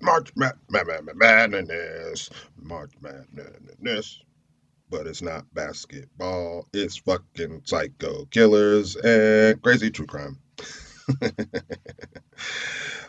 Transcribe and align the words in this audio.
March 0.00 0.30
Madness. 0.36 2.30
March 2.56 2.92
Madness. 3.00 4.20
But 4.90 5.06
it's 5.06 5.22
not 5.22 5.52
basketball. 5.54 6.66
It's 6.72 6.98
fucking 6.98 7.62
psycho 7.64 8.26
killers 8.26 8.96
and 8.96 9.60
crazy 9.62 9.90
true 9.90 10.06
crime. 10.06 10.38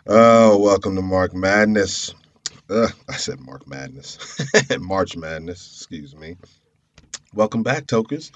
oh, 0.08 0.58
welcome 0.58 0.96
to 0.96 1.02
Mark 1.02 1.34
Madness. 1.34 2.14
Uh, 2.70 2.88
I 3.10 3.18
said 3.18 3.40
Mark 3.40 3.68
Madness. 3.68 4.40
March 4.80 5.18
Madness, 5.18 5.78
excuse 5.78 6.16
me. 6.16 6.38
Welcome 7.34 7.64
back, 7.64 7.88
Tokers. 7.88 8.32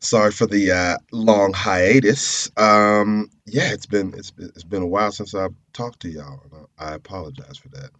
Sorry 0.00 0.32
for 0.32 0.46
the 0.46 0.72
uh, 0.72 0.98
long 1.12 1.54
hiatus. 1.54 2.50
Um, 2.56 3.30
yeah, 3.46 3.72
it's 3.72 3.86
been 3.86 4.14
it's 4.16 4.32
it's 4.38 4.64
been 4.64 4.84
a 4.84 4.88
while 4.88 5.12
since 5.12 5.34
I've 5.34 5.54
talked 5.74 6.00
to 6.02 6.10
y'all. 6.10 6.40
I 6.78 6.94
apologize 6.94 7.58
for 7.58 7.70
that. 7.70 7.90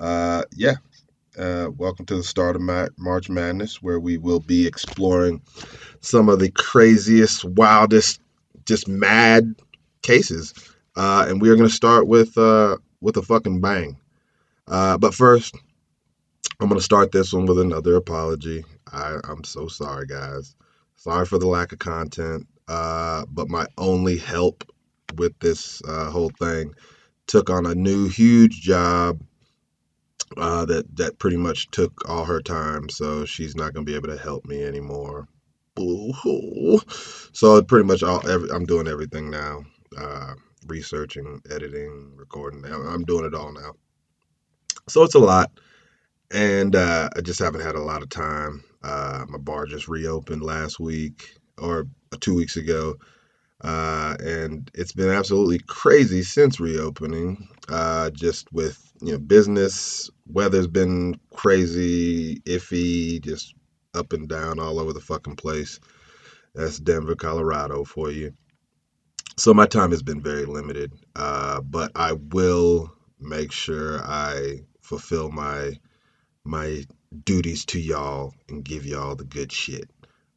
Uh, 0.00 0.44
yeah, 0.54 0.76
uh, 1.38 1.68
welcome 1.76 2.06
to 2.06 2.16
the 2.16 2.24
start 2.24 2.56
of 2.56 2.62
Ma- 2.62 2.88
March 2.98 3.30
Madness, 3.30 3.82
where 3.82 4.00
we 4.00 4.18
will 4.18 4.40
be 4.40 4.66
exploring 4.66 5.42
some 6.00 6.28
of 6.28 6.40
the 6.40 6.50
craziest, 6.50 7.44
wildest, 7.44 8.20
just 8.66 8.88
mad 8.88 9.54
cases. 10.02 10.54
Uh, 10.96 11.26
and 11.28 11.42
we 11.42 11.50
are 11.50 11.56
going 11.56 11.68
to 11.68 11.74
start 11.74 12.08
with 12.08 12.38
uh, 12.38 12.76
with 13.00 13.16
a 13.18 13.22
fucking 13.22 13.60
bang. 13.60 13.98
Uh, 14.68 14.98
but 14.98 15.14
first, 15.14 15.56
I'm 16.60 16.68
going 16.68 16.78
to 16.78 16.84
start 16.84 17.12
this 17.12 17.32
one 17.32 17.46
with 17.46 17.58
another 17.60 17.96
apology. 17.96 18.64
I, 18.92 19.18
I'm 19.24 19.44
so 19.44 19.68
sorry, 19.68 20.06
guys. 20.06 20.56
Sorry 21.02 21.26
for 21.26 21.40
the 21.40 21.48
lack 21.48 21.72
of 21.72 21.80
content. 21.80 22.46
Uh, 22.68 23.24
but 23.28 23.48
my 23.48 23.66
only 23.76 24.16
help 24.16 24.62
with 25.16 25.36
this 25.40 25.82
uh, 25.82 26.08
whole 26.08 26.30
thing 26.38 26.76
took 27.26 27.50
on 27.50 27.66
a 27.66 27.74
new 27.74 28.08
huge 28.08 28.60
job 28.60 29.20
uh, 30.36 30.64
that 30.64 30.96
that 30.96 31.18
pretty 31.18 31.36
much 31.36 31.68
took 31.72 32.08
all 32.08 32.24
her 32.24 32.40
time. 32.40 32.88
So 32.88 33.24
she's 33.24 33.56
not 33.56 33.74
gonna 33.74 33.84
be 33.84 33.96
able 33.96 34.10
to 34.10 34.16
help 34.16 34.44
me 34.44 34.62
anymore. 34.62 35.26
Boo-hoo. 35.74 36.78
So 37.32 37.60
pretty 37.62 37.84
much 37.84 38.04
all 38.04 38.24
every, 38.28 38.48
I'm 38.52 38.64
doing 38.64 38.86
everything 38.86 39.28
now. 39.28 39.64
Uh, 39.98 40.34
researching, 40.68 41.42
editing, 41.50 42.12
recording. 42.14 42.64
I'm 42.64 43.02
doing 43.02 43.24
it 43.24 43.34
all 43.34 43.52
now. 43.52 43.72
So 44.88 45.02
it's 45.02 45.16
a 45.16 45.18
lot, 45.18 45.50
and 46.30 46.76
uh, 46.76 47.08
I 47.16 47.22
just 47.22 47.40
haven't 47.40 47.62
had 47.62 47.74
a 47.74 47.82
lot 47.82 48.02
of 48.02 48.08
time. 48.08 48.62
Uh, 48.84 49.24
my 49.28 49.38
bar 49.38 49.66
just 49.66 49.88
reopened 49.88 50.42
last 50.42 50.80
week 50.80 51.36
or 51.58 51.86
two 52.20 52.34
weeks 52.34 52.56
ago. 52.56 52.96
Uh, 53.62 54.16
and 54.24 54.70
it's 54.74 54.92
been 54.92 55.10
absolutely 55.10 55.58
crazy 55.60 56.22
since 56.22 56.60
reopening. 56.60 57.48
Uh, 57.68 58.10
just 58.10 58.52
with 58.52 58.92
you 59.02 59.12
know 59.12 59.18
business, 59.18 60.10
weather's 60.26 60.68
been 60.68 61.18
crazy, 61.34 62.40
iffy, 62.40 63.22
just 63.22 63.54
up 63.94 64.12
and 64.12 64.28
down 64.28 64.60
all 64.60 64.78
over 64.80 64.92
the 64.92 65.00
fucking 65.00 65.36
place. 65.36 65.80
That's 66.54 66.78
Denver, 66.80 67.16
Colorado 67.16 67.84
for 67.84 68.10
you. 68.10 68.32
So 69.38 69.54
my 69.54 69.66
time 69.66 69.90
has 69.90 70.02
been 70.02 70.22
very 70.22 70.44
limited, 70.46 70.92
uh, 71.16 71.60
but 71.62 71.92
I 71.96 72.12
will 72.14 72.92
make 73.20 73.52
sure 73.52 74.00
I 74.04 74.60
fulfill 74.82 75.30
my 75.30 75.78
my 76.44 76.84
duties 77.24 77.64
to 77.66 77.80
y'all 77.80 78.34
and 78.48 78.64
give 78.64 78.86
y'all 78.86 79.14
the 79.14 79.24
good 79.24 79.52
shit. 79.52 79.88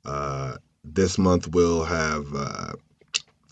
Uh, 0.03 0.57
this 0.83 1.17
month 1.17 1.47
we'll 1.47 1.83
have 1.83 2.27
uh, 2.35 2.73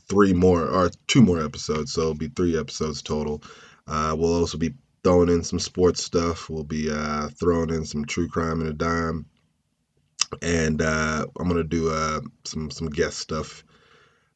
three 0.09 0.33
more 0.33 0.67
or 0.67 0.91
two 1.07 1.21
more 1.21 1.43
episodes, 1.43 1.93
so 1.93 2.01
it'll 2.01 2.13
be 2.13 2.27
three 2.27 2.57
episodes 2.57 3.01
total. 3.01 3.41
Uh, 3.87 4.15
we'll 4.17 4.35
also 4.35 4.57
be 4.57 4.73
throwing 5.03 5.29
in 5.29 5.43
some 5.43 5.59
sports 5.59 6.03
stuff. 6.03 6.49
We'll 6.49 6.63
be 6.63 6.89
uh, 6.91 7.29
throwing 7.29 7.69
in 7.69 7.85
some 7.85 8.05
true 8.05 8.27
crime 8.27 8.61
and 8.61 8.69
a 8.69 8.73
dime, 8.73 9.25
and 10.41 10.81
uh, 10.81 11.25
I'm 11.39 11.47
gonna 11.47 11.63
do 11.63 11.89
uh, 11.89 12.21
some 12.45 12.69
some 12.71 12.89
guest 12.89 13.17
stuff 13.17 13.63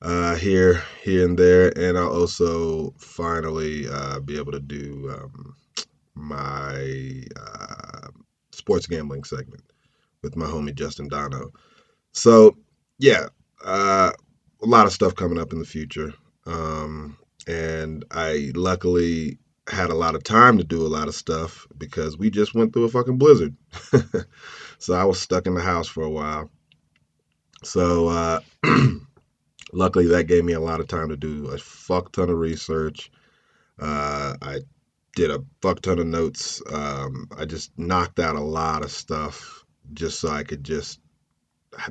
uh, 0.02 0.36
here 0.36 0.84
here 1.04 1.26
and 1.26 1.38
there, 1.38 1.72
and 1.78 1.98
I'll 1.98 2.14
also 2.14 2.94
finally 2.98 3.88
uh, 3.88 4.20
be 4.20 4.38
able 4.38 4.52
to 4.54 4.60
do 4.60 5.10
um, 5.14 5.56
my 6.16 7.24
uh, 7.40 7.97
sports 8.58 8.88
gambling 8.88 9.24
segment 9.24 9.64
with 10.22 10.36
my 10.36 10.46
homie 10.46 10.76
Justin 10.76 11.08
Dono. 11.08 11.52
So 12.12 12.58
yeah, 12.98 13.28
uh, 13.64 14.12
a 14.62 14.66
lot 14.66 14.86
of 14.86 14.92
stuff 14.92 15.16
coming 15.16 15.40
up 15.40 15.54
in 15.54 15.60
the 15.60 15.66
future, 15.66 16.14
um, 16.46 17.18
and 17.48 18.04
I 18.12 18.52
luckily 18.56 19.38
had 19.70 19.90
a 19.90 19.96
lot 19.96 20.16
of 20.16 20.24
time 20.24 20.58
to 20.58 20.64
do 20.64 20.86
a 20.86 20.88
lot 20.88 21.08
of 21.08 21.16
stuff 21.16 21.68
because 21.78 22.18
we 22.18 22.30
just 22.30 22.56
went 22.56 22.74
through 22.74 22.86
a 22.86 22.90
fucking 22.90 23.18
blizzard. 23.18 23.56
so 24.80 24.94
I 24.94 25.04
was 25.04 25.20
stuck 25.20 25.46
in 25.46 25.54
the 25.54 25.62
house 25.62 25.88
for 25.88 26.04
a 26.04 26.10
while. 26.10 26.50
So 27.64 28.08
uh, 28.08 28.40
luckily 29.74 30.08
that 30.08 30.28
gave 30.28 30.46
me 30.46 30.54
a 30.54 30.60
lot 30.60 30.80
of 30.80 30.88
time 30.88 31.10
to 31.10 31.18
do 31.18 31.48
a 31.48 31.58
fuck 31.58 32.12
ton 32.12 32.30
of 32.30 32.38
research. 32.38 33.12
Uh, 33.80 34.36
I 34.42 34.60
did 35.18 35.32
a 35.32 35.44
fuck 35.64 35.82
ton 35.82 35.98
of 35.98 36.06
notes. 36.06 36.62
Um, 36.72 37.28
I 37.36 37.46
just 37.46 37.72
knocked 37.76 38.20
out 38.20 38.36
a 38.36 38.40
lot 38.40 38.84
of 38.84 38.92
stuff 38.92 39.66
just 39.94 40.20
so 40.20 40.30
I 40.30 40.44
could 40.44 40.64
just 40.64 41.00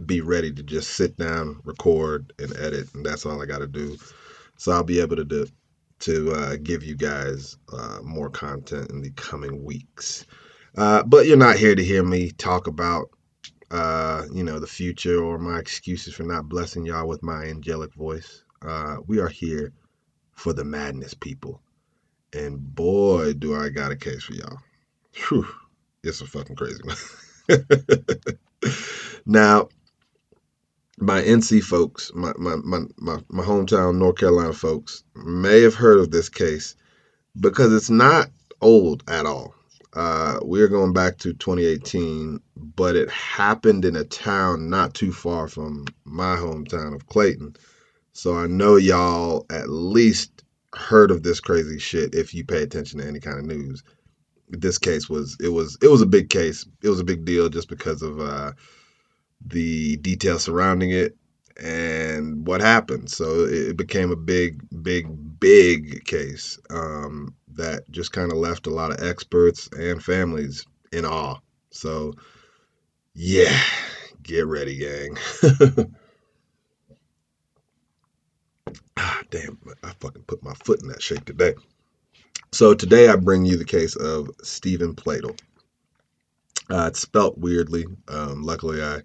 be 0.07 0.21
ready 0.21 0.53
to 0.53 0.63
just 0.63 0.91
sit 0.91 1.17
down, 1.17 1.61
record, 1.65 2.33
and 2.39 2.57
edit, 2.57 2.95
and 2.95 3.05
that's 3.05 3.27
all 3.27 3.43
I 3.43 3.47
got 3.47 3.59
to 3.59 3.67
do. 3.67 3.99
So 4.59 4.71
I'll 4.71 4.85
be 4.85 5.01
able 5.01 5.17
to 5.17 5.25
do, 5.25 5.49
to 6.01 6.33
uh, 6.35 6.57
give 6.63 6.85
you 6.85 6.95
guys 6.95 7.59
uh, 7.73 7.99
more 8.05 8.31
content 8.31 8.91
in 8.91 9.03
the 9.03 9.11
coming 9.11 9.65
weeks. 9.65 10.25
Uh, 10.79 11.03
but 11.03 11.27
you're 11.27 11.37
not 11.37 11.57
here 11.57 11.75
to 11.75 11.83
hear 11.83 12.05
me 12.05 12.31
talk 12.31 12.69
about, 12.69 13.11
uh, 13.73 14.23
you 14.33 14.45
know, 14.45 14.61
the 14.61 14.69
future 14.69 15.21
or 15.21 15.37
my 15.37 15.59
excuses 15.59 16.15
for 16.15 16.23
not 16.23 16.49
blessing 16.49 16.87
y'all 16.87 17.09
with 17.09 17.25
my 17.25 17.43
angelic 17.47 17.93
voice. 17.95 18.45
Uh, 18.63 18.99
we 19.09 19.19
are 19.19 19.29
here 19.29 19.73
for 20.31 20.53
the 20.53 20.65
madness, 20.65 21.13
people. 21.13 21.61
And 22.37 22.75
boy, 22.75 23.33
do 23.33 23.57
I 23.57 23.71
got 23.71 23.93
a 23.93 23.97
case 23.97 24.25
for 24.25 24.35
y'all. 24.35 24.59
Whew, 25.15 25.47
it's 26.05 26.21
a 26.21 26.27
fucking 26.27 26.57
crazy 26.57 26.83
one. 26.85 26.97
now, 29.27 29.69
my 30.99 31.23
NC 31.23 31.63
folks, 31.63 32.13
my, 32.15 32.35
my, 32.37 32.57
my, 32.57 32.81
my, 32.99 33.19
my 33.31 33.43
hometown 33.43 33.97
North 33.97 34.19
Carolina 34.19 34.53
folks, 34.53 35.03
may 35.15 35.63
have 35.63 35.75
heard 35.75 35.99
of 35.99 36.11
this 36.11 36.29
case 36.29 36.77
because 37.41 37.73
it's 37.73 37.89
not 37.89 38.29
old 38.61 39.03
at 39.09 39.25
all. 39.25 39.55
Uh, 39.95 40.39
we're 40.43 40.69
going 40.69 40.93
back 40.93 41.17
to 41.17 41.33
2018, 41.33 42.39
but 42.55 42.97
it 42.97 43.09
happened 43.09 43.87
in 43.87 43.97
a 43.97 44.05
town 44.05 44.69
not 44.69 44.93
too 44.93 45.11
far 45.11 45.49
from 45.49 45.87
my 46.05 46.37
hometown 46.37 46.95
of 46.95 47.07
Clayton. 47.07 47.57
So 48.13 48.37
I 48.37 48.47
know 48.47 48.77
y'all 48.77 49.47
at 49.49 49.71
least 49.71 50.43
heard 50.77 51.11
of 51.11 51.23
this 51.23 51.41
crazy 51.41 51.79
shit 51.79 52.15
if 52.15 52.35
you 52.35 52.45
pay 52.45 52.63
attention 52.63 53.01
to 53.01 53.07
any 53.07 53.21
kind 53.21 53.39
of 53.39 53.47
news. 53.47 53.83
This 54.49 54.79
case 54.79 55.09
was 55.09 55.37
it 55.41 55.49
was 55.49 55.77
it 55.83 55.89
was 55.89 56.03
a 56.03 56.07
big 56.07 56.31
case. 56.31 56.67
It 56.83 56.89
was 56.89 57.01
a 57.01 57.05
big 57.05 57.25
deal 57.25 57.49
just 57.49 57.69
because 57.69 58.03
of 58.03 58.21
uh, 58.21 58.53
the 59.45 59.97
details 59.99 60.45
surrounding 60.45 60.91
it 60.91 61.17
and 61.63 62.47
what 62.47 62.61
happened. 62.61 63.11
So 63.11 63.47
it 63.47 63.77
became 63.77 64.11
a 64.11 64.17
big, 64.17 64.63
big, 64.83 65.07
big 65.41 66.05
case 66.05 66.59
um, 66.71 67.35
that 67.55 67.91
just 67.91 68.13
kind 68.13 68.31
of 68.33 68.39
left 68.39 68.67
a 68.67 68.71
lot 68.71 68.93
of 68.93 69.07
experts 69.07 69.69
and 69.73 70.03
families 70.03 70.67
in 70.93 71.05
awe. 71.05 71.39
So, 71.71 72.15
yeah, 73.15 73.59
get 74.23 74.47
ready, 74.47 74.79
gang. 74.79 75.17
ah, 78.97 79.23
damn, 79.37 79.59
I 79.83 79.91
fucking 80.01 80.23
put 80.23 80.43
my 80.43 80.55
foot 80.55 80.81
in 80.83 80.89
that 80.89 81.03
shake 81.03 81.25
today. 81.25 81.55
So 82.53 82.75
today 82.75 83.09
I 83.09 83.17
bring 83.17 83.45
you 83.45 83.57
the 83.57 83.65
case 83.65 83.97
of 83.97 84.31
Steven 84.43 84.95
Pladl. 84.95 85.39
Uh, 86.71 86.87
it's 86.89 87.01
spelt 87.01 87.37
weirdly. 87.39 87.85
Um, 88.09 88.43
luckily, 88.43 88.83
I 88.83 89.03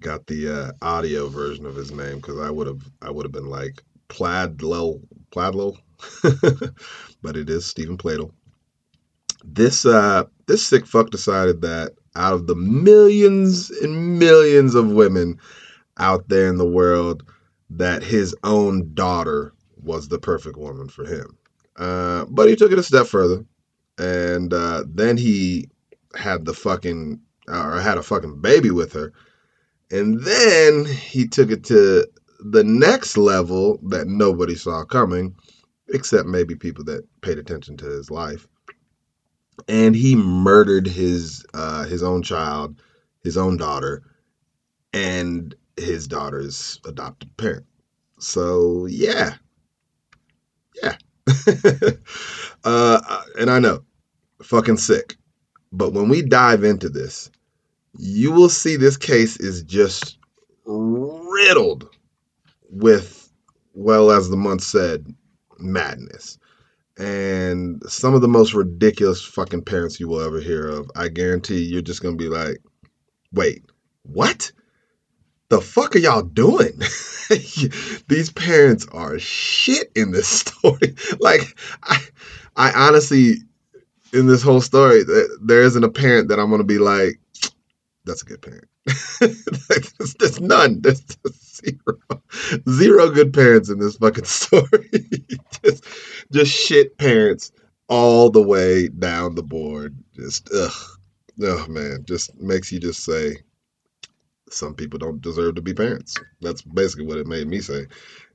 got 0.00 0.26
the 0.26 0.48
uh, 0.48 0.72
audio 0.82 1.28
version 1.28 1.66
of 1.66 1.76
his 1.76 1.92
name 1.92 2.16
because 2.16 2.38
I 2.38 2.50
would 2.50 2.66
have 2.66 2.82
I 3.00 3.10
would 3.10 3.24
have 3.24 3.32
been 3.32 3.48
like 3.48 3.82
Pladlo 4.08 5.00
Pladlo, 5.30 5.76
but 7.22 7.36
it 7.36 7.48
is 7.48 7.66
Steven 7.66 7.96
Pladl. 7.96 8.32
This 9.44 9.86
uh, 9.86 10.24
this 10.46 10.64
sick 10.66 10.86
fuck 10.86 11.10
decided 11.10 11.62
that 11.62 11.92
out 12.16 12.34
of 12.34 12.46
the 12.46 12.54
millions 12.54 13.70
and 13.70 14.18
millions 14.18 14.74
of 14.74 14.92
women 14.92 15.38
out 15.96 16.28
there 16.28 16.48
in 16.48 16.58
the 16.58 16.68
world, 16.68 17.24
that 17.70 18.02
his 18.04 18.36
own 18.44 18.94
daughter 18.94 19.54
was 19.82 20.08
the 20.08 20.18
perfect 20.18 20.58
woman 20.58 20.88
for 20.88 21.06
him. 21.06 21.38
Uh, 21.76 22.26
but 22.30 22.48
he 22.48 22.56
took 22.56 22.72
it 22.72 22.78
a 22.78 22.82
step 22.84 23.06
further, 23.06 23.44
and 23.98 24.54
uh, 24.54 24.84
then 24.88 25.16
he 25.16 25.68
had 26.16 26.44
the 26.46 26.54
fucking 26.54 27.20
or 27.48 27.80
had 27.80 27.98
a 27.98 28.02
fucking 28.02 28.40
baby 28.40 28.70
with 28.70 28.92
her 28.94 29.12
and 29.90 30.22
then 30.22 30.86
he 30.86 31.28
took 31.28 31.50
it 31.50 31.64
to 31.64 32.06
the 32.40 32.64
next 32.64 33.16
level 33.18 33.80
that 33.84 34.08
nobody 34.08 34.56
saw 34.56 34.84
coming. 34.84 35.36
except 35.88 36.28
maybe 36.28 36.56
people 36.56 36.84
that 36.84 37.04
paid 37.22 37.38
attention 37.38 37.78
to 37.78 37.86
his 37.86 38.10
life. 38.10 38.48
And 39.68 39.96
he 39.96 40.16
murdered 40.16 40.86
his 40.88 41.46
uh, 41.54 41.84
his 41.86 42.02
own 42.02 42.22
child, 42.22 42.82
his 43.24 43.36
own 43.38 43.58
daughter, 43.58 44.02
and 44.92 45.54
his 45.76 46.06
daughter's 46.06 46.80
adopted 46.86 47.36
parent. 47.36 47.66
So 48.18 48.86
yeah, 48.86 49.34
yeah. 50.82 50.96
uh, 52.64 53.22
and 53.38 53.50
I 53.50 53.58
know, 53.58 53.84
fucking 54.42 54.76
sick. 54.76 55.16
But 55.72 55.92
when 55.92 56.08
we 56.08 56.22
dive 56.22 56.64
into 56.64 56.88
this, 56.88 57.30
you 57.98 58.32
will 58.32 58.48
see 58.48 58.76
this 58.76 58.96
case 58.96 59.38
is 59.38 59.62
just 59.62 60.18
riddled 60.64 61.88
with, 62.70 63.30
well, 63.74 64.10
as 64.10 64.28
the 64.28 64.36
month 64.36 64.62
said, 64.62 65.14
madness. 65.58 66.38
And 66.96 67.82
some 67.88 68.14
of 68.14 68.20
the 68.20 68.28
most 68.28 68.54
ridiculous 68.54 69.24
fucking 69.24 69.62
parents 69.62 69.98
you 69.98 70.08
will 70.08 70.20
ever 70.20 70.40
hear 70.40 70.68
of. 70.68 70.90
I 70.94 71.08
guarantee 71.08 71.64
you're 71.64 71.82
just 71.82 72.02
going 72.02 72.16
to 72.16 72.22
be 72.22 72.30
like, 72.30 72.58
wait, 73.32 73.64
what? 74.02 74.52
The 75.48 75.60
fuck 75.60 75.94
are 75.94 75.98
y'all 75.98 76.22
doing? 76.22 76.80
These 78.08 78.30
parents 78.34 78.86
are 78.92 79.18
shit 79.18 79.90
in 79.94 80.10
this 80.10 80.28
story. 80.40 80.94
like, 81.20 81.58
I, 81.82 81.98
I 82.56 82.72
honestly, 82.72 83.36
in 84.12 84.26
this 84.26 84.42
whole 84.42 84.60
story, 84.60 85.02
there 85.42 85.62
isn't 85.62 85.84
a 85.84 85.90
parent 85.90 86.28
that 86.28 86.38
I'm 86.38 86.50
to 86.58 86.64
be 86.64 86.78
like, 86.78 87.20
that's 88.04 88.22
a 88.22 88.26
good 88.26 88.42
parent. 88.42 88.68
there's, 89.20 90.14
there's, 90.18 90.40
none. 90.40 90.80
There's 90.80 91.02
zero, 91.42 91.98
zero 92.68 93.10
good 93.10 93.32
parents 93.32 93.70
in 93.70 93.78
this 93.78 93.96
fucking 93.96 94.24
story. 94.24 94.90
just, 95.62 95.84
just 96.30 96.52
shit 96.52 96.96
parents 96.98 97.52
all 97.88 98.30
the 98.30 98.42
way 98.42 98.88
down 98.88 99.34
the 99.34 99.42
board. 99.42 99.96
Just 100.14 100.48
ugh, 100.54 100.72
oh 101.42 101.66
man, 101.68 102.04
just 102.06 102.34
makes 102.40 102.70
you 102.72 102.78
just 102.78 103.04
say, 103.04 103.36
some 104.54 104.74
people 104.74 104.98
don't 104.98 105.20
deserve 105.20 105.56
to 105.56 105.62
be 105.62 105.74
parents. 105.74 106.16
That's 106.40 106.62
basically 106.62 107.06
what 107.06 107.18
it 107.18 107.26
made 107.26 107.48
me 107.48 107.60
say. 107.60 107.86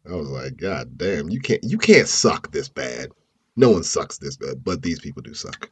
I 0.09 0.15
was 0.15 0.29
like, 0.29 0.57
God 0.57 0.97
damn, 0.97 1.29
you 1.29 1.39
can't 1.39 1.63
you 1.63 1.77
can't 1.77 2.07
suck 2.07 2.51
this 2.51 2.69
bad. 2.69 3.09
No 3.55 3.71
one 3.71 3.83
sucks 3.83 4.17
this 4.17 4.37
bad, 4.37 4.63
but 4.63 4.81
these 4.81 4.99
people 4.99 5.21
do 5.21 5.33
suck. 5.33 5.69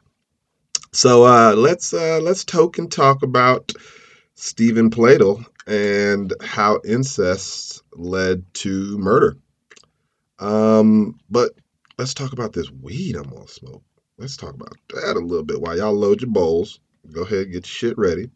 So 0.91 1.25
uh, 1.25 1.53
let's 1.55 1.93
uh, 1.93 2.19
let's 2.21 2.43
token 2.43 2.89
talk 2.89 3.23
about 3.23 3.71
Steven 4.35 4.89
Pladl 4.89 5.45
and 5.67 6.33
how 6.41 6.79
incest 6.85 7.83
led 7.93 8.43
to 8.55 8.97
murder. 8.97 9.37
Um, 10.39 11.19
but 11.29 11.51
let's 11.97 12.13
talk 12.13 12.33
about 12.33 12.53
this 12.53 12.71
weed 12.71 13.15
I'm 13.15 13.29
gonna 13.29 13.47
smoke. 13.47 13.83
Let's 14.17 14.37
talk 14.37 14.53
about 14.53 14.75
that 14.89 15.15
a 15.15 15.19
little 15.19 15.43
bit 15.43 15.61
while 15.61 15.77
y'all 15.77 15.93
load 15.93 16.21
your 16.21 16.31
bowls. 16.31 16.79
Go 17.11 17.21
ahead, 17.21 17.51
get 17.51 17.53
your 17.53 17.63
shit 17.63 17.97
ready. 17.97 18.29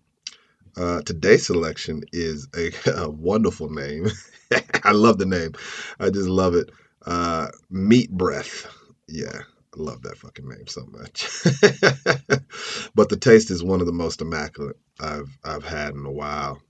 Uh, 0.78 1.02
today's 1.02 1.46
selection 1.46 2.04
is 2.12 2.48
a, 2.56 2.72
a 3.04 3.10
wonderful 3.10 3.70
name. 3.70 4.08
I 4.84 4.92
love 4.92 5.18
the 5.18 5.26
name. 5.26 5.54
I 6.00 6.10
just 6.10 6.28
love 6.30 6.56
it. 6.56 6.72
Uh, 7.06 7.50
Meat 7.70 8.12
Breath. 8.12 8.68
Yeah, 9.08 9.40
I 9.40 9.82
love 9.82 10.02
that 10.04 10.18
fucking 10.18 10.48
name 10.48 10.68
so 10.68 10.86
much. 10.88 11.28
but 12.96 13.10
the 13.10 13.18
taste 13.18 13.52
is 13.52 13.64
one 13.64 13.82
of 13.82 13.88
the 13.88 13.94
most 13.94 14.22
immaculate 14.22 14.78
I've 15.00 15.38
I've 15.44 15.64
had 15.64 15.94
in 15.94 16.06
a 16.06 16.12
while. 16.12 16.62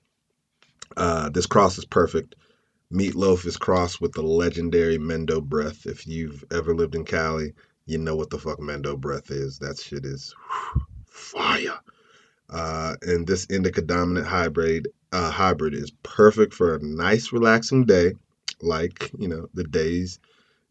Uh, 0.97 1.29
this 1.29 1.45
cross 1.45 1.77
is 1.77 1.85
perfect. 1.85 2.35
Meatloaf 2.91 3.45
is 3.45 3.57
crossed 3.57 4.01
with 4.01 4.13
the 4.13 4.21
legendary 4.21 4.97
Mendo 4.97 5.41
Breath. 5.41 5.85
If 5.85 6.05
you've 6.05 6.43
ever 6.51 6.75
lived 6.75 6.95
in 6.95 7.05
Cali, 7.05 7.53
you 7.85 7.97
know 7.97 8.15
what 8.15 8.29
the 8.29 8.37
fuck 8.37 8.59
Mendo 8.59 8.99
Breath 8.99 9.31
is. 9.31 9.59
That 9.59 9.79
shit 9.79 10.05
is 10.05 10.35
whew, 10.49 10.81
fire. 11.05 11.79
Uh, 12.51 12.95
and 13.03 13.25
this 13.25 13.45
indica 13.45 13.81
dominant 13.81 14.27
hybrid 14.27 14.87
uh, 15.11 15.31
hybrid 15.31 15.73
is 15.73 15.91
perfect 16.03 16.53
for 16.53 16.75
a 16.75 16.83
nice 16.83 17.31
relaxing 17.31 17.85
day, 17.85 18.13
like 18.61 19.11
you 19.17 19.27
know 19.27 19.47
the 19.53 19.63
days 19.63 20.19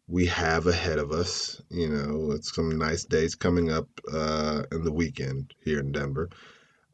we 0.08 0.26
have 0.26 0.66
ahead 0.66 0.98
of 0.98 1.12
us. 1.12 1.60
You 1.70 1.88
know, 1.88 2.32
it's 2.32 2.54
some 2.54 2.76
nice 2.78 3.04
days 3.04 3.34
coming 3.34 3.70
up 3.70 3.88
uh, 4.12 4.62
in 4.72 4.84
the 4.84 4.92
weekend 4.92 5.54
here 5.64 5.80
in 5.80 5.92
Denver. 5.92 6.28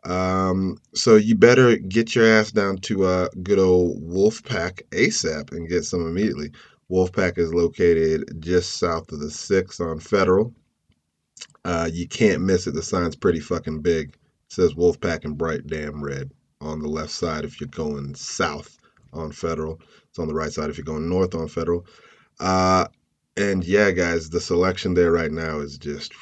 Um, 0.04 0.78
so 0.94 1.16
you 1.16 1.34
better 1.34 1.76
get 1.76 2.14
your 2.14 2.26
ass 2.26 2.52
down 2.52 2.78
to 2.78 3.04
uh, 3.04 3.28
good 3.42 3.58
old 3.58 4.00
Wolf 4.00 4.42
Pac 4.44 4.82
ASAP 4.90 5.50
and 5.52 5.68
get 5.68 5.84
some 5.84 6.06
immediately. 6.06 6.52
Wolf 6.88 7.12
Pac 7.12 7.38
is 7.38 7.52
located 7.52 8.40
just 8.40 8.78
south 8.78 9.10
of 9.10 9.18
the 9.18 9.30
six 9.30 9.80
on 9.80 9.98
Federal. 9.98 10.54
Uh, 11.64 11.90
you 11.92 12.06
can't 12.06 12.42
miss 12.42 12.68
it. 12.68 12.74
The 12.74 12.82
sign's 12.82 13.16
pretty 13.16 13.40
fucking 13.40 13.82
big 13.82 14.16
says 14.48 14.74
Wolf 14.74 15.00
Pac 15.00 15.24
in 15.24 15.34
bright 15.34 15.66
damn 15.66 16.02
red 16.02 16.30
on 16.60 16.80
the 16.80 16.88
left 16.88 17.10
side 17.10 17.44
if 17.44 17.60
you're 17.60 17.68
going 17.68 18.14
south 18.14 18.76
on 19.12 19.32
Federal. 19.32 19.80
It's 20.08 20.18
on 20.18 20.28
the 20.28 20.34
right 20.34 20.52
side 20.52 20.70
if 20.70 20.78
you're 20.78 20.84
going 20.84 21.08
north 21.08 21.34
on 21.34 21.48
Federal. 21.48 21.86
Uh, 22.40 22.86
and 23.36 23.64
yeah, 23.64 23.90
guys, 23.90 24.30
the 24.30 24.40
selection 24.40 24.94
there 24.94 25.12
right 25.12 25.30
now 25.30 25.60
is 25.60 25.78
just 25.78 26.12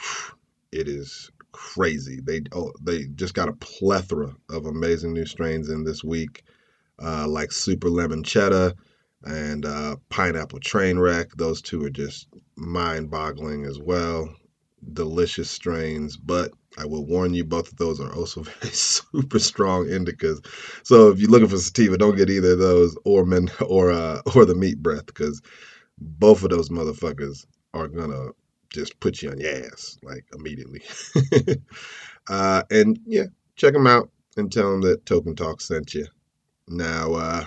it 0.73 0.89
is 0.89 1.31
crazy. 1.53 2.21
They 2.21 2.43
oh, 2.53 2.73
they 2.83 3.05
just 3.15 3.35
got 3.35 3.49
a 3.49 3.55
plethora 3.55 4.35
of 4.51 4.67
amazing 4.67 5.13
new 5.13 5.27
strains 5.27 5.71
in 5.71 5.85
this 5.85 6.03
week, 6.03 6.43
uh, 7.01 7.29
like 7.29 7.53
Super 7.53 7.89
Lemon 7.89 8.25
Cheddar 8.25 8.75
and 9.23 9.65
uh, 9.65 9.97
Pineapple 10.09 10.61
Trainwreck. 10.61 11.31
Those 11.37 11.63
two 11.63 11.85
are 11.85 11.91
just 11.91 12.29
mind-boggling 12.57 13.65
as 13.65 13.79
well. 13.79 14.29
Delicious 14.93 15.51
strains, 15.51 16.17
but 16.17 16.53
I 16.79 16.87
will 16.87 17.07
warn 17.07 17.35
you, 17.35 17.45
both 17.45 17.71
of 17.73 17.77
those 17.79 18.01
are 18.01 18.13
also 18.15 18.43
very 18.61 18.73
super 18.73 19.39
strong 19.39 19.87
indicas. 19.87 20.45
So 20.85 21.09
if 21.11 21.19
you're 21.21 21.31
looking 21.31 21.49
for 21.49 21.59
sativa, 21.59 21.97
don't 21.99 22.17
get 22.17 22.31
either 22.31 22.53
of 22.53 22.59
those 22.59 22.97
or 23.05 23.25
men 23.25 23.51
or 23.61 23.91
uh, 23.91 24.21
or 24.35 24.45
the 24.45 24.55
meat 24.55 24.79
breath 24.83 25.07
because 25.07 25.41
both 25.99 26.45
of 26.45 26.51
those 26.51 26.71
motherfuckers 26.71 27.47
are 27.75 27.89
gonna 27.89 28.31
just 28.71 28.99
put 29.01 29.23
you 29.23 29.31
on 29.31 29.41
your 29.41 29.51
ass 29.67 29.99
like 30.03 30.25
immediately. 30.35 30.83
uh, 32.29 32.63
and 32.71 32.99
yeah, 33.07 33.27
check 33.57 33.75
them 33.75 33.87
out 33.87 34.11
and 34.37 34.53
tell 34.53 34.71
them 34.73 34.83
that 34.83 35.05
Tokin 35.07 35.37
Talk 35.37 35.61
sent 35.61 35.95
you. 35.95 36.07
Now 36.69 37.15
uh, 37.15 37.45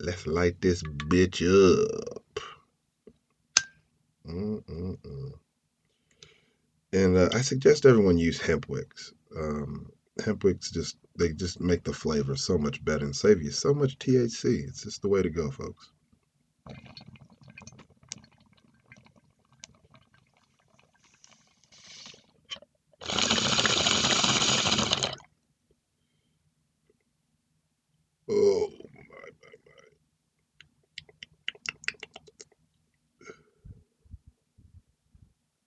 let's 0.00 0.26
light 0.26 0.60
this 0.60 0.82
bitch 0.82 1.42
up. 1.42 2.40
Mm-mm-mm. 4.28 5.32
And 6.92 7.16
uh, 7.16 7.30
I 7.34 7.40
suggest 7.42 7.86
everyone 7.86 8.18
use 8.18 8.40
hemp 8.40 8.68
wicks. 8.68 9.12
Um, 9.36 9.90
hemp 10.24 10.44
wicks 10.44 10.70
just 10.70 10.96
they 11.18 11.30
just 11.32 11.60
make 11.60 11.84
the 11.84 11.92
flavor 11.92 12.36
so 12.36 12.58
much 12.58 12.84
better 12.84 13.04
and 13.04 13.16
save 13.16 13.42
you 13.42 13.50
so 13.50 13.74
much 13.74 13.98
THC. 13.98 14.68
It's 14.68 14.84
just 14.84 15.02
the 15.02 15.08
way 15.08 15.22
to 15.22 15.30
go, 15.30 15.50
folks. 15.50 15.90
Oh 28.30 28.70
my 28.94 29.28
my 29.42 29.54
my. 29.66 29.72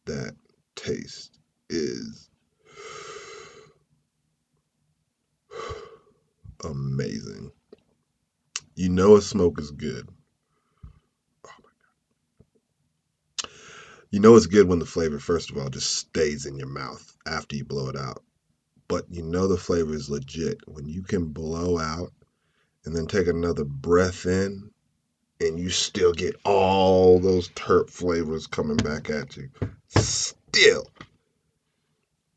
That 0.05 0.35
taste 0.75 1.39
is 1.69 2.29
amazing. 6.63 7.51
You 8.75 8.89
smoke 9.23 9.59
is 9.59 9.71
good. 9.71 10.07
Oh. 11.45 11.49
You 14.11 14.19
know 14.19 14.35
it's 14.35 14.45
good 14.45 14.67
when 14.67 14.79
the 14.79 14.85
flavor, 14.85 15.19
first 15.19 15.51
of 15.51 15.57
all, 15.57 15.69
just 15.69 15.95
stays 15.95 16.45
in 16.45 16.57
your 16.57 16.67
mouth 16.67 17.17
after 17.25 17.55
you 17.55 17.65
blow 17.65 17.89
it 17.89 17.95
out. 17.95 18.23
But 18.87 19.05
you 19.09 19.23
know 19.23 19.47
the 19.47 19.57
flavor 19.57 19.93
is 19.93 20.09
legit 20.09 20.59
when 20.67 20.87
you 20.87 21.01
can 21.01 21.25
blow 21.25 21.79
out 21.79 22.11
and 22.85 22.95
then 22.95 23.07
take 23.07 23.27
another 23.27 23.65
breath 23.65 24.25
in 24.25 24.69
and 25.41 25.59
you 25.59 25.69
still 25.69 26.13
get 26.13 26.35
all 26.45 27.19
those 27.19 27.49
terp 27.49 27.89
flavors 27.89 28.47
coming 28.47 28.77
back 28.77 29.09
at 29.09 29.35
you 29.35 29.49
still, 29.87 30.87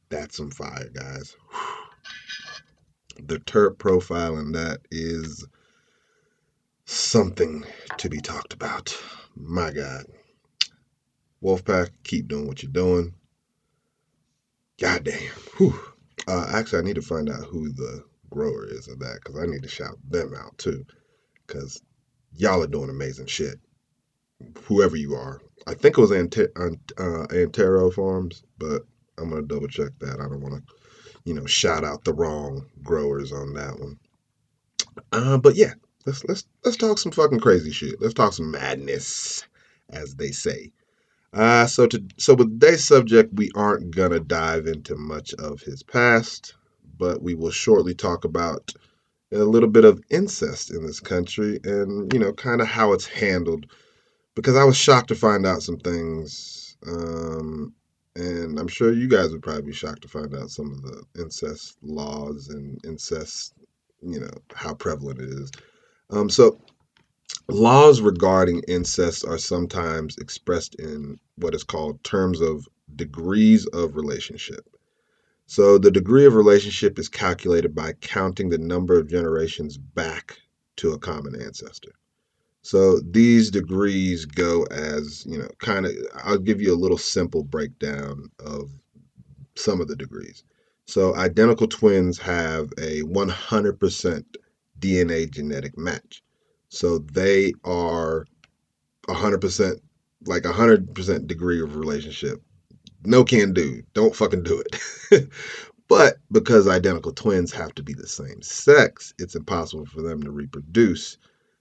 that's 0.09 0.37
some 0.37 0.51
fire, 0.51 0.91
guys. 0.93 1.37
The 3.21 3.41
terp 3.41 3.79
profile 3.79 4.37
and 4.37 4.55
that 4.55 4.79
is 4.93 5.45
something 6.89 7.65
to 7.99 8.11
be 8.11 8.21
talked 8.21 8.55
about. 8.55 8.97
My 9.37 9.71
God. 9.73 10.05
Wolf 11.41 11.65
Pac, 11.65 11.91
keep 12.05 12.29
doing 12.29 12.49
what 12.49 12.63
you're 12.63 12.73
doing. 12.73 13.15
Goddamn. 14.81 15.33
Whew. 15.59 15.79
Uh, 16.29 16.51
actually, 16.55 16.81
I 16.81 16.85
need 16.85 16.97
to 16.97 17.03
find 17.03 17.31
out 17.31 17.45
who 17.45 17.73
the 17.73 18.05
grower 18.31 18.67
is 18.67 18.89
of 18.89 19.01
that 19.01 19.21
because 19.25 19.41
I 19.41 19.47
need 19.47 19.63
to 19.63 19.69
shout 19.69 19.97
them 20.09 20.35
out 20.35 20.59
too 20.59 20.85
because 21.47 21.83
y'all 22.37 22.63
are 22.63 22.69
doing 22.69 22.91
amazing 22.91 23.27
shit. 23.27 23.57
whoever 24.65 24.97
you 24.97 25.15
are. 25.15 25.41
I 25.67 25.75
think 25.75 25.99
it 25.99 26.01
was 26.01 26.13
uh, 26.13 27.27
Antero 27.35 27.91
Farms, 27.91 28.45
but 28.59 28.83
I'm 29.19 29.31
gonna 29.31 29.43
double 29.43 29.69
check 29.69 29.91
that. 30.01 30.21
I 30.21 30.25
don't 30.29 30.41
want 30.43 30.55
to, 30.57 30.75
you 31.25 31.35
know, 31.35 31.47
shout 31.47 31.85
out 31.85 32.05
the 32.05 32.15
wrong 32.15 32.67
growers 32.83 33.33
on 33.33 33.55
that 33.55 33.79
one. 33.79 33.99
Uh, 35.13 35.39
but 35.39 35.57
yeah, 35.57 35.75
let's 36.09 36.25
let's 36.25 36.45
let's 36.65 36.77
talk 36.79 36.99
some 36.99 37.13
fucking 37.13 37.41
crazy 37.41 37.71
shit. 37.71 38.01
Let's 38.01 38.15
talk 38.15 38.33
some 38.33 38.51
madness, 38.51 39.45
as 39.91 40.15
they 40.15 40.31
say. 40.31 40.73
Uh, 41.35 41.67
so 41.67 41.87
to 41.87 42.03
so 42.17 42.35
with 42.35 42.59
today's 42.59 42.85
subject, 42.85 43.35
we 43.35 43.51
aren't 43.55 43.95
gonna 43.95 44.21
dive 44.21 44.67
into 44.67 44.97
much 44.97 45.35
of 45.35 45.61
his 45.61 45.83
past, 45.83 46.55
but 46.97 47.23
we 47.23 47.35
will 47.35 47.51
shortly 47.51 47.95
talk 47.95 48.25
about 48.25 48.73
a 49.33 49.39
little 49.39 49.69
bit 49.69 49.85
of 49.85 50.03
incest 50.09 50.71
in 50.71 50.87
this 50.87 51.01
country 51.01 51.61
and 51.65 52.11
you 52.15 52.19
know 52.19 52.33
kind 52.33 52.63
of 52.63 52.67
how 52.67 52.95
it's 52.95 53.07
handled 53.07 53.67
because 54.35 54.57
I 54.57 54.65
was 54.65 54.77
shocked 54.77 55.09
to 55.09 55.15
find 55.15 55.45
out 55.45 55.63
some 55.63 55.77
things 55.77 56.79
um, 56.87 57.75
and 58.17 58.59
I'm 58.59 58.69
sure 58.69 58.95
you 58.95 59.07
guys 59.07 59.31
would 59.31 59.43
probably 59.43 59.63
be 59.63 59.73
shocked 59.75 60.01
to 60.03 60.09
find 60.09 60.35
out 60.35 60.49
some 60.49 60.73
of 60.73 60.83
the 60.83 61.23
incest 61.23 61.77
laws 61.83 62.49
and 62.49 62.83
incest 62.87 63.53
you 64.01 64.19
know 64.19 64.31
how 64.55 64.73
prevalent 64.73 65.21
it 65.21 65.29
is 65.29 65.51
um, 66.11 66.29
so 66.31 66.59
laws 67.49 68.01
regarding 68.01 68.63
incest 68.69 69.25
are 69.27 69.39
sometimes 69.39 70.17
expressed 70.19 70.75
in 70.77 71.19
what 71.37 71.55
is 71.55 71.65
called 71.65 72.03
terms 72.05 72.41
of 72.41 72.67
degrees 72.97 73.67
of 73.67 73.97
relationship 73.97 74.69
so 75.51 75.79
the 75.79 75.91
degree 75.91 76.27
of 76.27 76.35
relationship 76.35 76.99
is 76.99 77.09
calculated 77.09 77.75
by 77.75 77.95
counting 77.95 78.51
the 78.51 78.59
number 78.59 78.99
of 78.99 79.09
generations 79.09 79.79
back 79.79 80.39
to 80.77 80.93
a 80.93 80.99
common 80.99 81.41
ancestor. 81.41 81.93
So 82.61 83.01
these 83.01 83.51
degrees 83.51 84.27
go 84.27 84.65
as, 84.65 85.25
you 85.25 85.39
know, 85.39 85.49
kind 85.59 85.87
of, 85.87 85.93
I'll 86.23 86.37
give 86.37 86.61
you 86.61 86.75
a 86.75 86.77
little 86.77 86.99
simple 86.99 87.43
breakdown 87.43 88.31
of 88.39 88.71
some 89.57 89.81
of 89.81 89.89
the 89.89 89.97
degrees. 89.97 90.45
So 90.85 91.17
identical 91.17 91.67
twins 91.67 92.19
have 92.19 92.71
a 92.77 93.01
100% 93.05 94.25
DNA 94.81 95.31
genetic 95.31 95.77
match. 95.77 96.23
So 96.69 96.99
they 96.99 97.53
are 97.65 98.27
100%, 99.09 99.81
like 100.27 100.43
100% 100.43 101.27
degree 101.27 101.63
of 101.63 101.77
relationship 101.77 102.43
no 103.05 103.25
can 103.25 103.53
do. 103.53 103.83
Don't 103.95 104.15
fucking 104.15 104.43
do 104.43 104.63
it. 104.63 105.29
but 105.89 106.17
because 106.31 106.69
identical 106.69 107.13
twins 107.13 107.53
have 107.53 107.75
to 107.77 107.83
be 107.83 107.95
the 107.95 108.07
same 108.07 108.43
sex, 108.43 109.15
it's 109.19 109.35
impossible 109.35 109.87
for 109.87 110.03
them 110.03 110.23
to 110.23 110.31
reproduce. 110.31 111.17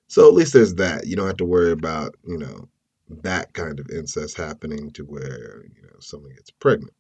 So 0.07 0.27
at 0.27 0.33
least 0.33 0.53
there's 0.53 0.75
that. 0.75 1.07
You 1.07 1.15
don't 1.15 1.27
have 1.27 1.38
to 1.38 1.45
worry 1.45 1.71
about, 1.71 2.15
you 2.25 2.38
know, 2.38 2.67
that 3.09 3.53
kind 3.53 3.79
of 3.79 3.89
incest 3.89 4.38
happening 4.38 4.91
to 4.91 5.03
where, 5.03 5.63
you 5.75 5.83
know, 5.83 5.97
someone 6.00 6.33
gets 6.33 6.51
pregnant. 6.51 6.93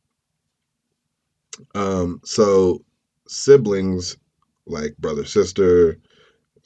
Um, 1.73 2.21
so 2.23 2.83
siblings 3.27 4.17
like 4.65 4.95
brother, 4.97 5.25
sister, 5.25 5.97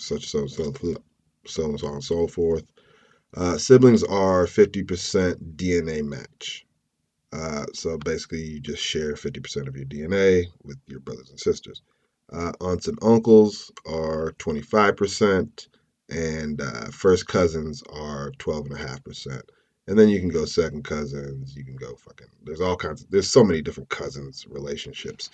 such 0.01 0.27
so 0.29 0.47
so 0.47 0.73
so 1.45 1.65
and 1.65 1.79
so 1.79 1.93
and 1.93 2.03
so 2.03 2.27
forth. 2.27 2.63
Uh, 3.35 3.57
siblings 3.57 4.03
are 4.03 4.45
50% 4.45 5.55
DNA 5.55 6.03
match. 6.03 6.65
Uh, 7.31 7.65
so 7.73 7.97
basically, 7.97 8.41
you 8.41 8.59
just 8.59 8.83
share 8.83 9.13
50% 9.13 9.67
of 9.67 9.75
your 9.77 9.85
DNA 9.85 10.47
with 10.63 10.77
your 10.87 10.99
brothers 10.99 11.29
and 11.29 11.39
sisters. 11.39 11.81
Uh, 12.31 12.51
aunts 12.59 12.87
and 12.87 12.97
uncles 13.01 13.71
are 13.85 14.33
25%, 14.33 15.67
and 16.09 16.61
uh, 16.61 16.85
first 16.91 17.27
cousins 17.27 17.83
are 17.93 18.31
12.5%. 18.39 19.41
And 19.87 19.97
then 19.97 20.09
you 20.09 20.19
can 20.19 20.29
go 20.29 20.45
second 20.45 20.83
cousins. 20.83 21.55
You 21.55 21.63
can 21.65 21.75
go 21.75 21.95
fucking. 21.95 22.27
There's 22.43 22.61
all 22.61 22.75
kinds. 22.75 23.03
Of, 23.03 23.11
there's 23.11 23.29
so 23.29 23.43
many 23.43 23.61
different 23.61 23.89
cousins 23.89 24.45
relationships. 24.47 25.29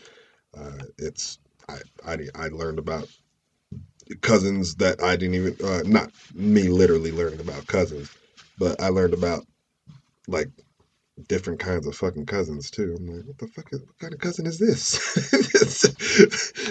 Uh, 0.57 0.83
it's 0.97 1.39
I, 1.67 1.79
I 2.05 2.17
I 2.33 2.47
learned 2.47 2.79
about 2.79 3.09
cousins 4.21 4.75
that 4.75 5.01
I 5.03 5.15
didn't 5.15 5.35
even 5.35 5.57
uh, 5.65 5.83
not 5.85 6.11
me 6.33 6.69
literally 6.69 7.11
learning 7.11 7.39
about 7.41 7.67
cousins, 7.67 8.11
but 8.59 8.81
I 8.81 8.89
learned 8.89 9.13
about 9.13 9.45
like 10.27 10.49
different 11.27 11.59
kinds 11.59 11.87
of 11.87 11.95
fucking 11.95 12.25
cousins 12.25 12.69
too. 12.71 12.95
I'm 12.97 13.07
like, 13.07 13.25
what 13.25 13.37
the 13.39 13.47
fuck? 13.47 13.73
Is, 13.73 13.81
what 13.81 13.99
kind 13.99 14.13
of 14.13 14.19
cousin 14.19 14.45
is 14.45 14.59
this? 14.59 14.99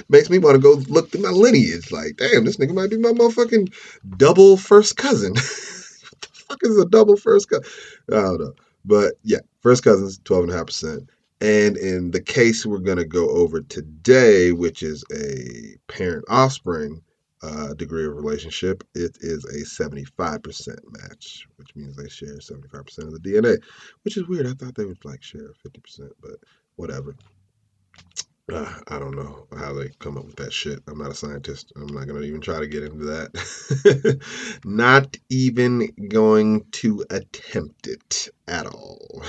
makes 0.08 0.30
me 0.30 0.38
want 0.38 0.56
to 0.56 0.60
go 0.62 0.74
look 0.88 1.10
through 1.10 1.22
my 1.22 1.30
lineage. 1.30 1.90
Like, 1.90 2.16
damn, 2.16 2.44
this 2.44 2.56
nigga 2.56 2.74
might 2.74 2.90
be 2.90 2.98
my 2.98 3.10
motherfucking 3.10 3.72
double 4.16 4.56
first 4.56 4.96
cousin. 4.96 5.34
what 5.34 6.20
the 6.20 6.28
fuck 6.32 6.58
is 6.62 6.78
a 6.78 6.86
double 6.86 7.16
first 7.16 7.50
cousin? 7.50 7.64
I 8.10 8.14
don't 8.16 8.40
know. 8.40 8.54
But 8.84 9.14
yeah, 9.24 9.40
first 9.60 9.82
cousins, 9.84 10.18
12.5%. 10.20 11.08
And 11.40 11.76
in 11.76 12.12
the 12.12 12.22
case 12.22 12.64
we're 12.64 12.78
going 12.78 12.98
to 12.98 13.04
go 13.04 13.28
over 13.30 13.60
today, 13.60 14.52
which 14.52 14.82
is 14.82 15.04
a 15.12 15.76
parent 15.92 16.24
offspring, 16.28 17.02
uh, 17.42 17.74
degree 17.74 18.06
of 18.06 18.16
relationship, 18.16 18.84
it 18.94 19.16
is 19.20 19.44
a 19.44 19.64
75% 19.64 20.76
match, 20.90 21.46
which 21.56 21.74
means 21.76 21.96
they 21.96 22.08
share 22.08 22.36
75% 22.38 22.98
of 22.98 23.12
the 23.12 23.20
DNA, 23.20 23.58
which 24.02 24.16
is 24.16 24.26
weird. 24.28 24.46
I 24.46 24.52
thought 24.52 24.74
they 24.74 24.86
would 24.86 25.04
like 25.04 25.22
share 25.22 25.50
50%, 25.66 26.10
but 26.20 26.36
whatever. 26.76 27.14
Uh, 28.52 28.72
I 28.88 29.00
don't 29.00 29.16
know 29.16 29.48
how 29.58 29.72
they 29.72 29.90
come 29.98 30.16
up 30.16 30.26
with 30.26 30.36
that 30.36 30.52
shit. 30.52 30.80
I'm 30.86 30.98
not 30.98 31.10
a 31.10 31.14
scientist. 31.14 31.72
I'm 31.74 31.88
not 31.88 32.06
going 32.06 32.22
to 32.22 32.28
even 32.28 32.40
try 32.40 32.60
to 32.60 32.68
get 32.68 32.84
into 32.84 33.04
that. 33.06 34.20
not 34.64 35.16
even 35.30 35.90
going 36.08 36.64
to 36.72 37.04
attempt 37.10 37.88
it 37.88 38.28
at 38.46 38.66
all. 38.66 39.24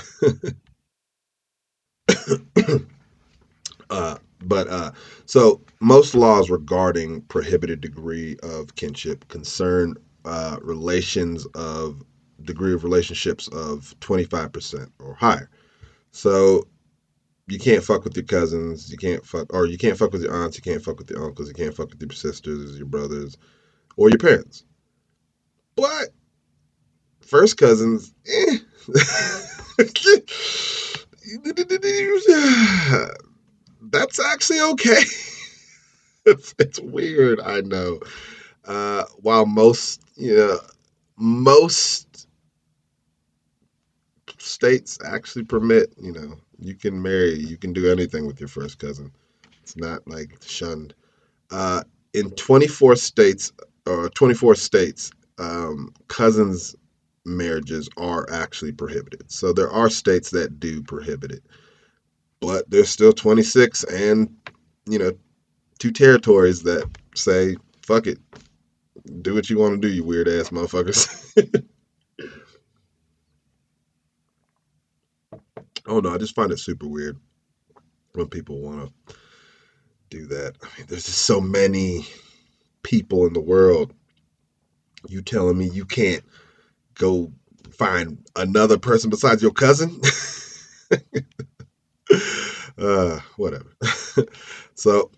uh, 3.90 4.18
but 4.42 4.68
uh, 4.68 4.92
so 5.26 5.62
most 5.80 6.16
laws 6.16 6.50
regarding 6.50 7.22
prohibited 7.24 7.82
degree 7.82 8.38
of 8.44 8.76
kinship 8.76 9.28
concern 9.28 9.96
uh, 10.26 10.58
relations 10.62 11.46
of 11.56 12.04
degree 12.44 12.74
of 12.74 12.84
relationships 12.84 13.48
of 13.50 13.96
25% 14.02 14.90
or 15.00 15.16
higher. 15.16 15.50
So 16.12 16.68
you 17.48 17.60
can't 17.60 17.84
fuck 17.84 18.04
with 18.04 18.16
your 18.16 18.26
cousins, 18.26 18.92
you 18.92 18.98
can't 18.98 19.26
fuck, 19.26 19.54
or 19.54 19.66
you 19.66 19.78
can't 19.78 19.98
fuck 19.98 20.12
with 20.12 20.22
your 20.22 20.34
aunts, 20.34 20.58
you 20.58 20.64
can't 20.64 20.84
fuck 20.84 20.98
with 20.98 21.10
your 21.10 21.24
uncles, 21.24 21.48
you 21.48 21.54
can't 21.54 21.74
fuck 21.74 21.90
with 21.90 22.02
your 22.02 22.12
sisters, 22.12 22.78
your 22.78 22.88
brothers, 22.88 23.38
or 23.96 24.10
your 24.10 24.18
parents. 24.18 24.66
But 25.76 26.10
first 27.22 27.58
cousins, 27.58 28.14
eh. 28.28 28.58
that's 33.82 34.20
actually 34.20 34.62
okay. 34.62 35.02
it's, 36.26 36.56
it's 36.60 36.80
weird, 36.80 37.40
I 37.42 37.62
know. 37.62 38.00
Uh, 38.66 39.06
while 39.18 39.46
most, 39.46 40.02
you 40.16 40.36
know, 40.36 40.60
most 41.18 42.28
states 44.38 44.98
actually 45.06 45.46
permit, 45.46 45.94
you 46.02 46.12
know, 46.12 46.36
you 46.60 46.76
can 46.76 47.02
marry, 47.02 47.36
you 47.36 47.58
can 47.58 47.74
do 47.74 47.92
anything 47.92 48.26
with 48.28 48.40
your 48.40 48.50
first 48.50 48.80
cousin. 48.80 49.12
It's 49.62 49.78
not 49.78 50.08
like 50.08 50.38
shunned. 50.46 50.94
Uh, 51.52 51.84
in 52.14 52.32
24 52.32 52.96
states, 52.96 53.52
or 53.86 54.10
24 54.10 54.56
states, 54.56 55.12
um, 55.40 55.94
cousins 56.08 56.76
marriages 57.26 57.90
are 57.98 58.30
actually 58.32 58.72
prohibited. 58.72 59.30
So 59.32 59.54
there 59.54 59.70
are 59.70 59.90
states 59.90 60.32
that 60.32 60.60
do 60.60 60.82
prohibit 60.82 61.32
it 61.32 61.44
but 62.42 62.70
there's 62.70 62.90
still 62.90 63.14
26 63.14 63.84
and 63.86 64.36
you 64.88 65.00
know 65.00 65.12
two 65.80 65.92
territories 65.92 66.64
that 66.64 66.90
say 67.16 67.58
fuck 67.86 68.08
it. 68.08 68.20
Do 69.22 69.34
what 69.36 69.50
you 69.50 69.58
want 69.60 69.82
to 69.82 69.88
do 69.88 69.94
you 69.94 70.04
weird 70.04 70.28
ass 70.28 70.50
motherfuckers. 70.50 71.08
Oh 75.88 76.00
no 76.00 76.14
i 76.14 76.18
just 76.18 76.36
find 76.36 76.52
it 76.52 76.60
super 76.60 76.88
weird 76.88 77.18
when 78.14 78.28
people 78.28 78.62
want 78.62 78.88
to 78.88 78.94
do 80.10 80.26
that. 80.28 80.56
I 80.62 80.68
mean 80.78 80.88
there's 80.88 81.06
just 81.06 81.20
so 81.24 81.42
many 81.42 82.06
people 82.84 83.28
in 83.28 83.34
the 83.34 83.42
world. 83.42 83.94
You 85.08 85.22
telling 85.22 85.58
me 85.58 85.70
you 85.70 85.86
can't 85.86 86.24
go 86.96 87.32
find 87.72 88.20
another 88.36 88.78
person 88.78 89.10
besides 89.10 89.42
your 89.42 89.52
cousin 89.54 90.02
uh, 92.80 93.20
whatever. 93.38 93.76
so, 94.76 95.12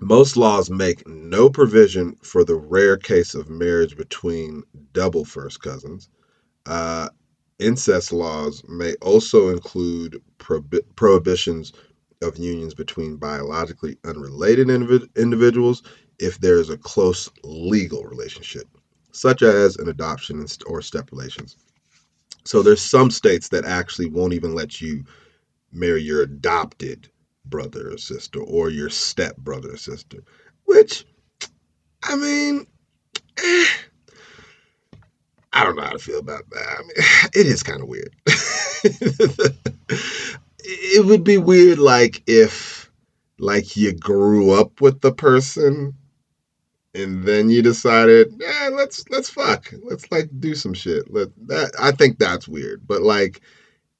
most 0.00 0.36
laws 0.36 0.70
make 0.70 1.06
no 1.08 1.50
provision 1.50 2.16
for 2.22 2.44
the 2.44 2.56
rare 2.56 2.96
case 2.96 3.34
of 3.34 3.50
marriage 3.50 3.96
between 3.96 4.62
double 4.92 5.24
first 5.24 5.62
cousins. 5.62 6.08
Uh, 6.66 7.08
incest 7.58 8.12
laws 8.12 8.62
may 8.68 8.94
also 9.02 9.48
include 9.50 10.22
probi- 10.38 10.84
prohibitions 10.96 11.72
of 12.22 12.38
unions 12.38 12.74
between 12.74 13.16
biologically 13.16 13.96
unrelated 14.04 14.70
individuals 15.16 15.82
if 16.18 16.38
there 16.40 16.58
is 16.58 16.70
a 16.70 16.78
close 16.78 17.28
legal 17.44 18.04
relationship. 18.04 18.66
such 19.12 19.42
as 19.42 19.76
an 19.76 19.88
adoption 19.88 20.46
or 20.66 20.82
step 20.82 21.10
relations. 21.12 21.56
So 22.44 22.62
there's 22.62 22.82
some 22.82 23.10
states 23.10 23.48
that 23.50 23.64
actually 23.64 24.08
won't 24.10 24.34
even 24.34 24.54
let 24.54 24.80
you 24.80 25.04
marry 25.72 26.02
your 26.02 26.22
adopted 26.22 27.08
brother 27.44 27.92
or 27.92 27.98
sister 27.98 28.40
or 28.40 28.70
your 28.70 28.90
step 28.90 29.36
brother 29.38 29.72
or 29.72 29.76
sister, 29.76 30.18
which, 30.64 31.04
I 32.02 32.16
mean, 32.16 32.66
eh, 33.38 33.66
I 35.52 35.64
don't 35.64 35.76
know 35.76 35.82
how 35.82 35.90
to 35.90 35.98
feel 35.98 36.20
about 36.20 36.48
that. 36.50 36.78
I 36.78 36.82
mean, 36.82 36.90
it 37.34 37.46
is 37.46 37.62
kind 37.62 37.82
of 37.82 37.88
weird. 37.88 38.14
it 40.58 41.04
would 41.04 41.24
be 41.24 41.38
weird, 41.38 41.78
like 41.78 42.22
if, 42.26 42.90
like, 43.38 43.76
you 43.76 43.92
grew 43.92 44.52
up 44.52 44.80
with 44.80 45.00
the 45.00 45.12
person 45.12 45.94
and 46.94 47.24
then 47.24 47.50
you 47.50 47.62
decided, 47.62 48.34
yeah, 48.40 48.70
let's 48.72 49.08
let's 49.10 49.30
fuck, 49.30 49.72
let's 49.82 50.10
like 50.10 50.28
do 50.40 50.54
some 50.54 50.74
shit. 50.74 51.12
Let 51.12 51.28
that 51.46 51.72
I 51.78 51.92
think 51.92 52.18
that's 52.18 52.48
weird. 52.48 52.86
But 52.86 53.02
like, 53.02 53.40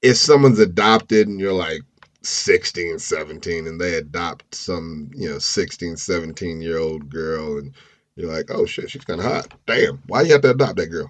if 0.01 0.17
someone's 0.17 0.59
adopted 0.59 1.27
and 1.27 1.39
you're 1.39 1.53
like 1.53 1.81
16, 2.23 2.99
17, 2.99 3.67
and 3.67 3.79
they 3.79 3.95
adopt 3.95 4.55
some 4.55 5.09
you 5.13 5.29
know 5.29 5.39
16, 5.39 5.97
17 5.97 6.61
year 6.61 6.77
old 6.77 7.09
girl, 7.09 7.57
and 7.57 7.73
you're 8.15 8.31
like, 8.31 8.51
oh 8.51 8.65
shit, 8.65 8.89
she's 8.89 9.05
kind 9.05 9.19
of 9.19 9.25
hot. 9.25 9.53
Damn, 9.65 10.01
why 10.07 10.21
you 10.23 10.33
have 10.33 10.41
to 10.41 10.51
adopt 10.51 10.77
that 10.77 10.87
girl? 10.87 11.09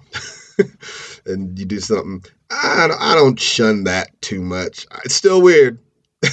and 1.26 1.58
you 1.58 1.64
do 1.64 1.80
something. 1.80 2.22
I 2.50 2.86
don't, 2.88 3.00
I 3.00 3.14
don't 3.14 3.40
shun 3.40 3.84
that 3.84 4.20
too 4.20 4.42
much. 4.42 4.86
It's 5.04 5.14
still 5.14 5.42
weird. 5.42 5.78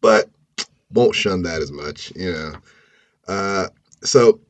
but 0.00 0.30
won't 0.92 1.14
shun 1.14 1.42
that 1.42 1.62
as 1.62 1.72
much, 1.72 2.12
you 2.16 2.32
know. 2.32 2.54
Uh, 3.28 3.68
so, 4.02 4.40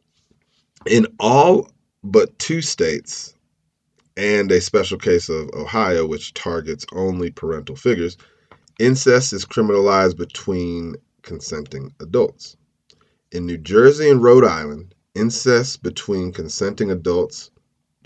in 0.86 1.06
all 1.18 1.68
but 2.04 2.38
two 2.38 2.62
states 2.62 3.34
and 4.16 4.50
a 4.50 4.60
special 4.60 4.98
case 4.98 5.28
of 5.28 5.50
Ohio, 5.54 6.06
which 6.06 6.34
targets 6.34 6.86
only 6.92 7.30
parental 7.30 7.76
figures, 7.76 8.16
incest 8.78 9.32
is 9.32 9.44
criminalized 9.44 10.16
between 10.16 10.96
consenting 11.22 11.92
adults. 12.00 12.56
In 13.32 13.44
New 13.44 13.58
Jersey 13.58 14.08
and 14.08 14.22
Rhode 14.22 14.44
Island, 14.44 14.94
incest 15.14 15.82
between 15.82 16.32
consenting 16.32 16.90
adults, 16.90 17.50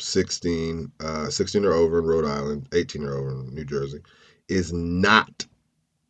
16, 0.00 0.90
uh, 1.00 1.29
16 1.29 1.64
or 1.64 1.73
over 1.73 1.99
in 1.99 2.07
Rhode 2.07 2.25
Island, 2.25 2.69
18 2.73 3.05
or 3.05 3.17
over 3.17 3.31
in 3.31 3.55
New 3.55 3.64
Jersey, 3.64 4.00
is 4.49 4.73
not 4.73 5.47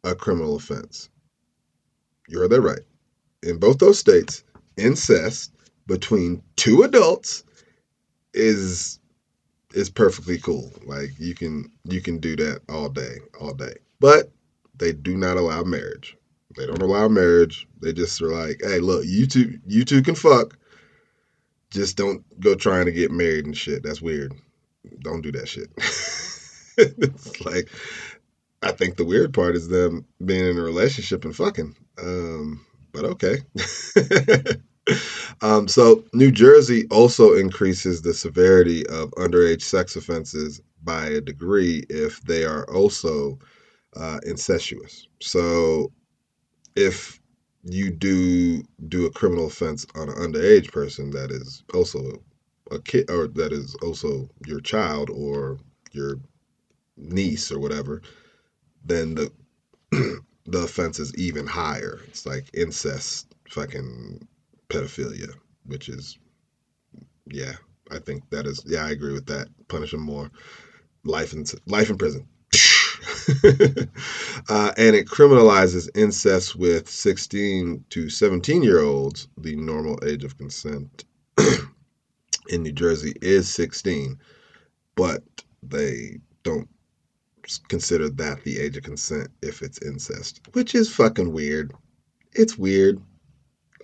a 0.04 0.14
criminal 0.14 0.57
offense. 0.57 1.11
You 2.28 2.38
heard 2.38 2.50
that 2.50 2.61
right. 2.61 2.80
In 3.42 3.59
both 3.59 3.78
those 3.78 3.99
states, 3.99 4.45
incest 4.76 5.52
between 5.86 6.43
two 6.56 6.84
adults 6.84 7.45
is 8.32 9.00
is 9.75 9.91
perfectly 9.91 10.39
cool. 10.39 10.73
Like 10.85 11.11
you 11.19 11.35
can 11.35 11.71
you 11.85 12.00
can 12.00 12.19
do 12.19 12.37
that 12.37 12.63
all 12.69 12.89
day, 12.89 13.19
all 13.41 13.54
day. 13.54 13.75
But 14.00 14.30
they 14.76 14.93
do 14.93 15.17
not 15.17 15.37
allow 15.37 15.63
marriage. 15.63 16.17
They 16.56 16.67
don't 16.67 16.83
allow 16.83 17.09
marriage. 17.09 17.69
They 17.80 17.93
just 17.93 18.21
are 18.23 18.28
like, 18.28 18.61
hey, 18.63 18.80
look, 18.80 19.04
you 19.06 19.26
two 19.26 19.59
you 19.67 19.85
two 19.85 20.02
can 20.02 20.15
fuck. 20.15 20.59
Just 21.71 21.97
don't 21.97 22.25
go 22.41 22.54
trying 22.54 22.87
to 22.87 22.93
get 22.93 23.13
married 23.13 23.47
and 23.47 23.56
shit. 23.56 23.83
That's 23.83 24.02
weird. 24.02 24.35
Don't 25.00 25.23
do 25.23 25.30
that 25.33 25.49
shit. 25.49 25.71
it's 26.76 27.41
like 27.45 27.69
I 28.63 28.73
think 28.73 28.97
the 28.97 29.04
weird 29.04 29.33
part 29.33 29.54
is 29.54 29.69
them 29.69 30.04
being 30.25 30.45
in 30.45 30.59
a 30.59 30.63
relationship 30.63 31.25
and 31.25 31.35
fucking. 31.35 31.76
Um, 32.02 32.67
but 32.93 33.04
okay. 33.04 33.39
um, 35.42 35.68
so 35.68 36.04
New 36.12 36.30
Jersey 36.30 36.86
also 36.90 37.34
increases 37.34 38.02
the 38.02 38.14
severity 38.14 38.86
of 38.88 39.10
underage 39.12 39.62
sex 39.62 39.96
offenses 39.96 40.60
by 40.82 41.06
a 41.06 41.20
degree 41.20 41.84
if 41.90 42.20
they 42.22 42.44
are 42.44 42.64
also 42.72 43.38
uh, 43.96 44.18
incestuous. 44.24 45.06
So 45.20 45.92
if 46.76 47.20
you 47.64 47.90
do 47.90 48.62
do 48.88 49.06
a 49.06 49.10
criminal 49.10 49.46
offense 49.46 49.86
on 49.94 50.08
an 50.08 50.14
underage 50.16 50.72
person 50.72 51.10
that 51.10 51.30
is 51.30 51.62
also 51.74 52.00
a 52.70 52.78
kid 52.80 53.10
or 53.10 53.26
that 53.26 53.52
is 53.52 53.74
also 53.82 54.30
your 54.46 54.60
child 54.60 55.10
or 55.10 55.58
your 55.92 56.16
niece 56.96 57.52
or 57.52 57.58
whatever 57.58 58.00
then 58.84 59.14
the 59.14 59.32
the 60.46 60.58
offense 60.58 60.98
is 60.98 61.14
even 61.16 61.46
higher. 61.46 62.00
It's 62.08 62.26
like 62.26 62.50
incest, 62.54 63.34
fucking 63.48 64.26
pedophilia, 64.71 65.35
which 65.67 65.89
is 65.89 66.19
yeah, 67.26 67.52
I 67.91 67.99
think 67.99 68.28
that 68.30 68.47
is 68.47 68.63
yeah, 68.67 68.85
I 68.87 68.91
agree 68.91 69.13
with 69.13 69.26
that. 69.26 69.49
Punish 69.69 69.91
them 69.91 70.02
more. 70.02 70.30
Life 71.04 71.33
in 71.33 71.45
life 71.67 71.91
in 71.91 71.99
prison. 71.99 72.26
uh, 74.49 74.73
and 74.76 74.97
it 74.97 75.06
criminalizes 75.06 75.89
incest 75.95 76.56
with 76.56 76.89
16 76.89 77.85
to 77.91 78.09
17 78.11 78.63
year 78.63 78.80
olds. 78.80 79.28
The 79.39 79.56
normal 79.56 79.99
age 80.06 80.25
of 80.25 80.37
consent 80.39 81.04
in 82.49 82.63
New 82.63 82.73
Jersey 82.73 83.15
is 83.23 83.49
16, 83.49 84.19
but 84.97 85.23
they 85.63 86.19
don't 86.43 86.69
consider 87.69 88.09
that 88.11 88.43
the 88.45 88.59
age 88.59 88.76
of 88.76 88.85
consent 88.85 89.28
if 89.43 89.63
it's 89.63 89.83
incest, 89.83 90.41
which 90.52 90.75
is 90.75 90.93
fucking 90.93 91.33
weird. 91.33 91.73
It's 92.33 92.59
weird. 92.59 93.00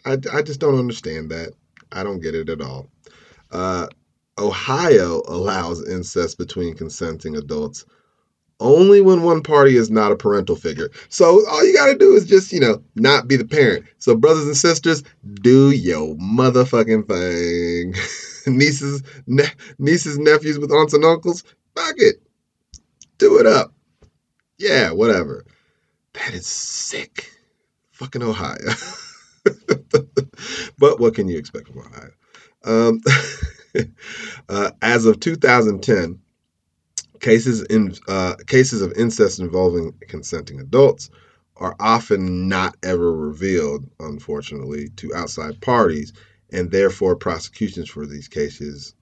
I, 0.07 0.19
I 0.33 0.43
just 0.43 0.61
don't 0.61 0.79
understand 0.79 1.31
that. 1.31 1.53
I 1.93 2.03
don't 2.03 2.21
get 2.21 2.35
it 2.35 2.49
at 2.49 2.61
all. 2.63 2.89
Uh, 3.53 3.89
Ohio 4.39 5.23
allows 5.29 5.87
incest 5.89 6.39
between 6.39 6.75
consenting 6.75 7.37
adults 7.37 7.85
only 8.59 9.03
when 9.03 9.23
one 9.23 9.43
party 9.43 9.77
is 9.77 9.91
not 9.91 10.13
a 10.13 10.17
parental 10.17 10.57
figure. 10.57 10.91
So 11.11 11.47
all 11.49 11.67
you 11.67 11.75
got 11.75 11.93
to 11.93 11.99
do 11.99 12.15
is 12.15 12.25
just, 12.27 12.53
you 12.53 12.61
know, 12.61 12.83
not 12.95 13.29
be 13.29 13.37
the 13.37 13.45
parent. 13.45 13.85
So 13.99 14.17
brothers 14.17 14.47
and 14.47 14.57
sisters, 14.57 15.03
do 15.43 15.71
your 15.71 16.15
motherfucking 16.17 17.07
thing. 17.07 17.95
nieces, 18.57 19.03
ne- 19.27 19.45
nieces, 19.79 20.19
nephews 20.19 20.59
with 20.59 20.73
aunts 20.73 20.95
and 20.95 21.05
uncles, 21.05 21.45
fuck 21.75 21.97
it 21.99 22.17
do 23.19 23.39
it 23.39 23.47
up. 23.47 23.73
Yeah, 24.59 24.91
whatever. 24.93 25.45
That 26.15 26.35
is 26.35 26.47
sick. 26.47 27.31
Fucking 27.93 28.23
Ohio. 28.23 28.57
but 30.79 31.01
what 31.01 31.15
can 31.15 31.29
you 31.29 31.39
expect 31.39 31.69
from 31.69 31.81
Ohio? 31.81 32.11
Um, 32.65 33.01
uh, 34.49 34.71
as 34.83 35.07
of 35.07 35.21
2010, 35.21 36.21
cases 37.21 37.63
in 37.63 37.95
uh, 38.09 38.35
cases 38.47 38.83
of 38.83 38.93
incest 38.93 39.41
involving 39.41 39.93
consenting 40.09 40.61
adults 40.61 41.11
are 41.57 41.75
often 41.81 42.49
not 42.49 42.77
ever 42.83 43.13
revealed, 43.13 43.89
unfortunately, 44.01 44.91
to 44.97 45.15
outside 45.15 45.61
parties, 45.61 46.13
and 46.53 46.71
therefore 46.71 47.17
prosecutions 47.17 47.89
for 47.89 48.07
these 48.07 48.29
cases 48.29 48.95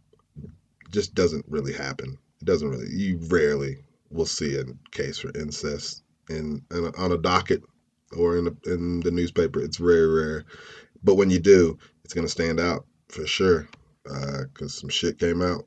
just 0.90 1.14
doesn't 1.14 1.44
really 1.48 1.72
happen. 1.72 2.16
It 2.40 2.44
doesn't 2.44 2.68
really. 2.68 2.90
You 2.90 3.18
rarely 3.28 3.78
will 4.10 4.26
see 4.26 4.56
a 4.56 4.64
case 4.92 5.18
for 5.18 5.30
incest 5.36 6.02
in, 6.30 6.62
in 6.70 6.92
on 6.96 7.12
a 7.12 7.18
docket 7.18 7.62
or 8.16 8.36
in, 8.36 8.46
a, 8.46 8.72
in 8.72 9.00
the 9.00 9.10
newspaper. 9.10 9.60
It's 9.60 9.78
very 9.78 10.06
rare, 10.06 10.44
but 11.04 11.14
when 11.16 11.30
you 11.30 11.38
do, 11.38 11.78
it's 12.04 12.14
gonna 12.14 12.28
stand 12.28 12.60
out 12.60 12.86
for 13.08 13.26
sure 13.26 13.68
because 14.02 14.48
uh, 14.62 14.80
some 14.80 14.88
shit 14.90 15.18
came 15.18 15.42
out. 15.42 15.64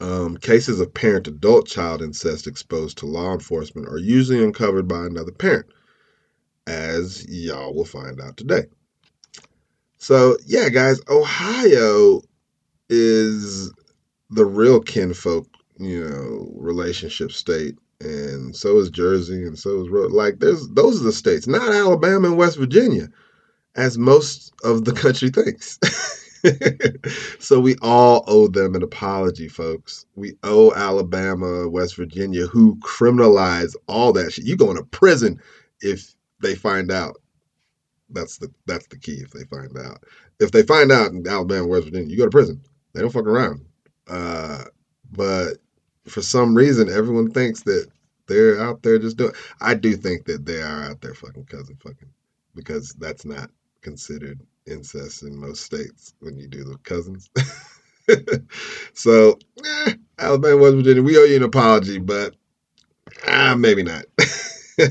Um, 0.00 0.36
cases 0.36 0.80
of 0.80 0.94
parent 0.94 1.28
adult 1.28 1.66
child 1.66 2.02
incest 2.02 2.46
exposed 2.46 2.98
to 2.98 3.06
law 3.06 3.32
enforcement 3.32 3.88
are 3.88 3.98
usually 3.98 4.42
uncovered 4.42 4.88
by 4.88 5.04
another 5.04 5.32
parent, 5.32 5.66
as 6.66 7.26
y'all 7.28 7.74
will 7.74 7.84
find 7.84 8.20
out 8.20 8.36
today. 8.36 8.66
So, 9.98 10.36
yeah, 10.46 10.68
guys, 10.68 11.00
Ohio 11.08 12.22
is 12.88 13.72
the 14.30 14.44
real 14.44 14.80
kinfolk 14.80 15.46
you 15.78 16.08
know, 16.08 16.52
relationship 16.56 17.32
state, 17.32 17.76
and 18.00 18.54
so 18.54 18.78
is 18.78 18.90
Jersey, 18.90 19.44
and 19.44 19.58
so 19.58 19.82
is 19.82 20.12
like 20.12 20.38
there's 20.38 20.68
those 20.68 21.00
are 21.00 21.04
the 21.04 21.12
states, 21.12 21.46
not 21.46 21.72
Alabama 21.72 22.28
and 22.28 22.36
West 22.36 22.58
Virginia, 22.58 23.08
as 23.76 23.98
most 23.98 24.52
of 24.64 24.84
the 24.84 24.92
country 24.92 25.30
thinks. 25.30 25.78
so 27.38 27.60
we 27.60 27.76
all 27.82 28.24
owe 28.26 28.48
them 28.48 28.74
an 28.74 28.82
apology, 28.82 29.48
folks. 29.48 30.06
We 30.14 30.34
owe 30.42 30.72
Alabama, 30.74 31.68
West 31.68 31.96
Virginia, 31.96 32.46
who 32.46 32.76
criminalize 32.76 33.74
all 33.86 34.12
that 34.14 34.32
shit. 34.32 34.44
You 34.44 34.56
going 34.56 34.76
to 34.76 34.84
prison 34.84 35.40
if 35.80 36.14
they 36.42 36.54
find 36.54 36.90
out. 36.90 37.16
That's 38.10 38.38
the 38.38 38.52
that's 38.66 38.86
the 38.88 38.98
key. 38.98 39.22
If 39.22 39.30
they 39.30 39.44
find 39.44 39.76
out, 39.78 40.04
if 40.38 40.50
they 40.50 40.62
find 40.62 40.92
out 40.92 41.12
in 41.12 41.26
Alabama, 41.26 41.66
West 41.66 41.84
Virginia, 41.84 42.08
you 42.08 42.18
go 42.18 42.24
to 42.24 42.30
prison. 42.30 42.60
They 42.92 43.00
don't 43.00 43.10
fuck 43.10 43.26
around. 43.26 43.64
Uh, 44.06 44.64
but 45.12 45.58
for 46.06 46.20
some 46.20 46.54
reason, 46.54 46.90
everyone 46.90 47.30
thinks 47.30 47.62
that 47.62 47.88
they're 48.26 48.60
out 48.60 48.82
there 48.82 48.98
just 48.98 49.16
doing. 49.16 49.32
I 49.60 49.74
do 49.74 49.96
think 49.96 50.26
that 50.26 50.44
they 50.44 50.60
are 50.60 50.84
out 50.84 51.00
there 51.00 51.14
fucking 51.14 51.46
cousin 51.46 51.76
fucking 51.82 52.10
because 52.54 52.92
that's 52.98 53.24
not 53.24 53.50
considered 53.82 54.40
incest 54.66 55.22
in 55.22 55.36
most 55.38 55.62
states 55.64 56.14
when 56.20 56.38
you 56.38 56.48
do 56.48 56.64
the 56.64 56.76
cousins. 56.84 57.28
so, 58.94 59.38
eh, 59.64 59.94
Alabama, 60.18 60.56
West 60.56 60.76
Virginia, 60.76 61.02
we 61.02 61.18
owe 61.18 61.24
you 61.24 61.36
an 61.36 61.42
apology, 61.42 61.98
but 61.98 62.34
ah, 63.26 63.54
maybe 63.56 63.82
not. 63.82 64.04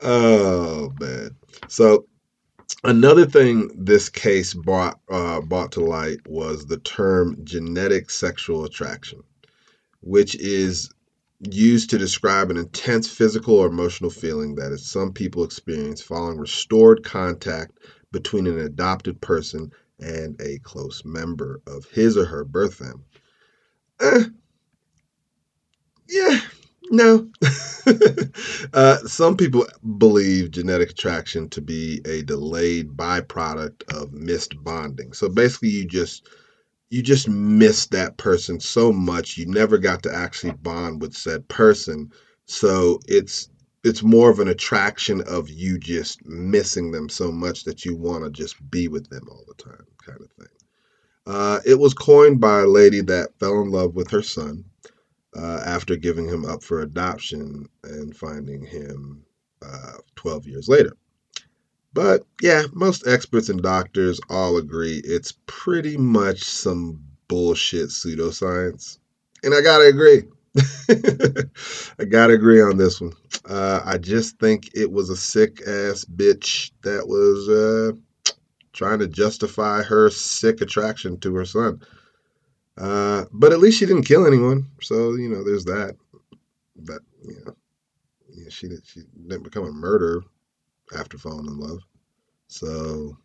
oh 0.00 0.92
man. 1.00 1.30
So 1.68 2.06
another 2.84 3.26
thing 3.26 3.70
this 3.74 4.08
case 4.08 4.54
brought 4.54 4.98
uh, 5.10 5.40
brought 5.40 5.72
to 5.72 5.80
light 5.80 6.20
was 6.26 6.66
the 6.66 6.78
term 6.78 7.36
genetic 7.44 8.10
sexual 8.10 8.64
attraction, 8.64 9.22
which 10.00 10.34
is 10.36 10.90
used 11.40 11.90
to 11.90 11.98
describe 11.98 12.50
an 12.50 12.56
intense 12.56 13.08
physical 13.08 13.56
or 13.56 13.66
emotional 13.66 14.10
feeling 14.10 14.54
that 14.54 14.72
is 14.72 14.86
some 14.86 15.12
people 15.12 15.44
experience 15.44 16.00
following 16.00 16.38
restored 16.38 17.04
contact 17.04 17.78
between 18.12 18.46
an 18.46 18.58
adopted 18.58 19.20
person 19.20 19.70
and 20.00 20.40
a 20.40 20.58
close 20.60 21.04
member 21.04 21.60
of 21.66 21.84
his 21.86 22.16
or 22.16 22.24
her 22.24 22.44
birth 22.44 22.74
family. 22.74 23.04
Eh, 24.00 24.24
yeah, 26.08 26.40
no. 26.90 27.30
uh, 28.74 28.98
some 28.98 29.36
people 29.36 29.66
believe 29.98 30.50
genetic 30.50 30.90
attraction 30.90 31.48
to 31.50 31.60
be 31.60 32.00
a 32.06 32.22
delayed 32.22 32.90
byproduct 32.90 33.82
of 33.92 34.12
missed 34.12 34.62
bonding. 34.62 35.12
So 35.12 35.28
basically, 35.28 35.70
you 35.70 35.86
just 35.86 36.28
you 36.90 37.02
just 37.02 37.28
miss 37.28 37.86
that 37.86 38.16
person 38.16 38.60
so 38.60 38.92
much 38.92 39.36
you 39.36 39.46
never 39.46 39.78
got 39.78 40.02
to 40.02 40.14
actually 40.14 40.52
bond 40.52 41.00
with 41.00 41.14
said 41.14 41.46
person. 41.48 42.10
So 42.46 43.00
it's 43.06 43.48
it's 43.84 44.02
more 44.02 44.30
of 44.30 44.40
an 44.40 44.48
attraction 44.48 45.20
of 45.22 45.50
you 45.50 45.78
just 45.78 46.24
missing 46.24 46.90
them 46.90 47.08
so 47.08 47.30
much 47.30 47.64
that 47.64 47.84
you 47.84 47.96
want 47.96 48.24
to 48.24 48.30
just 48.30 48.56
be 48.70 48.88
with 48.88 49.08
them 49.10 49.28
all 49.30 49.44
the 49.46 49.62
time, 49.62 49.84
kind 50.04 50.20
of 50.20 50.30
thing. 50.32 50.54
Uh, 51.26 51.60
it 51.66 51.78
was 51.78 51.92
coined 51.92 52.40
by 52.40 52.60
a 52.60 52.66
lady 52.66 53.02
that 53.02 53.38
fell 53.38 53.60
in 53.60 53.70
love 53.70 53.94
with 53.94 54.10
her 54.10 54.22
son 54.22 54.64
uh, 55.36 55.62
after 55.66 55.96
giving 55.96 56.26
him 56.26 56.44
up 56.44 56.62
for 56.62 56.80
adoption 56.80 57.66
and 57.82 58.16
finding 58.16 58.64
him 58.64 59.24
uh, 59.62 59.92
12 60.16 60.46
years 60.46 60.68
later. 60.68 60.96
But 61.94 62.26
yeah, 62.42 62.64
most 62.72 63.06
experts 63.06 63.48
and 63.48 63.62
doctors 63.62 64.20
all 64.28 64.56
agree 64.56 65.00
it's 65.04 65.32
pretty 65.46 65.96
much 65.96 66.42
some 66.42 67.00
bullshit 67.28 67.88
pseudoscience. 67.88 68.98
And 69.44 69.54
I 69.54 69.60
gotta 69.60 69.86
agree. 69.86 70.24
I 71.98 72.04
gotta 72.04 72.34
agree 72.34 72.60
on 72.60 72.76
this 72.76 73.00
one. 73.00 73.12
Uh, 73.48 73.80
I 73.84 73.98
just 73.98 74.38
think 74.38 74.70
it 74.74 74.90
was 74.90 75.08
a 75.08 75.16
sick 75.16 75.60
ass 75.62 76.04
bitch 76.04 76.72
that 76.82 77.06
was 77.06 77.48
uh, 77.48 77.92
trying 78.72 78.98
to 78.98 79.06
justify 79.06 79.82
her 79.82 80.10
sick 80.10 80.60
attraction 80.60 81.18
to 81.20 81.34
her 81.36 81.44
son. 81.44 81.80
Uh, 82.76 83.24
but 83.32 83.52
at 83.52 83.60
least 83.60 83.78
she 83.78 83.86
didn't 83.86 84.02
kill 84.02 84.26
anyone, 84.26 84.66
so 84.80 85.14
you 85.14 85.28
know 85.28 85.44
there's 85.44 85.64
that. 85.64 85.94
But 86.74 87.02
yeah, 87.22 87.52
she 88.50 88.68
she 88.84 89.02
didn't 89.28 89.44
become 89.44 89.64
a 89.64 89.72
murderer 89.72 90.24
after 90.96 91.18
falling 91.18 91.46
in 91.46 91.58
love. 91.58 91.80
So 92.48 93.16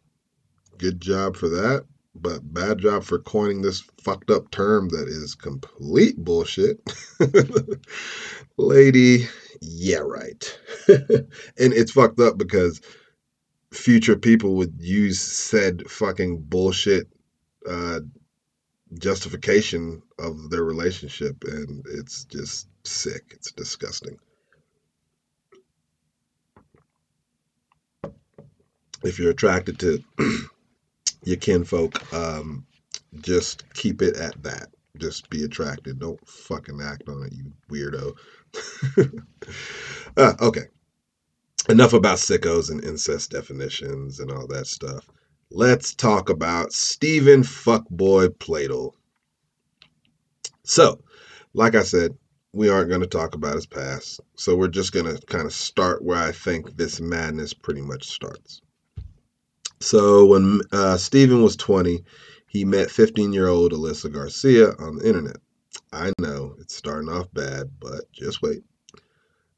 good 0.77 1.01
job 1.01 1.35
for 1.35 1.49
that, 1.49 1.85
but 2.15 2.53
bad 2.53 2.79
job 2.79 3.03
for 3.03 3.19
coining 3.19 3.61
this 3.61 3.81
fucked 4.01 4.29
up 4.31 4.49
term 4.51 4.89
that 4.89 5.07
is 5.07 5.35
complete 5.35 6.17
bullshit. 6.17 6.81
Lady, 8.57 9.27
yeah, 9.61 9.99
right. 9.99 10.59
and 10.87 11.33
it's 11.57 11.91
fucked 11.91 12.19
up 12.19 12.37
because 12.37 12.81
future 13.71 14.15
people 14.15 14.55
would 14.55 14.75
use 14.79 15.19
said 15.19 15.89
fucking 15.89 16.41
bullshit 16.41 17.07
uh, 17.67 17.99
justification 18.97 20.01
of 20.17 20.49
their 20.49 20.63
relationship, 20.63 21.43
and 21.43 21.85
it's 21.91 22.25
just 22.25 22.67
sick. 22.83 23.23
It's 23.31 23.51
disgusting. 23.51 24.17
If 29.03 29.19
you're 29.19 29.31
attracted 29.31 29.79
to 29.79 30.03
your 31.23 31.37
kinfolk, 31.37 32.13
um, 32.13 32.65
just 33.21 33.71
keep 33.73 34.01
it 34.01 34.17
at 34.17 34.41
that. 34.43 34.67
Just 34.97 35.29
be 35.29 35.43
attracted. 35.43 35.99
Don't 35.99 36.27
fucking 36.27 36.81
act 36.81 37.07
on 37.07 37.23
it, 37.23 37.33
you 37.33 37.51
weirdo. 37.69 38.15
uh, 40.17 40.33
okay. 40.41 40.65
Enough 41.69 41.93
about 41.93 42.17
sickos 42.17 42.71
and 42.71 42.83
incest 42.83 43.31
definitions 43.31 44.19
and 44.19 44.31
all 44.31 44.47
that 44.47 44.67
stuff 44.67 45.09
let's 45.51 45.95
talk 45.95 46.29
about 46.29 46.71
Steven 46.73 47.41
Fuckboy 47.41 48.37
Plato. 48.39 48.93
So, 50.63 51.01
like 51.53 51.75
I 51.75 51.83
said, 51.83 52.15
we 52.53 52.69
aren't 52.69 52.89
going 52.89 53.01
to 53.01 53.07
talk 53.07 53.33
about 53.35 53.55
his 53.55 53.65
past. 53.65 54.19
So, 54.35 54.55
we're 54.55 54.67
just 54.67 54.93
going 54.93 55.05
to 55.05 55.25
kind 55.25 55.45
of 55.45 55.53
start 55.53 56.03
where 56.03 56.17
I 56.17 56.31
think 56.31 56.77
this 56.77 57.01
madness 57.01 57.53
pretty 57.53 57.81
much 57.81 58.07
starts. 58.07 58.61
So, 59.81 60.25
when 60.25 60.61
uh, 60.71 60.97
Steven 60.97 61.41
was 61.41 61.55
20, 61.55 62.03
he 62.47 62.65
met 62.65 62.91
15 62.91 63.31
year 63.31 63.47
old 63.47 63.71
Alyssa 63.71 64.11
Garcia 64.11 64.71
on 64.77 64.97
the 64.97 65.07
internet. 65.07 65.37
I 65.93 66.11
know 66.19 66.55
it's 66.59 66.75
starting 66.75 67.09
off 67.09 67.31
bad, 67.33 67.71
but 67.79 68.11
just 68.11 68.41
wait. 68.41 68.63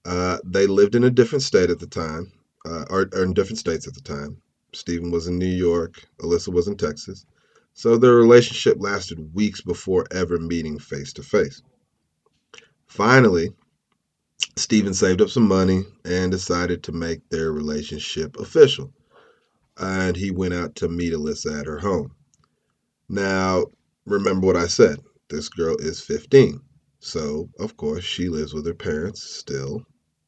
Uh, 0.05 0.37
they 0.45 0.67
lived 0.67 0.95
in 0.95 1.03
a 1.03 1.09
different 1.09 1.43
state 1.43 1.69
at 1.69 1.79
the 1.79 1.87
time, 1.87 2.31
uh, 2.65 2.85
or, 2.89 3.09
or 3.13 3.23
in 3.23 3.33
different 3.33 3.59
states 3.59 3.87
at 3.87 3.93
the 3.93 4.01
time. 4.01 4.41
Steven 4.73 5.11
was 5.11 5.27
in 5.27 5.37
New 5.37 5.45
York, 5.45 6.03
Alyssa 6.19 6.49
was 6.53 6.67
in 6.67 6.77
Texas. 6.77 7.25
So 7.73 7.97
their 7.97 8.15
relationship 8.15 8.77
lasted 8.79 9.33
weeks 9.33 9.61
before 9.61 10.05
ever 10.11 10.37
meeting 10.37 10.77
face 10.77 11.13
to 11.13 11.23
face. 11.23 11.61
Finally, 12.87 13.53
Steven 14.55 14.93
saved 14.93 15.21
up 15.21 15.29
some 15.29 15.47
money 15.47 15.85
and 16.03 16.31
decided 16.31 16.83
to 16.83 16.91
make 16.91 17.27
their 17.29 17.51
relationship 17.51 18.37
official. 18.37 18.93
And 19.77 20.15
he 20.15 20.31
went 20.31 20.53
out 20.53 20.75
to 20.75 20.89
meet 20.89 21.13
Alyssa 21.13 21.59
at 21.59 21.65
her 21.65 21.79
home. 21.79 22.11
Now, 23.09 23.65
remember 24.05 24.47
what 24.47 24.57
I 24.57 24.67
said 24.67 24.99
this 25.29 25.49
girl 25.49 25.77
is 25.77 26.01
15. 26.01 26.61
So, 26.99 27.49
of 27.59 27.77
course, 27.77 28.03
she 28.03 28.29
lives 28.29 28.53
with 28.53 28.65
her 28.65 28.73
parents 28.73 29.23
still 29.23 29.85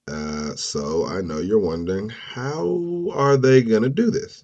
uh, 0.07 0.53
so 0.55 1.07
I 1.07 1.21
know 1.21 1.39
you're 1.39 1.59
wondering, 1.59 2.09
how 2.09 3.09
are 3.13 3.37
they 3.37 3.61
going 3.61 3.83
to 3.83 3.89
do 3.89 4.11
this? 4.11 4.43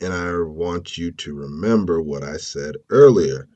And 0.00 0.12
I 0.12 0.36
want 0.40 0.98
you 0.98 1.12
to 1.12 1.34
remember 1.34 2.02
what 2.02 2.24
I 2.24 2.36
said 2.38 2.76
earlier, 2.90 3.48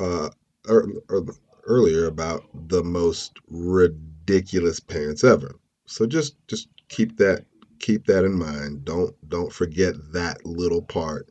uh, 0.00 0.30
er, 0.68 0.88
er, 1.10 1.24
earlier 1.64 2.06
about 2.06 2.44
the 2.68 2.82
most 2.82 3.38
ridiculous 3.48 4.80
parents 4.80 5.22
ever. 5.22 5.54
So 5.86 6.06
just 6.06 6.36
just 6.48 6.68
keep 6.88 7.16
that 7.18 7.44
keep 7.84 8.06
that 8.06 8.24
in 8.24 8.38
mind. 8.38 8.84
Don't 8.84 9.14
don't 9.28 9.52
forget 9.52 9.94
that 10.12 10.44
little 10.46 10.82
part 10.82 11.28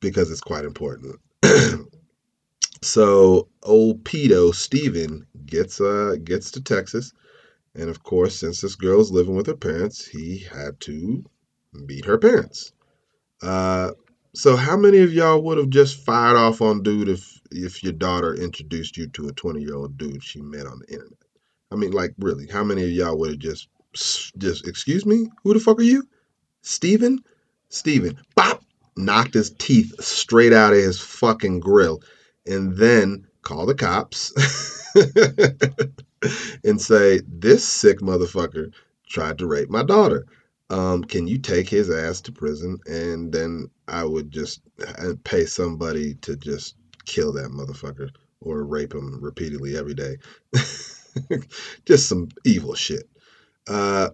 because 0.00 0.30
it's 0.30 0.40
quite 0.40 0.64
important. 0.64 1.20
so 2.82 3.48
old 3.62 4.04
pedo 4.04 4.54
Steven 4.54 5.26
gets 5.46 5.80
uh 5.80 6.16
gets 6.24 6.50
to 6.52 6.60
Texas 6.60 7.12
and 7.74 7.88
of 7.88 8.02
course, 8.02 8.36
since 8.36 8.60
this 8.60 8.74
girl 8.74 9.00
is 9.00 9.10
living 9.10 9.34
with 9.34 9.46
her 9.46 9.56
parents, 9.56 10.06
he 10.06 10.38
had 10.38 10.78
to 10.80 11.24
meet 11.72 12.04
her 12.04 12.18
parents. 12.18 12.72
Uh, 13.40 13.92
so 14.34 14.56
how 14.56 14.76
many 14.76 14.98
of 14.98 15.12
y'all 15.12 15.42
would 15.42 15.58
have 15.58 15.70
just 15.70 16.04
fired 16.04 16.36
off 16.36 16.60
on 16.60 16.82
dude 16.82 17.08
if 17.08 17.40
if 17.50 17.82
your 17.82 17.92
daughter 17.92 18.34
introduced 18.34 18.96
you 18.96 19.06
to 19.08 19.28
a 19.28 19.32
20 19.32 19.60
year 19.60 19.74
old 19.74 19.98
dude 19.98 20.22
she 20.22 20.40
met 20.42 20.66
on 20.66 20.80
the 20.80 20.92
internet? 20.92 21.18
I 21.70 21.76
mean, 21.76 21.92
like 21.92 22.14
really, 22.18 22.46
how 22.46 22.62
many 22.64 22.84
of 22.84 22.90
y'all 22.90 23.18
would 23.18 23.30
have 23.30 23.38
just 23.38 23.68
just 23.92 24.66
excuse 24.66 25.06
me? 25.06 25.28
Who 25.42 25.54
the 25.54 25.60
fuck 25.60 25.78
are 25.78 25.82
you? 25.82 26.08
Steven? 26.62 27.22
Steven. 27.68 28.18
Bop! 28.34 28.62
Knocked 28.96 29.34
his 29.34 29.50
teeth 29.50 29.94
straight 30.02 30.52
out 30.52 30.72
of 30.72 30.78
his 30.78 31.00
fucking 31.00 31.60
grill 31.60 32.02
and 32.46 32.76
then 32.76 33.26
call 33.42 33.66
the 33.66 33.74
cops. 33.74 34.32
and 36.64 36.80
say, 36.80 37.20
This 37.26 37.66
sick 37.66 38.00
motherfucker 38.00 38.72
tried 39.08 39.38
to 39.38 39.46
rape 39.46 39.70
my 39.70 39.82
daughter. 39.82 40.26
Um, 40.70 41.04
can 41.04 41.26
you 41.26 41.38
take 41.38 41.68
his 41.68 41.90
ass 41.90 42.20
to 42.22 42.32
prison? 42.32 42.78
And 42.86 43.32
then 43.32 43.68
I 43.88 44.04
would 44.04 44.30
just 44.30 44.62
uh, 44.86 45.14
pay 45.24 45.44
somebody 45.44 46.14
to 46.22 46.36
just 46.36 46.76
kill 47.04 47.32
that 47.34 47.50
motherfucker 47.50 48.10
or 48.40 48.64
rape 48.64 48.94
him 48.94 49.20
repeatedly 49.20 49.76
every 49.76 49.94
day. 49.94 50.16
just 51.84 52.08
some 52.08 52.28
evil 52.44 52.74
shit. 52.74 53.08
Uh, 53.68 54.10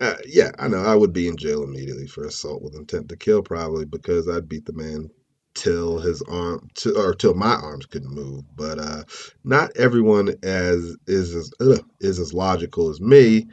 uh, 0.00 0.16
yeah, 0.26 0.52
I 0.58 0.68
know 0.68 0.78
I 0.84 0.94
would 0.94 1.12
be 1.12 1.28
in 1.28 1.36
jail 1.36 1.62
immediately 1.64 2.06
for 2.08 2.24
assault 2.24 2.62
with 2.62 2.76
intent 2.76 3.08
to 3.10 3.16
kill, 3.16 3.42
probably 3.42 3.84
because 3.86 4.28
I'd 4.28 4.48
beat 4.48 4.66
the 4.66 4.72
man 4.74 5.10
till 5.54 5.98
his 6.00 6.22
arm 6.22 6.68
to, 6.76 6.96
or 6.96 7.14
till 7.14 7.34
my 7.34 7.54
arms 7.56 7.86
couldn't 7.86 8.14
move. 8.14 8.44
But 8.56 8.78
uh, 8.78 9.04
not 9.44 9.76
everyone 9.76 10.34
as 10.44 10.96
is 11.08 11.34
as 11.34 11.52
uh, 11.60 11.78
is 12.00 12.18
as 12.20 12.34
logical 12.34 12.90
as 12.90 13.00
me, 13.00 13.48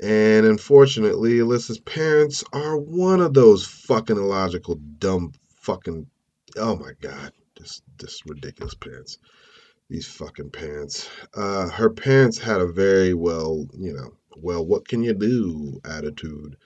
And 0.00 0.46
unfortunately, 0.46 1.38
Alyssa's 1.40 1.80
parents 1.80 2.44
are 2.54 2.78
one 2.78 3.20
of 3.20 3.34
those 3.34 3.66
fucking 3.66 4.16
illogical, 4.18 4.76
dumb, 4.98 5.32
fucking. 5.56 6.06
Oh 6.58 6.76
my 6.76 6.92
god, 7.02 7.32
this 7.58 7.82
this 7.98 8.22
ridiculous 8.26 8.74
parents. 8.74 9.18
These 9.90 10.08
fucking 10.08 10.52
parents. 10.52 11.10
Uh, 11.34 11.68
her 11.70 11.90
parents 11.90 12.38
had 12.38 12.62
a 12.62 12.66
very 12.66 13.14
well, 13.14 13.66
you 13.78 13.92
know, 13.94 14.14
well, 14.38 14.66
what 14.66 14.88
can 14.88 15.02
you 15.04 15.14
do 15.14 15.80
attitude 15.84 16.56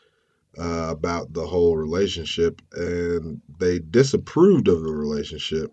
uh, 0.59 0.89
about 0.91 1.33
the 1.33 1.47
whole 1.47 1.77
relationship, 1.77 2.63
and 2.73 3.41
they 3.59 3.79
disapproved 3.79 4.69
of 4.69 4.83
the 4.83 4.93
relationship. 4.93 5.73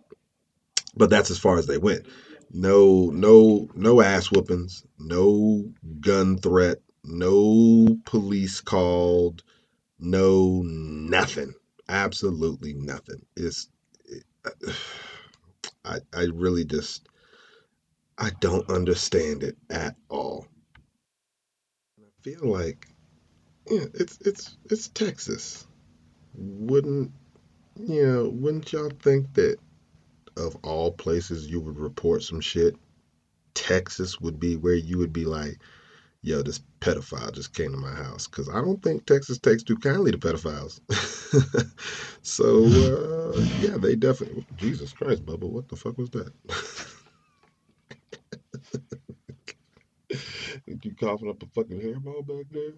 But 0.96 1.10
that's 1.10 1.32
as 1.32 1.40
far 1.40 1.58
as 1.58 1.68
they 1.68 1.78
went. 1.78 2.06
No, 2.52 3.12
no, 3.12 3.70
no 3.76 4.02
ass 4.02 4.32
whoopings, 4.32 4.86
no 5.00 5.72
gun 6.02 6.38
threat, 6.38 6.80
no 7.06 7.98
police 8.06 8.60
called, 8.62 9.44
no 10.00 10.64
nothing. 10.66 11.54
Absolutely 11.88 12.74
nothing. 12.74 13.26
It's 13.38 13.70
it, 14.06 14.24
I 15.86 16.00
I 16.14 16.28
really 16.34 16.66
just 16.66 17.08
I 18.21 18.31
don't 18.41 18.69
understand 18.71 19.43
it 19.43 19.57
at 19.71 19.97
all. 20.10 20.47
I 22.01 22.10
feel 22.23 22.45
like 22.45 22.88
yeah, 23.69 23.86
it's 23.95 24.19
it's 24.21 24.57
it's 24.71 24.89
Texas. 24.89 25.67
Wouldn't 26.36 27.12
you 27.79 28.07
know, 28.07 28.29
wouldn't 28.29 28.73
y'all 28.73 28.91
think 29.03 29.34
that 29.36 29.57
of 30.38 30.55
all 30.63 30.91
places 30.91 31.47
you 31.47 31.62
would 31.62 31.79
report 31.79 32.23
some 32.23 32.41
shit, 32.41 32.75
Texas 33.55 34.19
would 34.21 34.39
be 34.39 34.55
where 34.57 34.75
you 34.75 34.97
would 34.99 35.13
be 35.13 35.25
like, 35.25 35.60
yo, 36.23 36.41
this 36.43 36.62
pedophile 36.81 37.34
just 37.34 37.53
came 37.53 37.71
to 37.71 37.77
my 37.77 37.93
house. 37.95 38.27
Because 38.27 38.49
I 38.49 38.62
don't 38.62 38.84
think 38.84 39.05
Texas 39.05 39.39
takes 39.39 39.63
too 39.63 39.77
kindly 39.77 40.12
to 40.12 40.19
pedophiles. 40.19 40.79
so, 42.23 42.84
uh, 43.41 43.45
yeah, 43.55 43.77
they 43.79 43.95
definitely. 43.95 44.45
Jesus 44.55 44.93
Christ, 44.93 45.25
Bubba, 45.25 45.49
what 45.49 45.69
the 45.69 45.75
fuck 45.77 45.97
was 45.97 46.12
that? 46.12 46.31
you 50.86 50.96
coughing 50.96 51.30
up 51.30 51.41
a 51.44 51.46
fucking 51.48 51.80
hairball 51.82 52.26
back 52.28 52.46
there? 52.52 52.74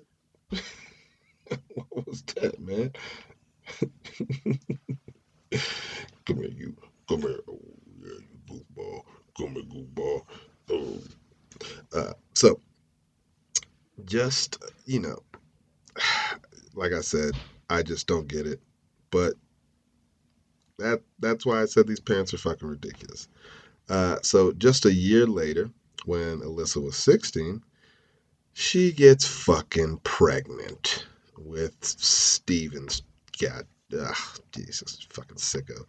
what 1.75 2.07
was 2.07 2.23
that, 2.35 2.59
man? 2.59 2.91
Come 6.25 6.37
here, 6.37 6.51
you. 6.51 6.75
Come 7.07 7.21
here. 7.21 7.39
Oh, 7.49 7.59
yeah, 8.01 8.19
you 8.19 8.39
goofball. 8.77 9.03
Come 9.37 9.53
here, 9.53 9.63
goofball. 9.63 10.21
Oh. 10.69 10.99
Uh, 11.93 12.13
so, 12.33 12.59
just, 14.05 14.63
you 14.85 14.99
know, 14.99 15.19
like 16.73 16.93
I 16.93 17.01
said, 17.01 17.33
I 17.69 17.83
just 17.83 18.07
don't 18.07 18.27
get 18.27 18.47
it. 18.47 18.61
But 19.11 19.33
that 20.79 21.01
that's 21.19 21.45
why 21.45 21.61
I 21.61 21.65
said 21.65 21.87
these 21.87 21.99
parents 21.99 22.33
are 22.33 22.39
fucking 22.39 22.67
ridiculous. 22.67 23.27
Uh, 23.89 24.17
so 24.21 24.51
just 24.53 24.85
a 24.85 24.93
year 24.93 25.27
later, 25.27 25.69
when 26.05 26.39
Alyssa 26.39 26.83
was 26.83 26.97
16, 26.97 27.61
she 28.53 28.91
gets 28.91 29.27
fucking 29.27 29.97
pregnant 30.03 31.05
with 31.37 31.75
Steven's 31.81 33.03
god, 33.39 33.65
ugh, 33.99 34.15
Jesus, 34.51 35.05
fucking 35.09 35.37
sicko, 35.37 35.83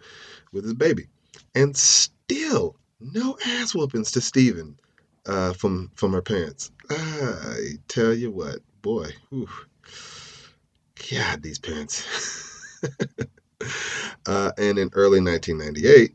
with 0.53 0.65
his 0.65 0.75
baby, 0.75 1.07
and 1.55 1.77
still 1.77 2.77
no 3.01 3.37
ass 3.47 3.75
whoopings 3.75 4.11
to 4.13 4.21
Steven 4.21 4.77
uh, 5.27 5.53
from 5.53 5.91
from 5.95 6.13
her 6.13 6.23
parents. 6.23 6.71
I 6.91 7.75
tell 7.89 8.15
you 8.15 8.31
what, 8.31 8.61
boy, 8.83 9.11
whew, 9.31 9.49
God, 11.11 11.43
these 11.43 11.59
parents. 11.59 12.07
uh, 14.27 14.53
and 14.59 14.79
in 14.79 14.91
early 14.95 15.21
1998, 15.21 16.15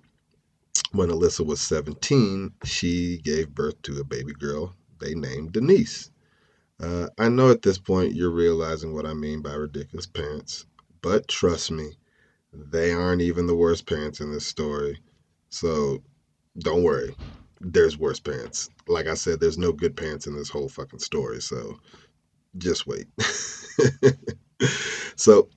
when 0.92 1.10
Alyssa 1.10 1.46
was 1.46 1.62
17, 1.62 2.52
she 2.64 3.20
gave 3.24 3.54
birth 3.54 3.80
to 3.84 4.00
a 4.00 4.04
baby 4.04 4.34
girl 4.34 4.74
they 5.00 5.14
named 5.14 5.54
Denise. 5.54 6.12
Uh, 6.80 7.08
I 7.18 7.30
know 7.30 7.52
at 7.52 7.62
this 7.62 7.78
point 7.78 8.16
you're 8.16 8.32
realizing 8.32 8.94
what 8.94 9.06
I 9.06 9.14
mean 9.14 9.42
by 9.42 9.54
ridiculous 9.54 10.06
parents, 10.08 10.66
but 11.02 11.28
trust 11.28 11.72
me, 11.72 11.92
they 12.54 12.92
aren't 12.94 13.22
even 13.22 13.48
the 13.48 13.56
worst 13.56 13.86
parents 13.86 14.22
in 14.22 14.32
this 14.32 14.46
story. 14.46 15.00
So 15.50 16.04
don't 16.60 16.84
worry, 16.84 17.18
there's 17.62 17.98
worse 17.98 18.20
parents. 18.20 18.70
Like 18.88 19.08
I 19.08 19.16
said, 19.16 19.40
there's 19.40 19.58
no 19.58 19.72
good 19.74 19.96
parents 19.98 20.28
in 20.28 20.36
this 20.36 20.50
whole 20.50 20.70
fucking 20.70 21.00
story. 21.00 21.42
So 21.42 21.80
just 22.58 22.88
wait. 22.88 23.08
so 25.16 25.50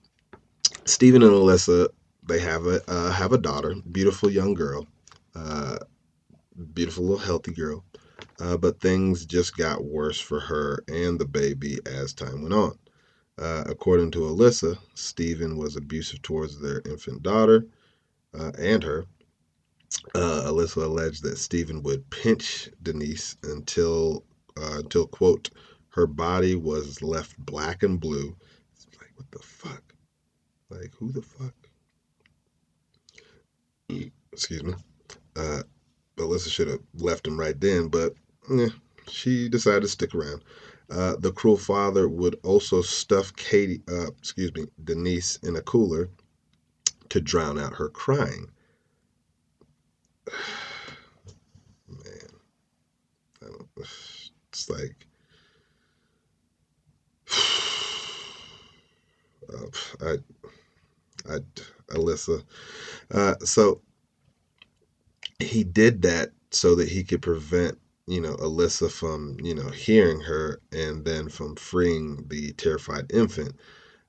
Steven 0.86 1.22
and 1.22 1.32
Alyssa, 1.32 1.88
they 2.26 2.40
have 2.40 2.66
a 2.66 2.82
uh, 2.90 3.12
have 3.12 3.32
a 3.32 3.38
daughter, 3.38 3.74
beautiful 3.90 4.30
young 4.30 4.54
girl, 4.54 4.86
uh, 5.34 5.78
beautiful 6.74 7.04
little 7.04 7.18
healthy 7.18 7.52
girl. 7.52 7.84
Uh, 8.40 8.56
but 8.56 8.80
things 8.80 9.26
just 9.26 9.56
got 9.56 9.84
worse 9.84 10.20
for 10.20 10.40
her 10.40 10.84
and 10.88 11.18
the 11.18 11.26
baby 11.26 11.78
as 11.86 12.12
time 12.12 12.42
went 12.42 12.54
on. 12.54 12.78
Uh, 13.38 13.64
according 13.66 14.10
to 14.10 14.20
Alyssa, 14.20 14.78
Steven 14.94 15.56
was 15.56 15.76
abusive 15.76 16.22
towards 16.22 16.60
their 16.60 16.82
infant 16.84 17.22
daughter 17.22 17.66
uh, 18.38 18.52
and 18.58 18.82
her. 18.82 19.06
Uh, 20.14 20.42
Alyssa 20.46 20.84
alleged 20.84 21.22
that 21.22 21.38
Steven 21.38 21.82
would 21.82 22.08
pinch 22.10 22.68
Denise 22.82 23.36
until, 23.42 24.24
uh, 24.56 24.78
until 24.78 25.06
quote, 25.06 25.50
her 25.90 26.06
body 26.06 26.54
was 26.54 27.02
left 27.02 27.38
black 27.38 27.82
and 27.82 28.00
blue. 28.00 28.34
It's 28.74 28.86
like, 28.98 29.12
what 29.16 29.30
the 29.30 29.38
fuck? 29.38 29.94
Like, 30.70 30.92
who 30.98 31.12
the 31.12 31.22
fuck? 31.22 31.54
Excuse 34.32 34.62
me. 34.62 34.74
Uh, 35.36 35.62
Alyssa 36.16 36.50
should 36.50 36.68
have 36.68 36.80
left 36.94 37.26
him 37.26 37.38
right 37.38 37.58
then, 37.60 37.88
but 37.88 38.14
eh, 38.50 38.68
she 39.08 39.48
decided 39.48 39.82
to 39.82 39.88
stick 39.88 40.14
around. 40.14 40.42
Uh, 40.90 41.16
the 41.16 41.32
cruel 41.32 41.56
father 41.56 42.08
would 42.08 42.38
also 42.42 42.82
stuff 42.82 43.34
Katie, 43.34 43.82
uh, 43.88 44.08
excuse 44.08 44.52
me, 44.54 44.66
Denise 44.84 45.36
in 45.42 45.56
a 45.56 45.62
cooler 45.62 46.10
to 47.08 47.20
drown 47.20 47.58
out 47.58 47.74
her 47.74 47.88
crying. 47.88 48.50
Man, 51.88 52.28
it's 54.48 54.68
like, 54.68 55.06
uh, 59.52 59.66
I, 60.00 60.18
I, 61.30 61.38
Alyssa. 61.90 62.44
Uh, 63.10 63.34
so 63.44 63.80
he 65.42 65.64
did 65.64 66.02
that 66.02 66.30
so 66.50 66.74
that 66.76 66.88
he 66.88 67.04
could 67.04 67.22
prevent 67.22 67.78
you 68.06 68.20
know, 68.20 68.34
Alyssa 68.36 68.90
from, 68.90 69.36
you 69.40 69.54
know, 69.54 69.68
hearing 69.70 70.20
her 70.20 70.60
and 70.72 71.04
then 71.04 71.28
from 71.28 71.56
freeing 71.56 72.24
the 72.28 72.52
terrified 72.54 73.10
infant. 73.12 73.54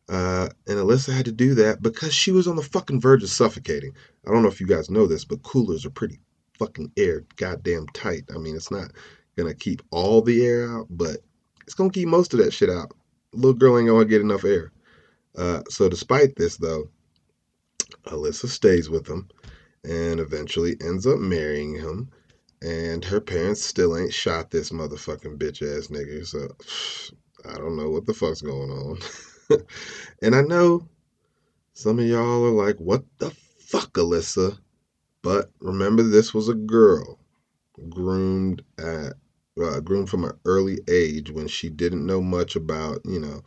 Uh, 0.09 0.49
and 0.67 0.77
Alyssa 0.77 1.13
had 1.13 1.25
to 1.25 1.31
do 1.31 1.53
that 1.55 1.81
because 1.81 2.13
she 2.13 2.31
was 2.31 2.47
on 2.47 2.55
the 2.55 2.63
fucking 2.63 2.99
verge 2.99 3.23
of 3.23 3.29
suffocating. 3.29 3.93
I 4.27 4.31
don't 4.31 4.41
know 4.41 4.49
if 4.49 4.59
you 4.59 4.67
guys 4.67 4.89
know 4.89 5.07
this, 5.07 5.25
but 5.25 5.43
coolers 5.43 5.85
are 5.85 5.91
pretty 5.91 6.19
fucking 6.57 6.91
air 6.97 7.23
goddamn 7.35 7.87
tight. 7.93 8.23
I 8.33 8.39
mean, 8.39 8.55
it's 8.55 8.71
not 8.71 8.91
gonna 9.37 9.53
keep 9.53 9.81
all 9.91 10.21
the 10.21 10.45
air 10.45 10.69
out, 10.69 10.87
but 10.89 11.17
it's 11.61 11.73
gonna 11.73 11.89
keep 11.89 12.07
most 12.07 12.33
of 12.33 12.39
that 12.39 12.53
shit 12.53 12.69
out. 12.69 12.91
Little 13.33 13.53
girl 13.53 13.77
ain't 13.77 13.87
gonna 13.87 14.05
get 14.05 14.21
enough 14.21 14.43
air. 14.43 14.71
Uh, 15.35 15.61
so 15.69 15.87
despite 15.87 16.35
this, 16.35 16.57
though, 16.57 16.89
Alyssa 18.07 18.47
stays 18.47 18.89
with 18.89 19.07
him 19.07 19.29
and 19.83 20.19
eventually 20.19 20.75
ends 20.81 21.05
up 21.05 21.19
marrying 21.19 21.75
him 21.75 22.09
and 22.63 23.03
her 23.03 23.19
parents 23.19 23.61
still 23.61 23.97
ain't 23.97 24.13
shot 24.13 24.49
this 24.49 24.71
motherfucking 24.71 25.37
bitch 25.37 25.61
ass 25.61 25.87
nigga. 25.87 26.25
So 26.25 26.47
I 27.49 27.55
don't 27.57 27.75
know 27.75 27.89
what 27.89 28.05
the 28.05 28.13
fuck's 28.13 28.41
going 28.41 28.71
on. 28.71 28.99
and 30.21 30.33
I 30.33 30.41
know 30.41 30.87
some 31.73 31.99
of 31.99 32.05
y'all 32.05 32.45
are 32.45 32.65
like, 32.65 32.77
what 32.77 33.03
the 33.17 33.31
fuck, 33.59 33.91
Alyssa? 33.93 34.57
But 35.21 35.51
remember, 35.59 36.03
this 36.03 36.33
was 36.33 36.47
a 36.47 36.53
girl 36.53 37.19
groomed 37.89 38.63
at 38.77 39.13
uh, 39.61 39.79
groomed 39.81 40.09
from 40.09 40.23
an 40.23 40.39
early 40.45 40.79
age 40.87 41.29
when 41.31 41.47
she 41.47 41.69
didn't 41.69 42.05
know 42.05 42.21
much 42.21 42.55
about 42.55 43.01
you 43.05 43.19
know 43.19 43.41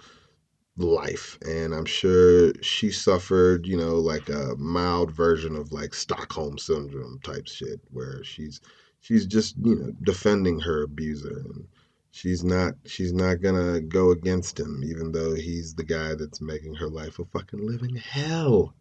life 0.79 1.39
and 1.47 1.75
i'm 1.75 1.87
sure 1.87 2.53
she 2.61 2.91
suffered 2.91 3.67
you 3.67 3.77
know 3.77 3.95
like 3.95 4.29
a 4.29 4.55
mild 4.59 5.11
version 5.11 5.57
of 5.57 5.73
like 5.73 5.95
stockholm 5.95 6.59
syndrome 6.59 7.19
type 7.25 7.47
shit 7.47 7.81
where 7.91 8.23
she's 8.23 8.61
she's 9.01 9.27
just 9.27 9.57
you 9.63 9.75
know 9.75 9.93
defending 10.03 10.61
her 10.61 10.83
abuser 10.83 11.45
and 11.45 11.67
she's 12.11 12.43
not 12.43 12.75
she's 12.87 13.13
not 13.13 13.41
gonna 13.41 13.81
go 13.81 14.11
against 14.11 14.59
him 14.59 14.83
even 14.85 15.13
though 15.13 15.35
he's 15.35 15.75
the 15.75 15.85
guy 15.85 16.15
that's 16.15 16.41
making 16.41 16.75
her 16.75 16.89
life 16.89 17.19
a 17.19 17.25
fucking 17.27 17.67
living 17.67 17.95
hell. 17.95 18.75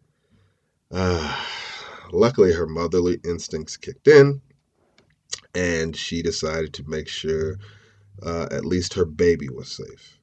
Uh, 0.90 1.44
luckily 2.12 2.52
her 2.52 2.66
motherly 2.66 3.20
instincts 3.24 3.76
kicked 3.76 4.08
in 4.08 4.40
and 5.54 5.96
she 5.96 6.22
decided 6.22 6.72
to 6.72 6.88
make 6.88 7.08
sure 7.08 7.58
uh, 8.22 8.48
at 8.50 8.64
least 8.64 8.94
her 8.94 9.04
baby 9.04 9.48
was 9.48 9.70
safe 9.70 10.18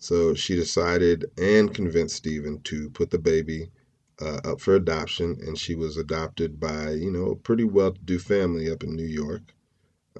So 0.00 0.34
she 0.34 0.54
decided 0.54 1.30
and 1.36 1.74
convinced 1.74 2.16
Steven 2.16 2.60
to 2.62 2.88
put 2.90 3.10
the 3.10 3.18
baby 3.18 3.70
uh, 4.20 4.40
up 4.44 4.60
for 4.60 4.74
adoption, 4.74 5.38
and 5.44 5.58
she 5.58 5.74
was 5.74 5.96
adopted 5.96 6.60
by, 6.60 6.92
you 6.92 7.10
know, 7.10 7.32
a 7.32 7.36
pretty 7.36 7.64
well 7.64 7.92
to 7.92 8.00
do 8.00 8.18
family 8.18 8.70
up 8.70 8.84
in 8.84 8.94
New 8.94 9.06
York. 9.06 9.42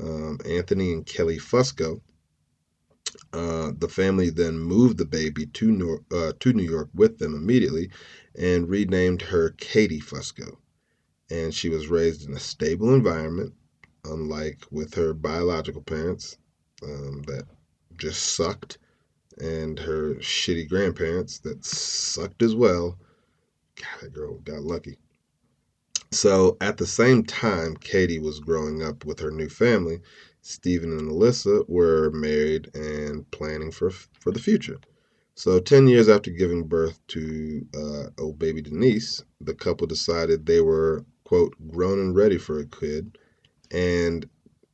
Um, 0.01 0.39
Anthony 0.45 0.93
and 0.93 1.07
Kelly 1.07 1.39
Fusco. 1.39 2.01
Uh, 3.33 3.73
the 3.79 3.89
family 3.89 4.31
then 4.31 4.59
moved 4.59 4.99
the 4.99 5.05
baby 5.05 5.47
to 5.47 5.71
New, 5.71 6.05
uh, 6.13 6.33
to 6.41 6.53
New 6.53 6.63
York 6.63 6.89
with 6.95 7.19
them 7.19 7.35
immediately 7.35 7.91
and 8.37 8.69
renamed 8.69 9.23
her 9.23 9.51
Katie 9.51 10.01
Fusco. 10.01 10.59
And 11.31 11.55
she 11.55 11.69
was 11.69 11.89
raised 11.89 12.29
in 12.29 12.35
a 12.35 12.41
stable 12.41 12.95
environment, 12.95 13.55
unlike 14.05 14.65
with 14.71 14.95
her 14.95 15.13
biological 15.15 15.83
parents 15.83 16.37
um, 16.83 17.23
that 17.27 17.45
just 17.97 18.23
sucked, 18.23 18.79
and 19.41 19.79
her 19.79 20.15
shitty 20.17 20.69
grandparents 20.69 21.39
that 21.41 21.65
sucked 21.65 22.43
as 22.43 22.55
well. 22.55 22.99
God, 23.77 24.01
that 24.03 24.13
girl 24.13 24.39
got 24.39 24.63
lucky. 24.63 24.99
So 26.11 26.57
at 26.61 26.79
the 26.79 26.87
same 26.87 27.25
time, 27.25 27.77
Katie 27.77 28.19
was 28.19 28.41
growing 28.41 28.83
up 28.83 29.05
with 29.05 29.21
her 29.21 29.31
new 29.31 29.49
family. 29.49 30.01
Steven 30.43 30.93
and 30.99 31.11
Alyssa 31.11 31.69
were 31.69 32.11
married 32.11 32.71
and 32.75 33.31
planning 33.31 33.71
for 33.71 33.91
for 33.91 34.33
the 34.33 34.41
future. 34.41 34.79
So, 35.39 35.61
10 35.61 35.87
years 35.87 36.09
after 36.09 36.33
giving 36.33 36.65
birth 36.65 36.99
to 37.09 37.65
uh, 37.73 38.11
old 38.19 38.41
baby 38.41 38.61
Denise, 38.61 39.23
the 39.41 39.55
couple 39.55 39.87
decided 39.87 40.45
they 40.45 40.61
were, 40.61 41.05
quote, 41.23 41.55
grown 41.69 42.01
and 42.01 42.17
ready 42.17 42.39
for 42.39 42.59
a 42.59 42.67
kid. 42.67 43.17
And 43.71 44.29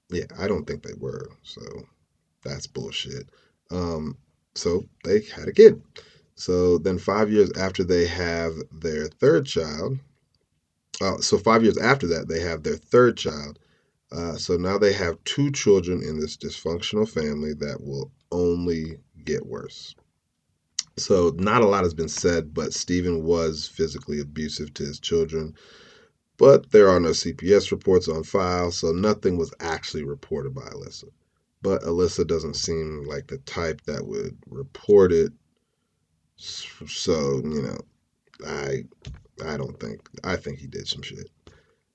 yeah, 0.09 0.25
I 0.39 0.49
don't 0.49 0.67
think 0.67 0.83
they 0.83 0.95
were. 0.97 1.37
So, 1.43 1.61
that's 2.45 2.67
bullshit. 2.67 3.29
Um, 3.71 4.17
so, 4.55 4.85
they 5.05 5.21
had 5.23 5.49
a 5.49 5.53
kid. 5.53 5.83
So, 6.37 6.79
then 6.79 6.99
five 6.99 7.31
years 7.31 7.51
after 7.53 7.85
they 7.85 8.07
have 8.07 8.55
their 8.73 9.07
third 9.09 9.47
child, 9.47 9.99
uh, 11.01 11.19
so 11.19 11.39
five 11.39 11.63
years 11.63 11.79
after 11.79 12.07
that, 12.09 12.29
they 12.29 12.41
have 12.41 12.63
their 12.63 12.77
third 12.77 13.17
child. 13.17 13.59
Uh, 14.13 14.37
so 14.37 14.57
now 14.57 14.79
they 14.79 14.93
have 14.93 15.23
two 15.25 15.51
children 15.51 16.03
in 16.03 16.21
this 16.21 16.37
dysfunctional 16.37 17.09
family 17.09 17.53
that 17.55 17.83
will 17.83 18.13
only 18.31 18.99
get 19.25 19.47
worse. 19.47 19.95
So, 20.97 21.35
not 21.37 21.63
a 21.63 21.67
lot 21.67 21.83
has 21.83 21.95
been 21.95 22.09
said, 22.09 22.55
but 22.55 22.73
Steven 22.73 23.25
was 23.25 23.67
physically 23.67 24.21
abusive 24.21 24.73
to 24.75 24.85
his 24.85 25.01
children. 25.01 25.55
But 26.37 26.71
there 26.71 26.89
are 26.89 27.01
no 27.01 27.11
CPS 27.11 27.73
reports 27.73 28.09
on 28.09 28.23
file, 28.23 28.71
so 28.71 28.93
nothing 28.93 29.37
was 29.37 29.53
actually 29.59 30.05
reported 30.05 30.55
by 30.55 30.63
Alyssa. 30.63 31.11
But 31.65 31.83
Alyssa 31.83 32.27
doesn't 32.27 32.57
seem 32.57 33.05
like 33.07 33.29
the 33.29 33.39
type 33.39 33.83
that 33.87 34.07
would 34.07 34.39
report 34.49 35.13
it. 35.13 35.33
So, 36.37 37.43
you 37.45 37.63
know, 37.63 37.79
I 38.47 38.85
I 39.45 39.57
don't 39.57 39.81
think 39.81 40.09
I 40.25 40.37
think 40.37 40.59
he 40.59 40.69
did 40.69 40.87
some 40.89 41.03
shit. 41.03 41.31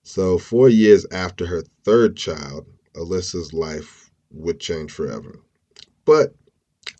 So, 0.03 0.39
4 0.39 0.69
years 0.69 1.05
after 1.11 1.45
her 1.47 1.63
third 1.85 2.17
child, 2.17 2.67
Alyssa's 2.95 3.53
life 3.53 4.11
would 4.31 4.59
change 4.59 4.91
forever. 4.91 5.39
But 6.05 6.35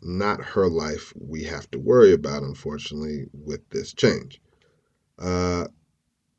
not 0.03 0.43
her 0.43 0.69
life 0.69 1.13
we 1.19 1.43
have 1.45 1.71
to 1.71 1.79
worry 1.79 2.13
about, 2.13 2.43
unfortunately, 2.43 3.25
with 3.33 3.67
this 3.71 3.93
change. 3.93 4.41
Uh, 5.17 5.67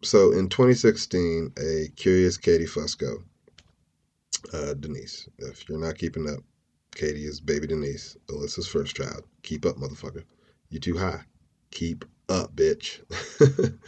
so 0.03 0.33
in 0.33 0.49
2016, 0.49 1.53
a 1.59 1.89
curious 1.97 2.37
Katie 2.39 2.67
Fusco, 2.67 3.25
uh, 4.53 4.75
Denise, 4.75 5.29
if 5.39 5.69
you're 5.69 5.79
not 5.79 5.99
keeping 5.99 6.29
up, 6.29 6.41
Katie 6.95 7.25
is 7.25 7.41
baby 7.41 7.67
Denise, 7.67 8.17
Alyssa's 8.29 8.67
first 8.67 8.97
child. 8.97 9.25
Keep 9.43 9.67
up, 9.67 9.77
motherfucker. 9.77 10.25
You're 10.71 10.81
too 10.81 10.97
high. 10.97 11.23
Keep 11.71 12.05
up, 12.29 12.55
bitch. 12.57 13.01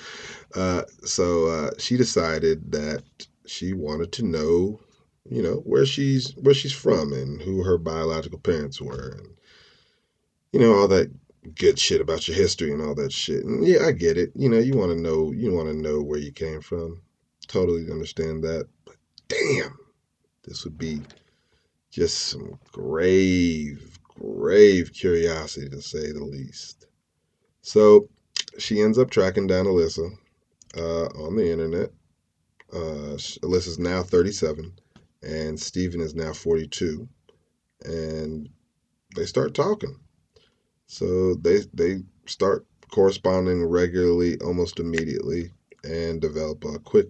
uh, 0.55 0.83
so 1.05 1.47
uh, 1.47 1.71
she 1.79 1.97
decided 1.97 2.73
that 2.73 3.03
she 3.47 3.73
wanted 3.73 4.13
to 4.13 4.25
know, 4.25 4.81
you 5.29 5.43
know, 5.43 5.57
where 5.65 5.87
she's 5.87 6.33
where 6.37 6.55
she's 6.55 6.73
from 6.73 7.13
and 7.13 7.43
who 7.43 7.63
her 7.63 7.79
biological 7.79 8.39
parents 8.39 8.81
were, 8.81 9.17
and 9.19 9.29
you 10.53 10.61
know, 10.61 10.75
all 10.75 10.89
that 10.89 11.11
good 11.57 11.79
shit 11.79 12.01
about 12.01 12.29
your 12.29 12.37
history 12.37 12.73
and 12.73 12.83
all 12.83 12.95
that 12.95 13.13
shit. 13.13 13.45
And 13.45 13.67
yeah, 13.67 13.87
I 13.87 13.93
get 13.93 14.17
it. 14.17 14.33
You 14.35 14.49
know, 14.49 14.59
you 14.59 14.77
want 14.77 14.93
to 14.93 15.01
know, 15.01 15.33
you 15.33 15.53
want 15.53 15.69
to 15.69 15.75
know 15.75 16.01
where 16.01 16.19
you 16.19 16.33
came 16.33 16.61
from. 16.61 17.03
Totally 17.49 17.91
understand 17.91 18.45
that. 18.45 18.69
But 18.85 18.97
damn, 19.29 19.77
this 20.45 20.65
would 20.65 20.79
be 20.79 21.01
just 21.91 22.19
some 22.19 22.59
grave, 22.73 23.99
grave 24.15 24.93
curiosity 24.93 25.69
to 25.69 25.81
say 25.83 26.13
the 26.13 26.25
least. 26.25 26.87
So 27.63 28.09
she 28.59 28.81
ends 28.81 28.99
up 28.99 29.11
tracking 29.11 29.47
down 29.47 29.67
Alyssa 29.67 30.11
uh, 30.77 31.07
on 31.25 31.37
the 31.37 31.51
internet. 31.51 31.91
Uh, 32.73 33.17
Alyssa's 33.43 33.79
now 33.79 34.03
37 34.03 34.73
and 35.23 35.61
Steven 35.61 36.01
is 36.01 36.15
now 36.15 36.33
42. 36.33 37.09
And 37.85 38.49
they 39.15 39.27
start 39.27 39.55
talking. 39.55 39.97
So 40.87 41.35
they 41.35 41.61
they 41.73 42.03
start 42.27 42.67
corresponding 42.91 43.65
regularly 43.65 44.39
almost 44.41 44.79
immediately 44.79 45.51
and 45.85 46.21
develop 46.21 46.65
a 46.65 46.79
quick, 46.79 47.09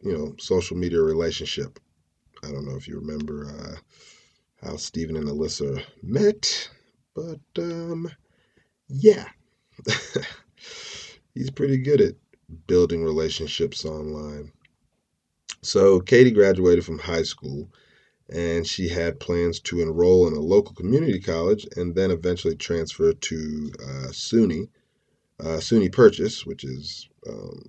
you 0.00 0.16
know, 0.16 0.34
social 0.38 0.76
media 0.76 1.00
relationship. 1.00 1.78
I 2.42 2.50
don't 2.50 2.66
know 2.66 2.76
if 2.76 2.86
you 2.86 2.96
remember 2.96 3.46
uh, 3.46 4.66
how 4.66 4.76
Steven 4.76 5.16
and 5.16 5.28
Alyssa 5.28 5.82
met, 6.02 6.70
but 7.14 7.40
um, 7.58 8.10
yeah, 8.88 9.26
he's 11.34 11.50
pretty 11.50 11.78
good 11.78 12.00
at 12.00 12.14
building 12.66 13.04
relationships 13.04 13.84
online. 13.84 14.52
So 15.62 16.00
Katie 16.00 16.30
graduated 16.30 16.84
from 16.84 16.98
high 16.98 17.22
school 17.24 17.68
and 18.30 18.66
she 18.66 18.88
had 18.88 19.20
plans 19.20 19.58
to 19.60 19.80
enroll 19.80 20.26
in 20.28 20.34
a 20.34 20.40
local 20.40 20.74
community 20.74 21.20
college 21.20 21.66
and 21.76 21.94
then 21.94 22.10
eventually 22.10 22.54
transfer 22.54 23.12
to 23.12 23.72
uh, 23.80 24.08
SUNY, 24.10 24.68
uh, 25.40 25.58
SUNY 25.58 25.90
Purchase, 25.90 26.44
which 26.44 26.64
is 26.64 27.08
um, 27.28 27.64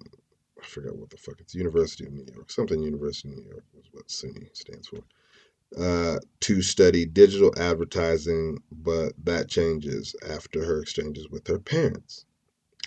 I 0.61 0.65
forgot 0.65 0.97
what 0.97 1.09
the 1.09 1.17
fuck 1.17 1.39
it's 1.39 1.55
University 1.55 2.05
of 2.05 2.13
New 2.13 2.25
York, 2.33 2.51
something 2.51 2.81
University 2.81 3.29
of 3.29 3.37
New 3.37 3.49
York 3.49 3.63
what 3.91 4.07
SUNY 4.07 4.55
stands 4.55 4.87
for. 4.87 5.03
Uh, 5.77 6.19
to 6.39 6.61
study 6.61 7.05
digital 7.05 7.53
advertising, 7.59 8.57
but 8.71 9.13
that 9.23 9.47
changes 9.47 10.15
after 10.27 10.63
her 10.65 10.81
exchanges 10.81 11.29
with 11.29 11.45
her 11.47 11.59
parents. 11.59 12.25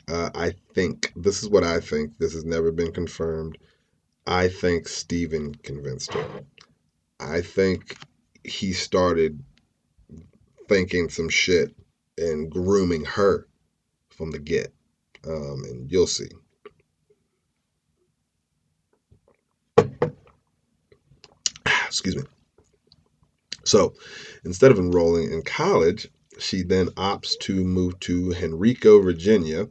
Uh, 0.08 0.30
I 0.34 0.54
think 0.74 1.12
this 1.14 1.42
is 1.42 1.48
what 1.48 1.62
I 1.62 1.78
think. 1.80 2.18
This 2.18 2.32
has 2.32 2.44
never 2.44 2.72
been 2.72 2.92
confirmed. 2.92 3.56
I 4.26 4.48
think 4.48 4.88
Steven 4.88 5.54
convinced 5.54 6.12
her. 6.12 6.44
I 7.20 7.40
think 7.40 7.96
he 8.44 8.72
started 8.72 9.42
thinking 10.68 11.08
some 11.08 11.28
shit 11.28 11.74
and 12.18 12.50
grooming 12.50 13.04
her 13.04 13.46
from 14.10 14.30
the 14.32 14.38
get. 14.38 14.72
Um, 15.26 15.62
and 15.64 15.90
you'll 15.90 16.06
see. 16.06 16.30
Excuse 21.92 22.16
me. 22.16 22.22
So 23.64 23.92
instead 24.46 24.70
of 24.70 24.78
enrolling 24.78 25.30
in 25.30 25.42
college, 25.42 26.08
she 26.38 26.62
then 26.62 26.86
opts 26.92 27.38
to 27.40 27.62
move 27.62 28.00
to 28.00 28.32
Henrico, 28.34 29.02
Virginia 29.02 29.68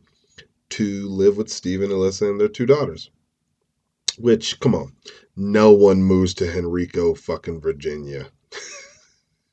to 0.70 1.10
live 1.10 1.36
with 1.36 1.50
Steve 1.50 1.82
and 1.82 1.92
Alyssa 1.92 2.30
and 2.30 2.40
their 2.40 2.48
two 2.48 2.68
daughters. 2.68 3.10
Which, 4.20 4.60
come 4.60 4.76
on, 4.76 4.94
no 5.36 5.72
one 5.72 6.04
moves 6.04 6.36
to 6.36 6.48
Henrico, 6.48 7.16
fucking 7.16 7.60
Virginia. 7.60 8.30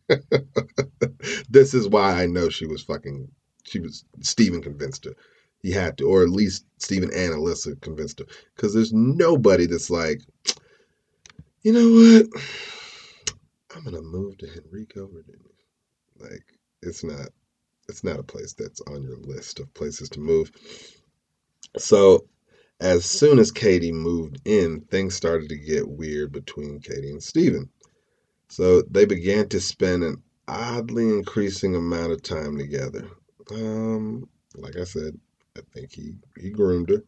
this 1.49 1.73
is 1.73 1.89
why 1.89 2.23
I 2.23 2.27
know 2.27 2.51
she 2.51 2.67
was 2.67 2.83
fucking. 2.83 3.29
She 3.65 3.81
was 3.81 4.05
Steven 4.21 4.61
convinced 4.61 5.07
her. 5.07 5.15
He 5.63 5.71
had 5.71 5.97
to, 5.99 6.05
or 6.05 6.23
at 6.23 6.29
least 6.29 6.67
Steven 6.77 7.11
and 7.15 7.33
Alyssa 7.33 7.81
convinced 7.81 8.19
her. 8.19 8.27
Because 8.55 8.75
there's 8.75 8.93
nobody 8.93 9.65
that's 9.65 9.89
like, 9.89 10.21
you 11.69 11.75
know 11.75 11.91
what? 11.91 12.43
I'm 13.77 13.85
gonna 13.85 14.01
move 14.01 14.39
to 14.39 14.47
Henrico, 14.47 15.07
Virginia. 15.07 15.53
Like, 16.19 16.43
it's 16.81 17.05
not. 17.05 17.29
It's 17.91 18.03
not 18.03 18.19
a 18.19 18.23
place 18.23 18.55
that's 18.55 18.81
on 18.87 19.03
your 19.03 19.19
list 19.19 19.61
of 19.61 19.75
places 19.75 20.09
to 20.11 20.21
move. 20.21 20.51
So 21.77 22.27
as 22.81 23.05
soon 23.05 23.39
as 23.39 23.53
Katie 23.53 23.93
moved 23.93 24.41
in, 24.47 24.81
things 24.81 25.15
started 25.15 25.51
to 25.51 25.59
get 25.59 25.87
weird 25.87 26.33
between 26.33 26.81
Katie 26.81 27.11
and 27.11 27.23
Steven. 27.23 27.69
So 28.49 28.81
they 28.91 29.05
began 29.05 29.51
to 29.51 29.61
spend 29.61 30.05
an 30.05 30.23
oddly 30.49 31.11
increasing 31.11 31.77
amount 31.77 32.13
of 32.13 32.23
time 32.23 32.57
together. 32.57 33.11
Um, 33.51 34.27
like 34.55 34.77
I 34.77 34.85
said, 34.85 35.21
I 35.55 35.61
think 35.75 35.93
he, 35.93 36.15
he 36.41 36.49
groomed 36.49 36.89
her. 36.89 37.03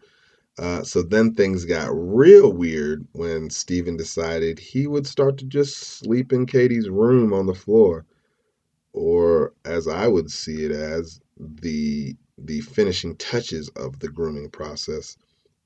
Uh, 0.60 0.84
so 0.84 1.02
then 1.02 1.34
things 1.34 1.64
got 1.66 1.90
real 1.92 2.52
weird 2.52 3.08
when 3.14 3.50
Steven 3.50 3.96
decided 3.98 4.60
he 4.60 4.86
would 4.86 5.08
start 5.08 5.38
to 5.38 5.46
just 5.46 5.78
sleep 5.78 6.32
in 6.32 6.46
Katie's 6.46 6.90
room 6.90 7.32
on 7.34 7.46
the 7.46 7.54
floor. 7.56 8.06
or 8.92 9.54
as 9.64 9.88
I 9.88 10.06
would 10.08 10.30
see 10.30 10.64
it 10.64 10.72
as 10.72 11.20
the 11.38 12.16
the 12.38 12.60
finishing 12.62 13.16
touches 13.16 13.68
of 13.76 13.98
the 14.00 14.08
grooming 14.08 14.50
process 14.50 15.16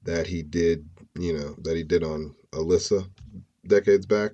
that 0.04 0.26
he 0.26 0.42
did, 0.42 0.88
you 1.18 1.32
know, 1.38 1.56
that 1.62 1.76
he 1.76 1.84
did 1.84 2.02
on 2.04 2.34
Alyssa 2.52 3.08
decades 3.68 4.06
back. 4.06 4.32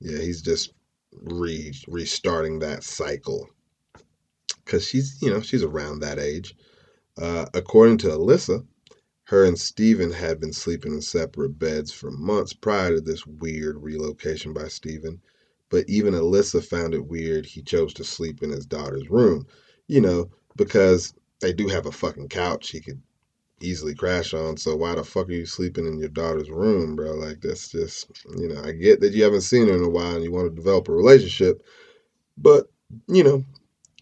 Yeah, 0.00 0.18
he's 0.20 0.42
just 0.42 0.72
re 1.12 1.72
restarting 1.88 2.60
that 2.60 2.84
cycle 2.84 3.48
because 4.64 4.86
she's, 4.86 5.20
you 5.22 5.30
know, 5.30 5.40
she's 5.40 5.62
around 5.62 6.00
that 6.00 6.18
age. 6.18 6.54
Uh, 7.18 7.46
according 7.54 7.98
to 7.98 8.08
Alyssa, 8.08 8.66
her 9.26 9.44
and 9.44 9.58
Steven 9.58 10.12
had 10.12 10.38
been 10.40 10.52
sleeping 10.52 10.92
in 10.92 11.02
separate 11.02 11.58
beds 11.58 11.90
for 11.90 12.12
months 12.12 12.52
prior 12.52 12.94
to 12.94 13.00
this 13.00 13.26
weird 13.26 13.76
relocation 13.82 14.52
by 14.52 14.68
Steven. 14.68 15.20
But 15.68 15.88
even 15.88 16.14
Alyssa 16.14 16.64
found 16.64 16.94
it 16.94 17.04
weird 17.04 17.44
he 17.44 17.60
chose 17.60 17.92
to 17.94 18.04
sleep 18.04 18.44
in 18.44 18.50
his 18.50 18.66
daughter's 18.66 19.10
room. 19.10 19.46
You 19.88 20.00
know, 20.00 20.30
because 20.56 21.12
they 21.40 21.52
do 21.52 21.66
have 21.66 21.86
a 21.86 21.92
fucking 21.92 22.28
couch 22.28 22.70
he 22.70 22.80
could 22.80 23.02
easily 23.60 23.96
crash 23.96 24.32
on. 24.32 24.56
So 24.56 24.76
why 24.76 24.94
the 24.94 25.02
fuck 25.02 25.28
are 25.28 25.32
you 25.32 25.44
sleeping 25.44 25.86
in 25.86 25.98
your 25.98 26.08
daughter's 26.08 26.50
room, 26.50 26.94
bro? 26.94 27.14
Like 27.14 27.40
that's 27.40 27.68
just, 27.68 28.08
you 28.38 28.48
know, 28.48 28.62
I 28.62 28.72
get 28.72 29.00
that 29.00 29.12
you 29.12 29.24
haven't 29.24 29.40
seen 29.40 29.66
her 29.66 29.76
in 29.76 29.82
a 29.82 29.88
while 29.88 30.14
and 30.14 30.22
you 30.22 30.30
want 30.30 30.48
to 30.50 30.54
develop 30.54 30.88
a 30.88 30.92
relationship, 30.92 31.64
but 32.38 32.70
you 33.08 33.24
know, 33.24 33.44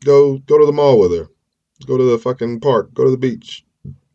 go 0.05 0.37
go 0.39 0.59
to 0.59 0.67
the 0.67 0.73
mall 0.73 0.99
with 0.99 1.13
her, 1.13 1.29
go 1.87 1.97
to 1.97 2.05
the 2.05 2.19
fucking 2.19 2.61
park, 2.61 2.93
go 2.93 3.05
to 3.05 3.11
the 3.11 3.17
beach, 3.17 3.65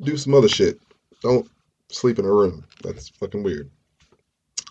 do 0.02 0.16
some 0.16 0.36
other 0.36 0.50
shit. 0.50 0.80
Don't 1.22 1.50
sleep 1.90 2.20
in 2.20 2.26
her 2.26 2.36
room. 2.36 2.66
That's 2.84 3.10
fucking 3.10 3.44
weird. 3.44 3.70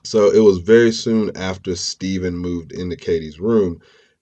So 0.05 0.30
it 0.30 0.40
was 0.40 0.59
very 0.59 0.92
soon 0.92 1.36
after 1.36 1.76
Steven 1.76 2.36
moved 2.36 2.72
into 2.72 2.96
Katie's 2.96 3.40
room 3.40 3.80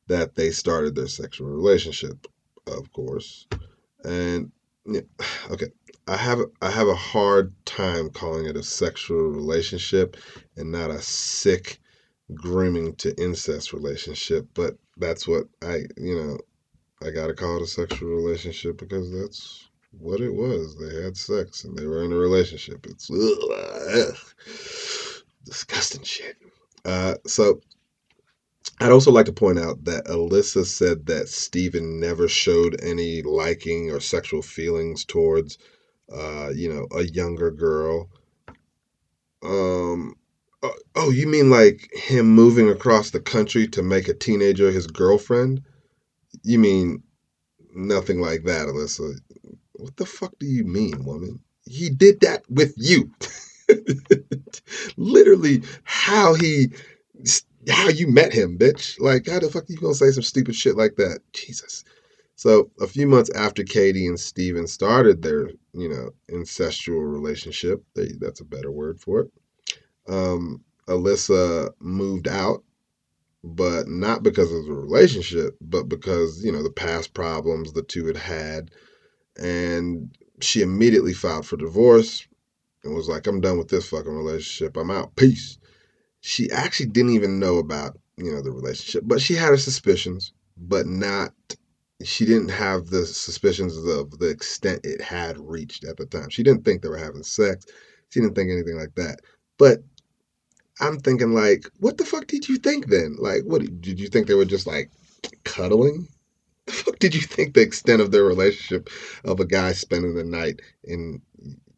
that 0.09 0.35
they 0.35 0.51
started 0.51 0.95
their 0.95 1.09
sexual 1.09 1.49
relationship, 1.49 2.27
of 2.66 2.93
course. 2.93 3.47
And 4.05 4.51
yeah, 4.85 5.03
okay, 5.51 5.68
I 6.09 6.16
have 6.16 6.41
I 6.62 6.70
have 6.70 6.89
a 6.89 6.95
hard 6.95 7.53
time 7.64 8.11
calling 8.11 8.47
it 8.47 8.57
a 8.57 8.62
sexual 8.62 9.29
relationship 9.29 10.16
and 10.57 10.70
not 10.70 10.91
a 10.91 11.03
sick 11.03 11.81
grooming 12.35 12.95
to 12.97 13.14
incest 13.22 13.72
relationship, 13.72 14.47
but 14.55 14.77
that's 14.97 15.27
what 15.29 15.45
I, 15.62 15.83
you 15.97 16.16
know, 16.16 16.39
I 17.07 17.11
got 17.11 17.27
to 17.29 17.35
call 17.35 17.57
it 17.57 17.62
a 17.62 17.66
sexual 17.66 18.09
relationship 18.09 18.79
because 18.79 19.12
that's 19.12 19.66
what 19.99 20.20
it 20.20 20.32
was. 20.32 20.76
They 20.76 21.03
had 21.03 21.16
sex 21.16 21.64
and 21.64 21.76
they 21.76 21.86
were 21.86 22.05
in 22.05 22.12
a 22.12 22.16
relationship. 22.16 22.86
It's 22.86 23.11
ugh, 23.11 24.16
disgusting 25.44 26.03
shit. 26.03 26.36
Uh, 26.84 27.14
so 27.26 27.61
I'd 28.80 28.92
also 28.92 29.11
like 29.11 29.26
to 29.26 29.32
point 29.32 29.59
out 29.59 29.84
that 29.84 30.07
Alyssa 30.07 30.64
said 30.66 31.07
that 31.07 31.28
Steven 31.28 31.99
never 31.99 32.28
showed 32.28 32.80
any 32.82 33.22
liking 33.22 33.90
or 33.90 34.01
sexual 34.01 34.42
feelings 34.42 35.05
towards, 35.05 35.59
uh, 36.12 36.51
you 36.55 36.72
know, 36.72 36.86
a 36.97 37.05
younger 37.05 37.51
girl. 37.51 38.11
Um, 39.42 40.16
oh, 40.62 40.74
oh, 40.94 41.11
you 41.11 41.26
mean 41.26 41.49
like 41.49 41.88
him 41.94 42.26
moving 42.26 42.68
across 42.68 43.11
the 43.11 43.20
country 43.20 43.66
to 43.68 43.82
make 43.82 44.09
a 44.09 44.14
teenager 44.14 44.70
his 44.70 44.86
girlfriend? 44.86 45.62
You 46.42 46.59
mean 46.59 47.03
nothing 47.74 48.20
like 48.20 48.44
that, 48.44 48.66
Alyssa? 48.66 49.14
What 49.79 49.97
the 49.97 50.07
fuck 50.07 50.39
do 50.39 50.47
you 50.47 50.64
mean, 50.64 51.05
woman? 51.05 51.41
He 51.66 51.91
did 51.91 52.20
that 52.20 52.45
with 52.51 52.74
you. 52.77 53.12
Literally, 54.97 55.62
how 55.85 56.35
he, 56.35 56.68
how 57.68 57.89
you 57.89 58.09
met 58.09 58.33
him, 58.33 58.59
bitch. 58.59 59.01
Like, 59.01 59.29
how 59.29 59.41
the 59.41 59.51
fuck 59.51 59.64
are 59.64 59.72
you 59.72 59.79
gonna 59.79 59.95
say 59.95 60.11
some 60.12 60.22
stupid 60.22 60.57
shit 60.57 60.77
like 60.77 60.97
that? 60.97 61.20
Jesus. 61.33 61.85
So, 62.37 62.70
a 62.81 62.87
few 62.87 63.07
months 63.07 63.31
after 63.35 63.64
Katie 63.64 64.07
and 64.07 64.18
Steven 64.20 64.66
started 64.66 65.22
their, 65.22 65.51
you 65.72 65.89
know, 65.89 66.11
incestual 66.31 67.11
relationship, 67.12 67.85
they, 67.95 68.09
that's 68.20 68.41
a 68.41 68.45
better 68.45 68.70
word 68.70 69.01
for 69.01 69.20
it, 69.20 69.33
um, 70.09 70.62
Alyssa 70.89 71.70
moved 71.81 72.29
out, 72.29 72.64
but 73.45 73.89
not 73.89 74.22
because 74.22 74.53
of 74.53 74.66
the 74.66 74.72
relationship, 74.72 75.57
but 75.61 75.89
because, 75.89 76.45
you 76.45 76.53
know, 76.53 76.62
the 76.62 76.70
past 76.70 77.14
problems 77.14 77.72
the 77.72 77.83
two 77.83 78.07
had 78.07 78.16
had. 78.18 78.70
And 79.39 80.16
she 80.41 80.62
immediately 80.62 81.12
filed 81.12 81.47
for 81.47 81.57
divorce 81.57 82.26
and 82.84 82.95
was 82.95 83.09
like, 83.09 83.26
I'm 83.26 83.41
done 83.41 83.59
with 83.59 83.68
this 83.68 83.89
fucking 83.89 84.16
relationship. 84.16 84.76
I'm 84.76 84.91
out. 84.91 85.16
Peace. 85.16 85.59
She 86.20 86.51
actually 86.51 86.87
didn't 86.87 87.12
even 87.14 87.39
know 87.39 87.59
about, 87.59 87.99
you 88.16 88.32
know, 88.32 88.43
the 88.43 88.51
relationship, 88.51 89.03
but 89.07 89.20
she 89.20 89.34
had 89.34 89.49
her 89.49 89.57
suspicions, 89.57 90.32
but 90.57 90.87
not 90.87 91.32
she 92.05 92.26
didn't 92.26 92.51
have 92.51 92.87
the 92.89 93.07
suspicions 93.07 93.76
of 93.76 94.18
the 94.18 94.28
extent 94.28 94.84
it 94.84 95.01
had 95.01 95.39
reached 95.39 95.84
at 95.84 95.97
the 95.97 96.07
time. 96.07 96.28
She 96.28 96.43
didn't 96.43 96.64
think 96.64 96.82
they 96.82 96.89
were 96.89 96.97
having 96.97 97.22
sex. 97.22 97.66
She 98.11 98.20
didn't 98.20 98.34
think 98.34 98.51
anything 98.51 98.76
like 98.76 98.95
that. 98.97 99.20
But 99.59 99.82
I'm 100.80 100.99
thinking 100.99 101.32
like, 101.32 101.70
what 101.80 101.97
the 101.97 102.05
fuck 102.05 102.26
did 102.26 102.49
you 102.49 102.59
think 102.59 102.89
then? 102.89 103.16
Like, 103.18 103.45
what 103.45 103.62
did 103.80 103.99
you 103.99 104.09
think 104.09 104.26
they 104.26 104.34
were 104.34 104.45
just 104.45 104.66
like 104.66 104.91
cuddling? 105.45 106.09
The 106.67 106.73
fuck 106.75 106.99
did 106.99 107.14
you 107.14 107.23
think 107.23 107.55
the 107.55 107.62
extent 107.62 108.03
of 108.03 108.11
their 108.12 108.25
relationship 108.25 108.91
of 109.25 109.41
a 109.41 109.47
guy 109.47 109.73
spending 109.73 110.14
the 110.14 110.25
night 110.25 110.62
in 110.85 111.23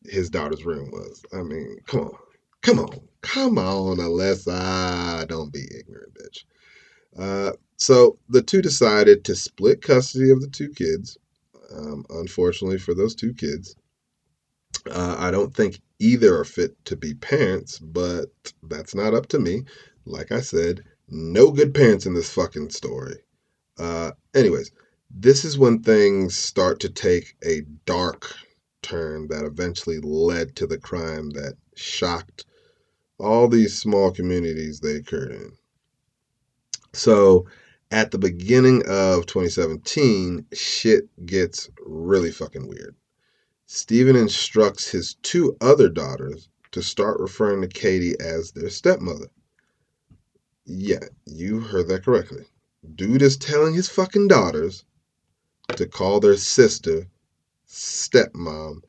his 0.04 0.30
daughter's 0.30 0.64
room 0.64 0.90
was? 0.92 1.24
I 1.32 1.42
mean, 1.42 1.78
come 1.86 2.00
on, 2.02 2.18
come 2.62 2.80
on, 2.80 3.00
come 3.22 3.58
on, 3.58 3.98
Alyssa, 3.98 5.28
don't 5.28 5.52
be 5.52 5.64
ignorant, 5.78 6.14
bitch. 6.14 6.44
Uh, 7.18 7.52
so 7.76 8.18
the 8.28 8.42
two 8.42 8.62
decided 8.62 9.24
to 9.24 9.36
split 9.36 9.82
custody 9.82 10.30
of 10.30 10.40
the 10.40 10.48
two 10.48 10.70
kids. 10.70 11.18
Um, 11.74 12.06
unfortunately 12.10 12.78
for 12.78 12.94
those 12.94 13.14
two 13.14 13.34
kids, 13.34 13.76
uh, 14.90 15.16
I 15.18 15.30
don't 15.30 15.54
think 15.54 15.80
either 15.98 16.36
are 16.38 16.44
fit 16.44 16.76
to 16.86 16.96
be 16.96 17.14
parents, 17.14 17.78
but 17.78 18.26
that's 18.64 18.94
not 18.94 19.14
up 19.14 19.26
to 19.28 19.38
me. 19.38 19.64
Like 20.06 20.32
I 20.32 20.40
said, 20.40 20.84
no 21.08 21.50
good 21.50 21.74
parents 21.74 22.06
in 22.06 22.14
this 22.14 22.30
fucking 22.30 22.70
story. 22.70 23.16
Uh, 23.78 24.12
anyways, 24.34 24.72
this 25.10 25.44
is 25.44 25.58
when 25.58 25.82
things 25.82 26.36
start 26.36 26.80
to 26.80 26.88
take 26.88 27.36
a 27.44 27.62
dark 27.86 28.34
turn 28.82 29.28
that 29.28 29.44
eventually 29.44 30.00
led 30.00 30.56
to 30.56 30.66
the 30.66 30.78
crime 30.78 31.30
that 31.30 31.56
shocked 31.74 32.44
all 33.18 33.48
these 33.48 33.76
small 33.76 34.10
communities 34.10 34.80
they 34.80 34.96
occurred 34.96 35.32
in. 35.32 35.52
So, 36.92 37.46
at 37.90 38.10
the 38.10 38.18
beginning 38.18 38.82
of 38.86 39.26
2017, 39.26 40.46
shit 40.52 41.08
gets 41.26 41.70
really 41.86 42.30
fucking 42.30 42.68
weird. 42.68 42.94
Steven 43.66 44.16
instructs 44.16 44.88
his 44.88 45.14
two 45.22 45.56
other 45.60 45.88
daughters 45.88 46.48
to 46.72 46.82
start 46.82 47.20
referring 47.20 47.60
to 47.62 47.68
Katie 47.68 48.18
as 48.20 48.52
their 48.52 48.70
stepmother. 48.70 49.28
Yeah, 50.64 51.04
you 51.26 51.60
heard 51.60 51.88
that 51.88 52.04
correctly. 52.04 52.44
Dude 52.94 53.22
is 53.22 53.36
telling 53.36 53.74
his 53.74 53.88
fucking 53.88 54.28
daughters 54.28 54.84
to 55.76 55.86
call 55.86 56.20
their 56.20 56.36
sister 56.36 57.08
stepmom 57.66 58.80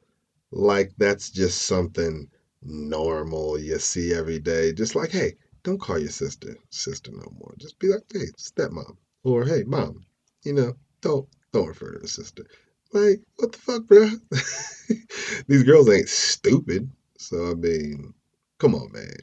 like 0.51 0.91
that's 0.97 1.29
just 1.29 1.63
something 1.63 2.29
normal 2.61 3.59
you 3.59 3.79
see 3.79 4.13
every 4.13 4.39
day. 4.39 4.73
Just 4.73 4.95
like, 4.95 5.11
hey, 5.11 5.35
don't 5.63 5.79
call 5.79 5.97
your 5.99 6.09
sister 6.09 6.55
sister 6.69 7.11
no 7.11 7.31
more. 7.39 7.53
Just 7.57 7.79
be 7.79 7.87
like, 7.87 8.03
hey, 8.11 8.27
stepmom. 8.37 8.97
Or 9.23 9.45
hey, 9.45 9.63
mom. 9.65 10.05
You 10.43 10.53
know, 10.53 10.73
don't 11.01 11.27
don't 11.51 11.67
refer 11.67 11.93
to 11.93 11.99
her 11.99 12.07
sister. 12.07 12.45
Like, 12.93 13.21
what 13.35 13.51
the 13.51 13.57
fuck, 13.57 13.85
bro? 13.87 14.09
These 15.47 15.63
girls 15.63 15.89
ain't 15.89 16.09
stupid. 16.09 16.89
So 17.17 17.51
I 17.51 17.53
mean, 17.55 18.13
come 18.57 18.75
on, 18.75 18.91
man. 18.91 19.17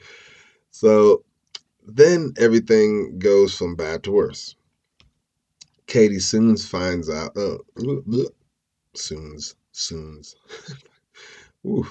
so 0.70 1.24
then 1.86 2.34
everything 2.38 3.18
goes 3.18 3.56
from 3.56 3.76
bad 3.76 4.04
to 4.04 4.12
worse. 4.12 4.56
Katie 5.86 6.20
soon 6.20 6.56
finds 6.56 7.10
out. 7.10 7.36
Uh, 7.36 7.58
soon's, 8.94 9.54
soon's. 9.72 10.36
Ooh, 11.66 11.86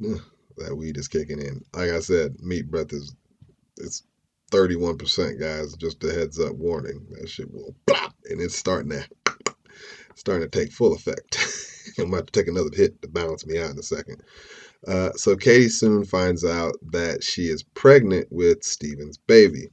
that 0.00 0.76
weed 0.76 0.96
is 0.96 1.08
kicking 1.08 1.40
in. 1.40 1.64
Like 1.74 1.90
I 1.90 2.00
said, 2.00 2.36
meat 2.40 2.70
breath 2.70 2.92
is 2.92 3.14
it's 3.78 4.04
31%, 4.52 5.40
guys. 5.40 5.74
Just 5.76 6.04
a 6.04 6.12
heads 6.12 6.38
up 6.40 6.54
warning. 6.54 7.06
That 7.10 7.28
shit 7.28 7.52
will 7.52 7.74
plop, 7.86 8.14
and 8.28 8.40
it's 8.40 8.56
starting 8.56 8.90
to 8.90 9.04
starting 10.14 10.48
to 10.48 10.58
take 10.60 10.72
full 10.72 10.94
effect. 10.94 11.38
I'm 11.98 12.12
about 12.12 12.26
to 12.26 12.32
take 12.32 12.48
another 12.48 12.70
hit 12.74 13.00
to 13.02 13.08
balance 13.08 13.46
me 13.46 13.58
out 13.58 13.70
in 13.70 13.78
a 13.78 13.82
second. 13.82 14.22
Uh, 14.86 15.12
so 15.12 15.36
Katie 15.36 15.68
soon 15.68 16.04
finds 16.04 16.44
out 16.44 16.74
that 16.90 17.22
she 17.22 17.42
is 17.42 17.62
pregnant 17.62 18.28
with 18.30 18.62
Steven's 18.62 19.18
baby. 19.18 19.68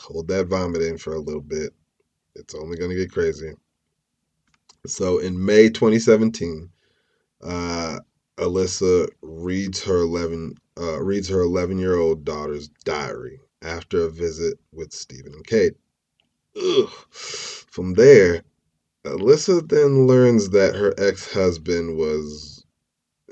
Hold 0.00 0.28
that 0.28 0.46
vomit 0.46 0.82
in 0.82 0.98
for 0.98 1.14
a 1.14 1.20
little 1.20 1.40
bit. 1.40 1.72
It's 2.34 2.54
only 2.54 2.76
going 2.76 2.90
to 2.90 2.96
get 2.96 3.12
crazier. 3.12 3.54
So 4.86 5.18
in 5.18 5.44
May 5.44 5.68
2017, 5.68 6.70
uh, 7.42 7.98
Alyssa 8.38 9.08
reads 9.22 9.82
her 9.84 9.98
11 9.98 10.54
uh, 10.80 11.02
reads 11.02 11.28
her 11.28 11.40
11 11.40 11.78
year 11.78 11.96
old 11.96 12.24
daughter's 12.24 12.68
diary 12.84 13.40
after 13.62 14.04
a 14.04 14.10
visit 14.10 14.58
with 14.72 14.92
Steven 14.92 15.32
and 15.34 15.46
Kate. 15.46 15.74
ugh. 16.56 16.88
From 17.10 17.94
there, 17.94 18.42
Alyssa 19.04 19.68
then 19.68 20.06
learns 20.06 20.50
that 20.50 20.76
her 20.76 20.94
ex 20.98 21.32
husband 21.32 21.96
was 21.96 22.57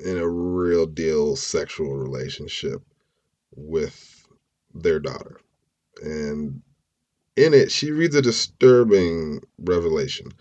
in 0.04 0.18
a 0.18 0.28
real 0.28 0.86
deal 0.86 1.36
sexual 1.36 1.96
relationship 1.96 2.82
with 3.54 4.26
their 4.74 5.00
daughter. 5.00 5.40
And 6.02 6.62
in 7.36 7.54
it, 7.54 7.70
she 7.70 7.90
reads 7.90 8.14
a 8.14 8.22
disturbing 8.22 9.40
revelation. 9.58 10.32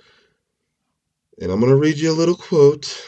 And 1.41 1.51
I'm 1.51 1.60
going 1.60 1.72
to 1.72 1.78
read 1.78 1.97
you 1.97 2.12
a 2.12 2.14
little 2.14 2.36
quote 2.36 3.06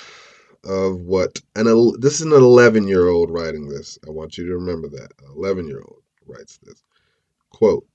of 0.63 0.99
what 1.01 1.41
an 1.55 1.65
this 1.99 2.15
is 2.15 2.21
an 2.21 2.33
11 2.33 2.87
year 2.87 3.07
old 3.07 3.29
writing 3.29 3.69
this. 3.69 3.97
I 4.05 4.11
want 4.11 4.37
you 4.37 4.45
to 4.47 4.57
remember 4.57 4.89
that. 4.89 5.11
An 5.19 5.31
11 5.35 5.67
year 5.67 5.81
old 5.81 6.01
writes 6.25 6.59
this. 6.63 6.83
Quote, 7.49 7.87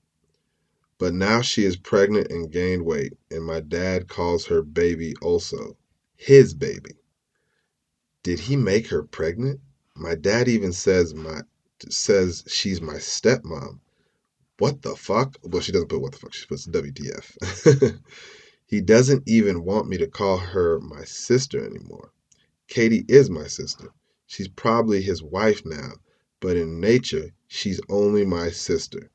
but 0.97 1.13
now 1.13 1.41
she 1.41 1.65
is 1.65 1.75
pregnant 1.75 2.31
and 2.31 2.51
gained 2.51 2.85
weight, 2.85 3.13
and 3.29 3.43
my 3.43 3.59
dad 3.59 4.07
calls 4.07 4.45
her 4.45 4.61
baby 4.61 5.13
also. 5.21 5.77
His 6.15 6.53
baby. 6.53 6.95
Did 8.23 8.39
he 8.39 8.55
make 8.55 8.87
her 8.87 9.03
pregnant? 9.03 9.59
My 9.95 10.15
dad 10.15 10.47
even 10.47 10.71
says 10.71 11.13
my 11.13 11.41
says 11.89 12.45
she's 12.47 12.79
my 12.79 12.95
stepmom. 12.95 13.81
What 14.59 14.81
the 14.81 14.95
fuck? 14.95 15.37
Well, 15.43 15.61
she 15.61 15.73
doesn't 15.73 15.89
put 15.89 15.99
what 15.99 16.13
the 16.13 16.19
fuck. 16.19 16.33
She 16.33 16.45
puts 16.45 16.65
WTF. 16.67 17.99
he 18.65 18.79
doesn't 18.79 19.23
even 19.27 19.65
want 19.65 19.89
me 19.89 19.97
to 19.97 20.07
call 20.07 20.37
her 20.37 20.79
my 20.79 21.03
sister 21.03 21.65
anymore. 21.65 22.13
Katie 22.69 23.03
is 23.09 23.29
my 23.29 23.47
sister. 23.47 23.89
She's 24.25 24.47
probably 24.47 25.01
his 25.01 25.21
wife 25.21 25.65
now, 25.65 25.91
but 26.39 26.55
in 26.55 26.79
nature, 26.79 27.33
she's 27.47 27.81
only 27.89 28.25
my 28.25 28.51
sister. 28.51 29.11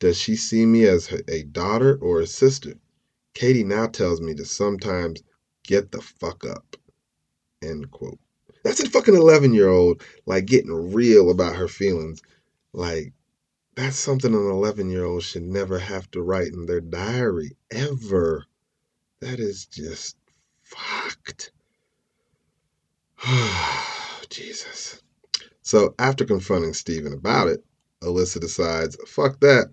Does 0.00 0.16
she 0.16 0.34
see 0.34 0.66
me 0.66 0.86
as 0.86 1.12
a 1.28 1.44
daughter 1.44 1.96
or 1.96 2.20
a 2.20 2.26
sister? 2.26 2.74
Katie 3.32 3.62
now 3.62 3.86
tells 3.86 4.20
me 4.20 4.34
to 4.34 4.44
sometimes 4.44 5.22
get 5.62 5.92
the 5.92 6.00
fuck 6.00 6.44
up. 6.44 6.76
End 7.62 7.90
quote. 7.92 8.18
That's 8.62 8.80
a 8.80 8.90
fucking 8.90 9.14
11 9.14 9.54
year 9.54 9.68
old, 9.68 10.02
like 10.26 10.46
getting 10.46 10.92
real 10.92 11.30
about 11.30 11.56
her 11.56 11.68
feelings. 11.68 12.20
Like, 12.72 13.12
that's 13.74 13.96
something 13.96 14.34
an 14.34 14.50
11 14.50 14.90
year 14.90 15.04
old 15.04 15.22
should 15.22 15.44
never 15.44 15.78
have 15.78 16.10
to 16.10 16.22
write 16.22 16.52
in 16.52 16.66
their 16.66 16.80
diary, 16.80 17.56
ever. 17.70 18.44
That 19.20 19.40
is 19.40 19.66
just 19.66 20.16
fucked. 20.62 21.52
Jesus. 24.30 25.02
So 25.62 25.94
after 25.98 26.24
confronting 26.24 26.74
Steven 26.74 27.12
about 27.12 27.48
it, 27.48 27.64
Alyssa 28.02 28.40
decides, 28.40 28.96
fuck 29.06 29.40
that. 29.40 29.70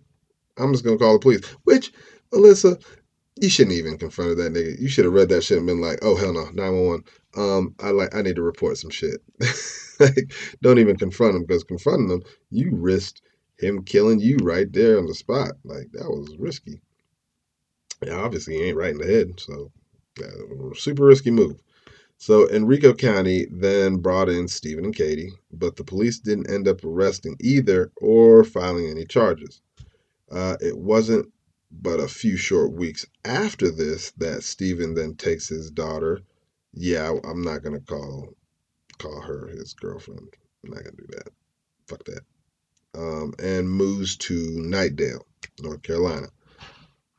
I'm 0.58 0.74
just 0.74 0.84
gonna 0.84 0.98
call 0.98 1.14
the 1.14 1.20
police. 1.20 1.46
Which, 1.64 1.94
Alyssa, 2.34 2.82
you 3.40 3.50
shouldn't 3.50 3.76
even 3.76 3.98
confronted 3.98 4.38
that 4.38 4.54
nigga. 4.54 4.80
You 4.80 4.90
should 4.90 5.06
have 5.06 5.14
read 5.14 5.30
that 5.30 5.44
shit 5.44 5.58
and 5.58 5.68
been 5.68 5.82
like, 5.82 6.00
oh 6.02 6.16
hell 6.16 6.34
no, 6.34 6.46
911. 6.46 7.06
Um, 7.38 7.76
I 7.80 7.92
like 7.92 8.16
I 8.16 8.22
need 8.22 8.36
to 8.36 8.42
report 8.42 8.78
some 8.78 8.90
shit. 8.90 9.22
like, 10.00 10.34
don't 10.62 10.80
even 10.80 10.98
confront 10.98 11.36
him 11.36 11.44
because 11.44 11.64
confronting 11.64 12.10
him, 12.10 12.24
you 12.50 12.72
risked 12.74 13.22
him 13.60 13.84
killing 13.84 14.20
you 14.20 14.38
right 14.42 14.72
there 14.72 14.98
on 14.98 15.06
the 15.06 15.14
spot. 15.16 15.52
Like 15.64 15.92
that 15.94 16.10
was 16.10 16.36
risky. 16.38 16.82
Yeah, 18.04 18.16
obviously 18.16 18.56
he 18.56 18.64
ain't 18.64 18.78
right 18.78 18.92
in 18.92 18.98
the 18.98 19.06
head, 19.08 19.40
so 19.40 19.72
super 20.76 21.06
risky 21.06 21.32
move. 21.32 21.62
So 22.20 22.50
Henrico 22.50 22.94
County 22.94 23.46
then 23.52 23.98
brought 23.98 24.30
in 24.30 24.48
Steven 24.48 24.86
and 24.86 24.96
Katie, 24.96 25.32
but 25.52 25.76
the 25.76 25.84
police 25.84 26.20
didn't 26.20 26.50
end 26.50 26.68
up 26.68 26.84
arresting 26.84 27.38
either 27.40 27.92
or 27.98 28.44
filing 28.44 28.88
any 28.88 29.06
charges. 29.06 29.62
Uh, 30.32 30.58
it 30.60 30.78
wasn't 30.78 31.32
but 31.70 32.00
a 32.00 32.08
few 32.08 32.38
short 32.38 32.72
weeks 32.72 33.06
after 33.26 33.70
this 33.70 34.12
that 34.18 34.44
Steven 34.44 34.96
then 34.96 35.16
takes 35.16 35.48
his 35.48 35.70
daughter. 35.70 36.22
Yeah, 36.74 37.14
I'm 37.24 37.42
not 37.42 37.64
gonna 37.64 37.80
call 37.82 38.30
call 38.98 39.22
her 39.22 39.48
his 39.48 39.74
girlfriend. 39.74 40.34
I'm 40.64 40.72
not 40.72 40.84
gonna 40.84 40.98
do 40.98 41.08
that. 41.10 41.30
Fuck 41.88 42.04
that. 42.06 42.22
Um, 42.96 43.34
and 43.40 43.70
moves 43.70 44.18
to 44.18 44.34
Knightdale, 44.58 45.24
North 45.62 45.84
Carolina. 45.84 46.28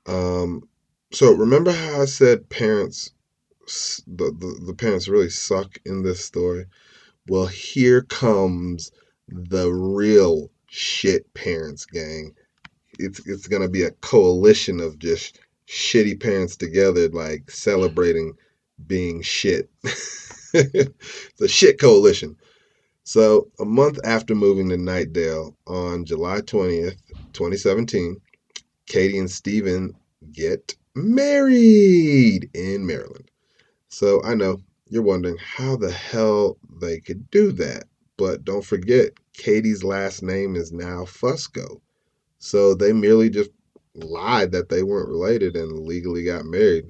Um, 0.07 0.69
so 1.13 1.33
remember 1.33 1.73
how 1.73 2.03
I 2.03 2.07
said 2.07 2.49
parents, 2.49 3.13
the, 4.07 4.33
the 4.33 4.65
the 4.67 4.75
parents 4.75 5.09
really 5.09 5.31
suck 5.31 5.79
in 5.87 6.03
this 6.03 6.25
story. 6.25 6.67
Well, 7.29 7.47
here 7.47 8.03
comes 8.03 8.91
the 9.29 9.71
real 9.71 10.51
shit 10.69 11.33
parents 11.35 11.87
gang 11.87 12.35
it's 12.99 13.27
it's 13.27 13.47
gonna 13.47 13.69
be 13.69 13.83
a 13.83 13.91
coalition 13.93 14.81
of 14.81 14.99
just 14.99 15.41
shitty 15.69 16.21
parents 16.21 16.57
together, 16.57 17.09
like 17.11 17.51
celebrating 17.51 18.35
being 18.87 19.23
shit. 19.23 19.71
a 20.55 21.49
shit 21.49 21.79
coalition. 21.81 22.37
So 23.05 23.51
a 23.59 23.65
month 23.65 23.99
after 24.05 24.35
moving 24.35 24.69
to 24.69 24.77
Knightdale 24.77 25.55
on 25.67 26.05
July 26.05 26.41
20th, 26.41 26.97
2017, 27.33 28.21
Katie 28.87 29.19
and 29.19 29.31
Steven 29.31 29.95
get 30.33 30.75
married 30.95 32.51
in 32.55 32.87
Maryland. 32.87 33.31
So 33.89 34.23
I 34.25 34.35
know 34.35 34.61
you're 34.91 35.03
wondering 35.03 35.39
how 35.39 35.77
the 35.77 35.91
hell 35.91 36.59
they 36.81 37.01
could 37.01 37.31
do 37.31 37.53
that. 37.53 37.85
But 38.17 38.45
don't 38.45 38.65
forget, 38.65 39.13
Katie's 39.33 39.85
last 39.85 40.23
name 40.23 40.57
is 40.57 40.73
now 40.73 41.05
Fusco. 41.05 41.81
So 42.41 42.75
they 42.75 42.93
merely 42.93 43.31
just 43.31 43.51
lied 43.95 44.53
that 44.53 44.69
they 44.69 44.83
weren't 44.83 45.09
related 45.09 45.57
and 45.57 45.87
legally 45.87 46.25
got 46.25 46.45
married. 46.45 46.87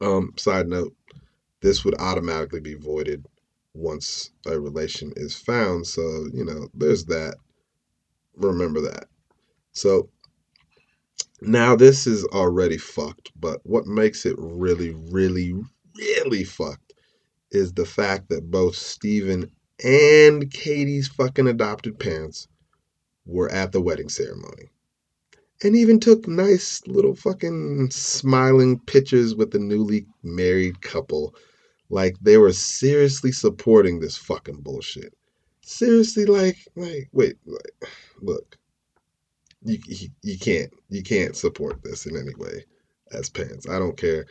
Um, 0.00 0.32
side 0.36 0.68
note, 0.68 0.94
this 1.60 1.84
would 1.84 1.98
automatically 1.98 2.60
be 2.60 2.74
voided 2.74 3.26
once 3.74 4.30
a 4.46 4.58
relation 4.58 5.12
is 5.16 5.34
found. 5.34 5.86
So, 5.86 6.02
you 6.32 6.44
know, 6.44 6.68
there's 6.74 7.04
that. 7.06 7.34
Remember 8.36 8.80
that. 8.82 9.08
So 9.72 10.08
now 11.40 11.76
this 11.76 12.06
is 12.06 12.24
already 12.26 12.78
fucked, 12.78 13.32
but 13.38 13.60
what 13.64 13.86
makes 13.86 14.26
it 14.26 14.36
really, 14.38 14.94
really, 15.10 15.54
really 15.96 16.44
fucked 16.44 16.94
is 17.50 17.72
the 17.72 17.86
fact 17.86 18.28
that 18.28 18.50
both 18.50 18.76
Steven 18.76 19.50
and 19.84 20.50
Katie's 20.52 21.08
fucking 21.08 21.46
adopted 21.46 21.98
parents 21.98 22.48
were 23.26 23.50
at 23.50 23.72
the 23.72 23.80
wedding 23.80 24.08
ceremony 24.08 24.70
and 25.62 25.74
even 25.76 25.98
took 25.98 26.28
nice 26.28 26.86
little 26.86 27.14
fucking 27.14 27.90
smiling 27.90 28.78
pictures 28.80 29.34
with 29.34 29.50
the 29.50 29.58
newly 29.58 30.06
married 30.22 30.80
couple. 30.82 31.34
Like 31.90 32.16
they 32.20 32.36
were 32.36 32.52
seriously 32.52 33.32
supporting 33.32 33.98
this 33.98 34.16
fucking 34.16 34.60
bullshit. 34.60 35.14
Seriously, 35.62 36.24
like, 36.26 36.56
like, 36.76 37.08
wait, 37.12 37.36
like, 37.44 37.90
look, 38.22 38.56
you, 39.62 39.78
you, 39.86 40.08
you 40.22 40.38
can't, 40.38 40.72
you 40.88 41.02
can't 41.02 41.36
support 41.36 41.82
this 41.82 42.06
in 42.06 42.16
any 42.16 42.34
way 42.36 42.64
as 43.10 43.28
parents. 43.28 43.68
I 43.68 43.78
don't 43.78 43.96
care 43.96 44.26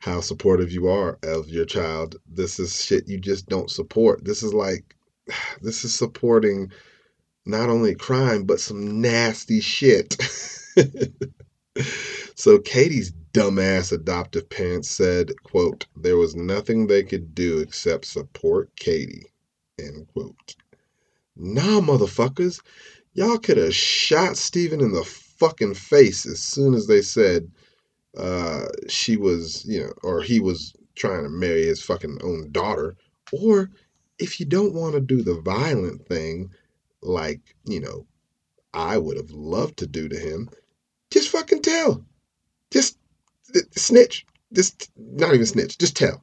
how 0.00 0.20
supportive 0.20 0.72
you 0.72 0.88
are 0.88 1.18
of 1.22 1.48
your 1.48 1.64
child. 1.64 2.16
This 2.26 2.58
is 2.58 2.84
shit 2.84 3.08
you 3.08 3.18
just 3.18 3.48
don't 3.48 3.70
support. 3.70 4.24
This 4.24 4.42
is 4.42 4.52
like, 4.52 4.96
this 5.62 5.84
is 5.84 5.94
supporting 5.94 6.72
not 7.46 7.70
only 7.70 7.94
crime, 7.94 8.44
but 8.44 8.60
some 8.60 9.00
nasty 9.00 9.60
shit. 9.60 10.16
so 12.34 12.58
Katie's 12.58 13.12
dumbass 13.32 13.92
adoptive 13.92 14.48
parents 14.48 14.90
said, 14.90 15.32
quote, 15.42 15.86
there 15.96 16.16
was 16.16 16.34
nothing 16.34 16.86
they 16.86 17.02
could 17.02 17.34
do 17.34 17.58
except 17.58 18.04
support 18.04 18.74
Katie, 18.76 19.26
end 19.78 20.06
quote. 20.12 20.56
Nah, 21.36 21.80
motherfuckers, 21.80 22.60
y'all 23.14 23.38
could 23.38 23.56
have 23.56 23.74
shot 23.74 24.36
Steven 24.36 24.80
in 24.80 24.92
the 24.92 25.04
fucking 25.04 25.74
face 25.74 26.26
as 26.26 26.40
soon 26.40 26.74
as 26.74 26.86
they 26.86 27.02
said 27.02 27.50
uh, 28.16 28.66
she 28.88 29.16
was, 29.16 29.64
you 29.64 29.80
know, 29.80 29.92
or 30.02 30.22
he 30.22 30.40
was 30.40 30.74
trying 30.94 31.22
to 31.24 31.30
marry 31.30 31.64
his 31.64 31.82
fucking 31.82 32.18
own 32.22 32.50
daughter. 32.52 32.96
Or 33.32 33.70
if 34.18 34.38
you 34.38 34.46
don't 34.46 34.74
want 34.74 34.94
to 34.94 35.00
do 35.00 35.22
the 35.22 35.40
violent 35.40 36.06
thing, 36.06 36.50
like, 37.00 37.40
you 37.64 37.80
know, 37.80 38.06
I 38.74 38.98
would 38.98 39.16
have 39.16 39.30
loved 39.30 39.78
to 39.78 39.86
do 39.86 40.08
to 40.08 40.18
him, 40.18 40.50
just 41.12 41.28
fucking 41.28 41.62
tell. 41.62 42.04
Just 42.70 42.98
snitch. 43.76 44.26
Just 44.52 44.90
not 44.96 45.34
even 45.34 45.46
snitch, 45.46 45.78
just 45.78 45.96
tell. 45.96 46.22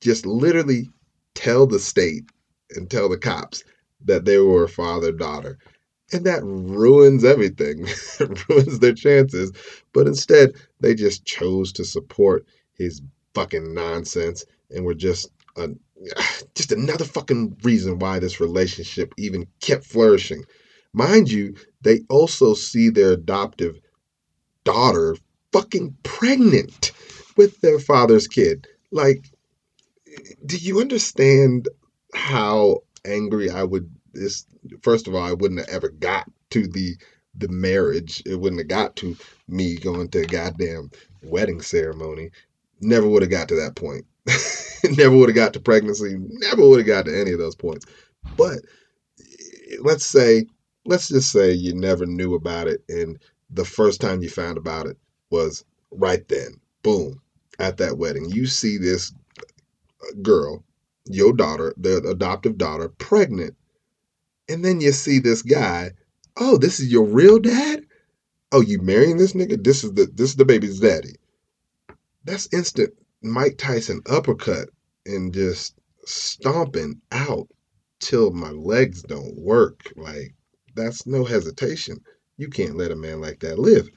Just 0.00 0.26
literally 0.26 0.88
tell 1.34 1.66
the 1.66 1.78
state 1.78 2.24
and 2.70 2.90
tell 2.90 3.08
the 3.08 3.18
cops 3.18 3.64
that 4.04 4.24
they 4.24 4.38
were 4.38 4.66
father 4.66 5.12
daughter. 5.12 5.58
And 6.12 6.24
that 6.26 6.42
ruins 6.42 7.24
everything, 7.24 7.86
ruins 8.48 8.80
their 8.80 8.94
chances. 8.94 9.52
But 9.92 10.06
instead, 10.06 10.54
they 10.80 10.94
just 10.94 11.24
chose 11.24 11.72
to 11.74 11.84
support 11.84 12.44
his 12.72 13.02
fucking 13.34 13.74
nonsense 13.74 14.44
and 14.70 14.84
were 14.84 14.94
just 14.94 15.30
a 15.56 15.68
just 16.54 16.72
another 16.72 17.04
fucking 17.04 17.56
reason 17.62 17.98
why 17.98 18.18
this 18.18 18.40
relationship 18.40 19.12
even 19.18 19.46
kept 19.60 19.84
flourishing. 19.84 20.44
Mind 20.92 21.30
you, 21.30 21.54
they 21.82 22.00
also 22.08 22.54
see 22.54 22.90
their 22.90 23.12
adoptive 23.12 23.80
daughter 24.70 25.16
fucking 25.52 25.96
pregnant 26.02 26.92
with 27.36 27.60
their 27.60 27.78
father's 27.78 28.28
kid. 28.28 28.66
Like, 28.92 29.24
do 30.46 30.56
you 30.56 30.80
understand 30.80 31.68
how 32.14 32.80
angry 33.04 33.50
I 33.50 33.64
would? 33.64 33.90
This 34.12 34.44
first 34.82 35.08
of 35.08 35.14
all, 35.14 35.22
I 35.22 35.32
wouldn't 35.32 35.60
have 35.60 35.68
ever 35.68 35.88
got 35.88 36.30
to 36.50 36.66
the 36.66 36.96
the 37.34 37.48
marriage. 37.48 38.22
It 38.26 38.36
wouldn't 38.36 38.60
have 38.60 38.68
got 38.68 38.96
to 38.96 39.16
me 39.48 39.76
going 39.76 40.08
to 40.10 40.20
a 40.20 40.26
goddamn 40.26 40.90
wedding 41.22 41.60
ceremony. 41.60 42.30
Never 42.80 43.08
would 43.08 43.22
have 43.22 43.30
got 43.30 43.48
to 43.48 43.56
that 43.56 43.76
point. 43.76 44.04
never 44.96 45.16
would 45.16 45.28
have 45.28 45.36
got 45.36 45.52
to 45.54 45.60
pregnancy. 45.60 46.16
Never 46.18 46.68
would 46.68 46.78
have 46.78 46.86
got 46.86 47.06
to 47.06 47.20
any 47.20 47.32
of 47.32 47.38
those 47.38 47.56
points. 47.56 47.86
But 48.36 48.58
let's 49.80 50.06
say, 50.06 50.46
let's 50.84 51.08
just 51.08 51.30
say 51.30 51.52
you 51.52 51.74
never 51.74 52.06
knew 52.06 52.34
about 52.34 52.68
it, 52.68 52.82
and 52.88 53.18
the 53.52 53.64
first 53.64 54.00
time 54.00 54.22
you 54.22 54.28
found 54.30 54.58
about 54.58 54.86
it 54.86 54.96
was 55.30 55.64
right 55.90 56.26
then. 56.28 56.60
Boom, 56.82 57.20
at 57.58 57.76
that 57.78 57.98
wedding, 57.98 58.28
you 58.28 58.46
see 58.46 58.78
this 58.78 59.12
girl, 60.22 60.64
your 61.06 61.32
daughter, 61.32 61.74
the 61.76 61.98
adoptive 62.08 62.56
daughter, 62.56 62.88
pregnant, 62.88 63.56
and 64.48 64.64
then 64.64 64.80
you 64.80 64.92
see 64.92 65.18
this 65.18 65.42
guy. 65.42 65.92
Oh, 66.36 66.56
this 66.56 66.80
is 66.80 66.90
your 66.90 67.04
real 67.04 67.38
dad. 67.38 67.84
Oh, 68.52 68.62
you 68.62 68.80
marrying 68.82 69.16
this 69.18 69.32
nigga? 69.34 69.62
This 69.62 69.84
is 69.84 69.92
the 69.92 70.06
this 70.06 70.30
is 70.30 70.36
the 70.36 70.44
baby's 70.44 70.80
daddy. 70.80 71.16
That's 72.24 72.52
instant 72.52 72.94
Mike 73.22 73.58
Tyson 73.58 74.00
uppercut 74.08 74.70
and 75.06 75.32
just 75.32 75.74
stomping 76.04 77.00
out 77.12 77.48
till 78.00 78.32
my 78.32 78.50
legs 78.50 79.02
don't 79.02 79.36
work. 79.36 79.92
Like 79.96 80.34
that's 80.74 81.06
no 81.06 81.24
hesitation. 81.24 81.98
You 82.40 82.48
can't 82.48 82.78
let 82.78 82.90
a 82.90 82.96
man 82.96 83.20
like 83.20 83.40
that 83.40 83.58
live. 83.58 83.90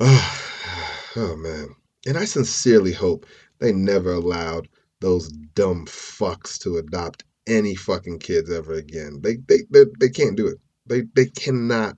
Oh, 0.00 0.40
oh 1.16 1.36
man. 1.36 1.68
And 2.04 2.18
I 2.18 2.24
sincerely 2.24 2.92
hope 2.92 3.24
they 3.60 3.72
never 3.72 4.12
allowed 4.12 4.68
those 4.98 5.28
dumb 5.28 5.86
fucks 5.86 6.58
to 6.62 6.78
adopt 6.78 7.22
any 7.46 7.76
fucking 7.76 8.18
kids 8.18 8.50
ever 8.50 8.72
again. 8.72 9.20
They 9.22 9.36
they 9.46 9.58
they, 9.70 9.84
they 10.00 10.08
can't 10.08 10.36
do 10.36 10.48
it. 10.48 10.58
They 10.86 11.02
they 11.14 11.26
cannot 11.26 11.96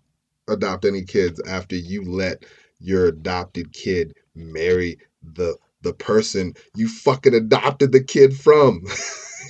adopt 0.48 0.84
any 0.84 1.02
kids 1.02 1.40
after 1.48 1.76
you 1.76 2.04
let 2.04 2.44
your 2.78 3.06
adopted 3.06 3.72
kid 3.72 4.14
marry 4.34 4.98
the 5.22 5.56
the 5.80 5.94
person 5.94 6.52
you 6.76 6.88
fucking 6.88 7.34
adopted 7.34 7.92
the 7.92 8.04
kid 8.04 8.36
from. 8.36 8.82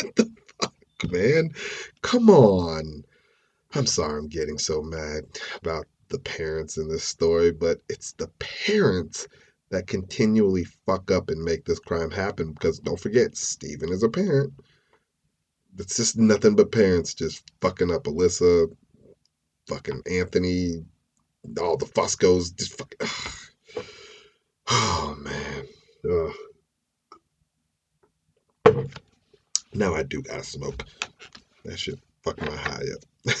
what 0.00 0.14
the 0.14 0.30
fuck, 0.60 0.74
man? 1.10 1.50
Come 2.02 2.30
on. 2.30 3.02
I'm 3.74 3.86
sorry 3.86 4.18
I'm 4.18 4.28
getting 4.28 4.58
so 4.58 4.82
mad 4.82 5.24
about 5.60 5.86
the 6.08 6.18
parents 6.20 6.76
in 6.76 6.88
this 6.88 7.04
story, 7.04 7.50
but 7.50 7.80
it's 7.88 8.12
the 8.12 8.28
parents 8.38 9.26
that 9.70 9.88
continually 9.88 10.64
fuck 10.86 11.10
up 11.10 11.28
and 11.30 11.42
make 11.42 11.64
this 11.64 11.80
crime 11.80 12.10
happen 12.10 12.52
because 12.52 12.78
don't 12.78 13.00
forget, 13.00 13.36
Steven 13.36 13.90
is 13.90 14.04
a 14.04 14.08
parent. 14.08 14.52
It's 15.76 15.96
just 15.96 16.16
nothing 16.16 16.54
but 16.54 16.70
parents 16.70 17.14
just 17.14 17.42
fucking 17.60 17.90
up 17.90 18.04
Alyssa, 18.04 18.68
fucking 19.66 20.02
Anthony, 20.08 20.84
all 21.60 21.76
the 21.76 21.86
Fuscos, 21.86 22.54
just. 22.56 22.80
Ugh. 22.80 23.10
Oh 24.66 25.14
man. 25.20 25.66
Ugh. 28.66 28.90
Now 29.74 29.94
I 29.94 30.02
do 30.02 30.22
gotta 30.22 30.42
smoke. 30.42 30.84
That 31.66 31.78
shit 31.78 31.98
fuck 32.22 32.40
my 32.40 32.56
high 32.56 32.84
up. 32.94 33.04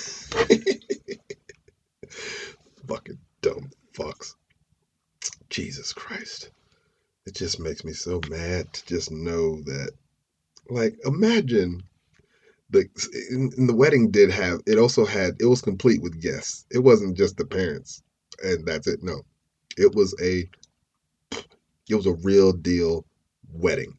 fucking 2.88 3.18
dumb 3.42 3.70
fucks. 3.96 4.34
Jesus 5.50 5.92
Christ. 5.92 6.50
It 7.26 7.34
just 7.34 7.60
makes 7.60 7.84
me 7.84 7.92
so 7.92 8.20
mad 8.28 8.72
to 8.72 8.86
just 8.86 9.10
know 9.10 9.62
that, 9.62 9.92
like, 10.68 10.96
imagine 11.04 11.82
the 12.70 12.88
in, 13.30 13.50
in 13.56 13.66
the 13.66 13.74
wedding 13.74 14.10
did 14.10 14.30
have 14.30 14.60
it 14.66 14.78
also 14.78 15.04
had 15.04 15.36
it 15.40 15.46
was 15.46 15.62
complete 15.62 16.02
with 16.02 16.20
guests. 16.20 16.66
It 16.70 16.80
wasn't 16.80 17.16
just 17.16 17.36
the 17.36 17.46
parents 17.46 18.02
and 18.42 18.66
that's 18.66 18.86
it. 18.86 19.02
No, 19.02 19.22
it 19.76 19.94
was 19.94 20.14
a 20.22 20.48
it 21.88 21.94
was 21.94 22.06
a 22.06 22.14
real 22.14 22.52
deal 22.52 23.04
wedding 23.52 23.98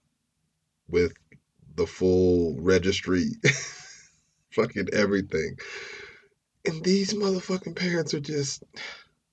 with 0.89 1.13
the 1.75 1.87
full 1.87 2.57
registry, 2.59 3.31
fucking 4.55 4.89
everything. 4.93 5.57
And 6.65 6.83
these 6.83 7.13
motherfucking 7.13 7.75
parents 7.75 8.13
are 8.13 8.19
just 8.19 8.63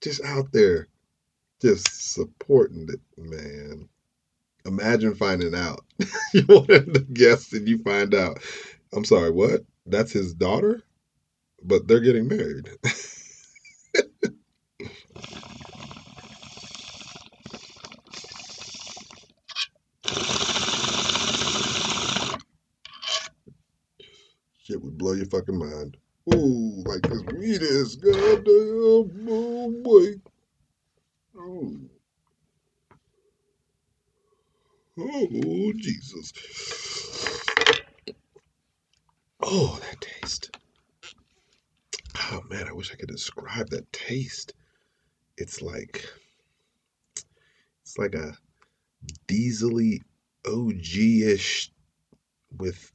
just 0.02 0.22
out 0.24 0.52
there 0.52 0.88
just 1.62 2.12
supporting 2.14 2.88
it, 2.90 3.00
man. 3.16 3.88
Imagine 4.66 5.14
finding 5.14 5.54
out. 5.54 5.84
You're 6.34 6.44
one 6.46 6.70
of 6.70 6.92
the 6.92 7.06
guests 7.12 7.52
and 7.52 7.68
you 7.68 7.78
find 7.78 8.14
out. 8.14 8.42
I'm 8.92 9.04
sorry, 9.04 9.30
what? 9.30 9.64
That's 9.86 10.12
his 10.12 10.34
daughter? 10.34 10.82
But 11.62 11.88
they're 11.88 12.00
getting 12.00 12.28
married. 12.28 12.70
Shit 24.64 24.82
would 24.82 24.91
blow 25.02 25.14
your 25.14 25.26
fucking 25.26 25.58
mind. 25.58 25.96
Ooh, 26.32 26.84
like 26.86 27.02
this 27.02 27.22
weed 27.34 27.60
is 27.60 27.96
goddamn 27.96 29.26
oh 29.28 29.82
boy. 29.82 30.14
Oh. 31.36 31.76
Oh, 34.96 35.72
Jesus. 35.76 36.32
Oh, 39.40 39.80
that 39.82 40.00
taste. 40.00 40.56
Oh, 42.30 42.42
man, 42.48 42.68
I 42.68 42.72
wish 42.72 42.92
I 42.92 42.96
could 42.96 43.08
describe 43.08 43.70
that 43.70 43.92
taste. 43.92 44.54
It's 45.36 45.60
like, 45.60 46.06
it's 47.82 47.98
like 47.98 48.14
a 48.14 48.34
diesely 49.26 50.00
OG-ish 50.46 51.72
with 52.56 52.92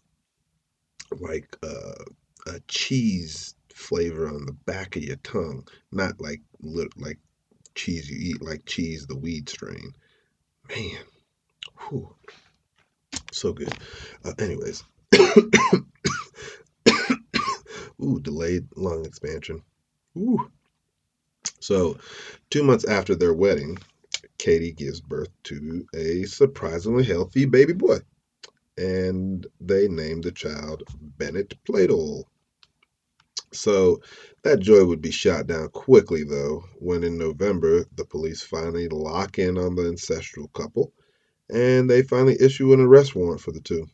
like 1.20 1.56
uh, 1.64 2.04
a 2.48 2.60
cheese 2.68 3.56
flavor 3.74 4.28
on 4.28 4.46
the 4.46 4.54
back 4.54 4.96
of 4.96 5.04
your 5.04 5.18
tongue, 5.18 5.68
not 5.92 6.20
like 6.20 6.42
like 6.98 7.20
cheese 7.76 8.10
you 8.10 8.18
eat, 8.20 8.42
like 8.42 8.66
cheese 8.66 9.06
the 9.08 9.18
weed 9.18 9.48
strain. 9.50 9.94
Man, 10.70 11.04
whew, 11.88 12.16
so 13.32 13.54
good. 13.54 13.72
Uh, 14.26 14.34
anyways, 14.40 14.84
ooh, 18.02 18.20
delayed 18.20 18.68
lung 18.76 19.06
expansion. 19.06 19.62
Ooh. 20.18 20.52
So, 21.60 21.98
two 22.50 22.64
months 22.64 22.86
after 22.86 23.16
their 23.16 23.34
wedding, 23.34 23.78
Katie 24.38 24.74
gives 24.74 25.02
birth 25.02 25.30
to 25.44 25.86
a 25.94 26.24
surprisingly 26.24 27.04
healthy 27.04 27.46
baby 27.46 27.74
boy 27.74 28.00
and 28.78 29.48
they 29.60 29.88
named 29.88 30.24
the 30.24 30.32
child 30.32 30.84
Bennett 31.00 31.54
Pladl. 31.66 32.26
So 33.54 34.02
that 34.44 34.60
joy 34.60 34.86
would 34.86 35.02
be 35.02 35.12
shot 35.12 35.48
down 35.48 35.70
quickly, 35.70 36.24
though, 36.24 36.66
when 36.80 37.04
in 37.04 37.18
November 37.18 37.86
the 37.96 38.06
police 38.06 38.42
finally 38.42 38.88
lock 38.90 39.40
in 39.40 39.58
on 39.58 39.76
the 39.76 39.88
ancestral 39.88 40.48
couple 40.50 40.94
and 41.50 41.90
they 41.90 42.02
finally 42.02 42.38
issue 42.40 42.74
an 42.74 42.82
arrest 42.82 43.16
warrant 43.16 43.42
for 43.42 43.52
the 43.52 43.62
two. 43.62 43.88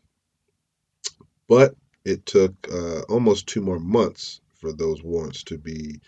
But 1.47 1.75
it 2.03 2.25
took 2.25 2.53
uh, 2.71 3.01
almost 3.03 3.47
two 3.47 3.61
more 3.61 3.79
months 3.79 4.41
for 4.55 4.73
those 4.73 5.03
warrants 5.03 5.43
to 5.45 5.57
be 5.57 6.01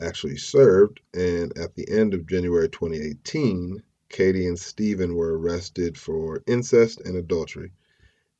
actually 0.00 0.36
served, 0.36 1.00
and 1.14 1.56
at 1.56 1.74
the 1.74 1.88
end 1.88 2.14
of 2.14 2.26
January 2.26 2.68
2018, 2.68 3.82
Katie 4.08 4.46
and 4.46 4.58
Steven 4.58 5.14
were 5.14 5.38
arrested 5.38 5.98
for 5.98 6.42
incest 6.46 7.00
and 7.00 7.16
adultery 7.16 7.72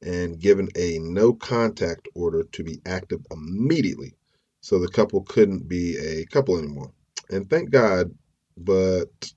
and 0.02 0.38
given 0.38 0.68
a 0.76 0.98
no 1.00 1.32
contact 1.32 2.08
order 2.14 2.44
to 2.44 2.62
be 2.62 2.80
active 2.86 3.20
immediately. 3.30 4.14
So 4.60 4.78
the 4.78 4.88
couple 4.88 5.22
couldn't 5.22 5.68
be 5.68 5.96
a 5.98 6.24
couple 6.26 6.58
anymore. 6.58 6.92
And 7.30 7.48
thank 7.48 7.70
God, 7.70 8.14
but 8.56 9.32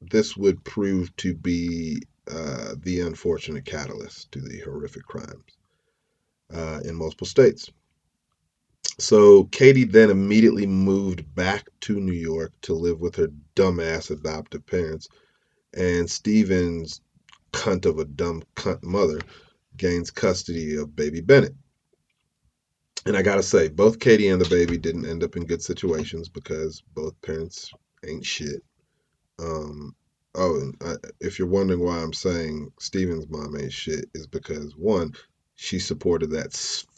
this 0.00 0.36
would 0.36 0.64
prove 0.64 1.14
to 1.16 1.34
be 1.34 2.02
uh, 2.30 2.74
the 2.82 3.00
unfortunate 3.00 3.64
catalyst 3.64 4.32
to 4.32 4.40
the 4.40 4.60
horrific 4.60 5.04
crimes 5.04 5.56
uh, 6.52 6.80
in 6.84 6.94
multiple 6.94 7.26
states. 7.26 7.70
So 8.98 9.44
Katie 9.44 9.84
then 9.84 10.10
immediately 10.10 10.66
moved 10.66 11.34
back 11.34 11.68
to 11.82 12.00
New 12.00 12.12
York 12.12 12.52
to 12.62 12.74
live 12.74 13.00
with 13.00 13.16
her 13.16 13.28
dumbass 13.56 14.10
adoptive 14.10 14.66
parents, 14.66 15.08
and 15.74 16.10
Steven's 16.10 17.00
cunt 17.52 17.86
of 17.86 17.98
a 17.98 18.04
dumb 18.04 18.42
cunt 18.54 18.82
mother 18.82 19.20
gains 19.76 20.10
custody 20.10 20.76
of 20.76 20.94
baby 20.96 21.20
Bennett. 21.20 21.54
And 23.06 23.16
I 23.16 23.22
gotta 23.22 23.42
say, 23.42 23.68
both 23.68 23.98
Katie 23.98 24.28
and 24.28 24.40
the 24.40 24.48
baby 24.48 24.78
didn't 24.78 25.06
end 25.06 25.24
up 25.24 25.36
in 25.36 25.46
good 25.46 25.62
situations 25.62 26.28
because 26.28 26.82
both 26.94 27.20
parents 27.22 27.72
ain't 28.06 28.24
shit. 28.24 28.62
Um, 29.40 29.94
oh, 30.34 30.60
and 30.60 30.76
I, 30.84 30.94
if 31.20 31.38
you're 31.38 31.48
wondering 31.48 31.80
why 31.80 31.98
I'm 31.98 32.12
saying 32.12 32.72
Steven's 32.78 33.28
mom 33.28 33.56
ain't 33.56 33.72
shit, 33.72 34.06
is 34.14 34.26
because 34.26 34.76
one, 34.76 35.14
she 35.56 35.78
supported 35.78 36.30
that 36.30 36.52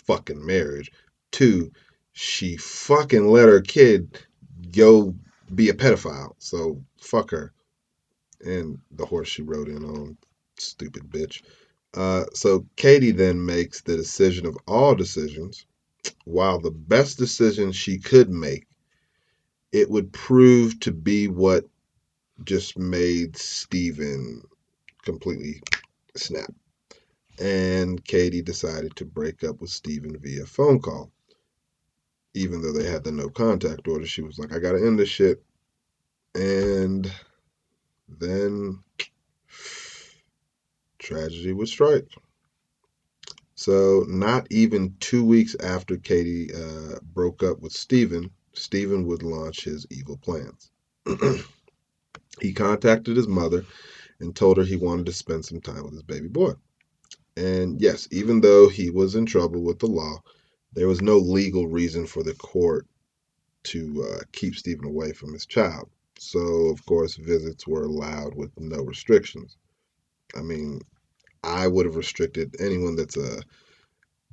fucking 0.06 0.44
marriage. 0.44 0.92
Two, 1.30 1.72
she 2.12 2.56
fucking 2.56 3.26
let 3.28 3.48
her 3.48 3.60
kid 3.60 4.18
go 4.72 5.14
be 5.54 5.68
a 5.68 5.74
pedophile. 5.74 6.34
So 6.38 6.82
fuck 7.00 7.30
her. 7.30 7.52
And 8.44 8.78
the 8.90 9.06
horse 9.06 9.28
she 9.28 9.42
rode 9.42 9.68
in 9.68 9.84
on, 9.84 10.16
stupid 10.58 11.04
bitch. 11.10 11.42
Uh, 11.94 12.24
so 12.34 12.66
Katie 12.76 13.12
then 13.12 13.44
makes 13.44 13.80
the 13.82 13.96
decision 13.96 14.46
of 14.46 14.56
all 14.66 14.94
decisions, 14.94 15.64
while 16.24 16.58
the 16.58 16.70
best 16.70 17.18
decision 17.18 17.70
she 17.70 17.98
could 17.98 18.30
make, 18.30 18.66
it 19.72 19.88
would 19.88 20.12
prove 20.12 20.78
to 20.80 20.92
be 20.92 21.28
what 21.28 21.64
just 22.44 22.76
made 22.76 23.36
Steven 23.36 24.42
completely 25.02 25.62
snap. 26.16 26.52
And 27.38 28.04
Katie 28.04 28.42
decided 28.42 28.96
to 28.96 29.04
break 29.04 29.44
up 29.44 29.60
with 29.60 29.70
Steven 29.70 30.18
via 30.18 30.46
phone 30.46 30.80
call. 30.80 31.12
Even 32.34 32.60
though 32.60 32.72
they 32.72 32.88
had 32.88 33.04
the 33.04 33.12
no 33.12 33.28
contact 33.28 33.86
order, 33.86 34.06
she 34.06 34.22
was 34.22 34.38
like, 34.38 34.52
I 34.52 34.58
gotta 34.58 34.84
end 34.84 34.98
this 34.98 35.08
shit. 35.08 35.44
And 36.34 37.12
then 38.08 38.82
tragedy 41.04 41.52
would 41.52 41.68
strike. 41.68 42.08
So, 43.54 44.04
not 44.08 44.48
even 44.50 44.96
two 44.98 45.24
weeks 45.24 45.54
after 45.60 45.96
Katie 45.96 46.52
uh, 46.52 46.98
broke 47.02 47.42
up 47.44 47.60
with 47.60 47.72
Steven, 47.72 48.30
Steven 48.54 49.06
would 49.06 49.22
launch 49.22 49.64
his 49.64 49.86
evil 49.90 50.16
plans. 50.16 50.72
he 52.40 52.52
contacted 52.52 53.16
his 53.16 53.28
mother 53.28 53.64
and 54.18 54.34
told 54.34 54.56
her 54.56 54.64
he 54.64 54.76
wanted 54.76 55.06
to 55.06 55.12
spend 55.12 55.44
some 55.44 55.60
time 55.60 55.84
with 55.84 55.92
his 55.92 56.02
baby 56.02 56.28
boy. 56.28 56.54
And 57.36 57.80
yes, 57.80 58.08
even 58.10 58.40
though 58.40 58.68
he 58.68 58.90
was 58.90 59.14
in 59.14 59.26
trouble 59.26 59.62
with 59.62 59.78
the 59.78 59.86
law, 59.86 60.22
there 60.72 60.88
was 60.88 61.02
no 61.02 61.18
legal 61.18 61.68
reason 61.68 62.06
for 62.06 62.22
the 62.22 62.34
court 62.34 62.86
to 63.64 64.06
uh, 64.10 64.22
keep 64.32 64.56
Steven 64.56 64.86
away 64.86 65.12
from 65.12 65.32
his 65.32 65.46
child. 65.46 65.90
So, 66.18 66.68
of 66.68 66.84
course, 66.86 67.16
visits 67.16 67.66
were 67.66 67.84
allowed 67.84 68.34
with 68.34 68.50
no 68.58 68.82
restrictions. 68.82 69.56
I 70.36 70.42
mean, 70.42 70.80
I 71.44 71.66
would 71.66 71.86
have 71.86 71.96
restricted 71.96 72.56
anyone 72.58 72.96
that's 72.96 73.16
uh, 73.16 73.40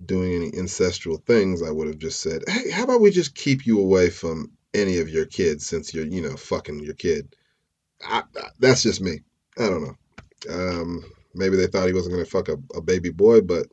doing 0.05 0.33
any 0.33 0.57
ancestral 0.57 1.17
things. 1.17 1.61
I 1.61 1.69
would 1.69 1.87
have 1.87 1.97
just 1.97 2.21
said, 2.21 2.43
hey, 2.47 2.71
how 2.71 2.83
about 2.83 3.01
we 3.01 3.11
just 3.11 3.35
keep 3.35 3.65
you 3.65 3.79
away 3.79 4.09
from 4.09 4.51
any 4.73 4.99
of 4.99 5.09
your 5.09 5.25
kids 5.25 5.67
since 5.67 5.93
you're, 5.93 6.05
you 6.05 6.21
know, 6.21 6.37
fucking 6.37 6.79
your 6.79 6.93
kid? 6.93 7.35
I, 8.03 8.23
I, 8.35 8.47
that's 8.59 8.83
just 8.83 9.01
me. 9.01 9.21
I 9.59 9.67
don't 9.67 9.83
know. 9.83 9.95
Um, 10.49 11.03
maybe 11.35 11.57
they 11.57 11.67
thought 11.67 11.87
he 11.87 11.93
wasn't 11.93 12.13
going 12.13 12.25
to 12.25 12.31
fuck 12.31 12.49
a, 12.49 12.57
a 12.75 12.81
baby 12.81 13.09
boy, 13.09 13.41
but 13.41 13.67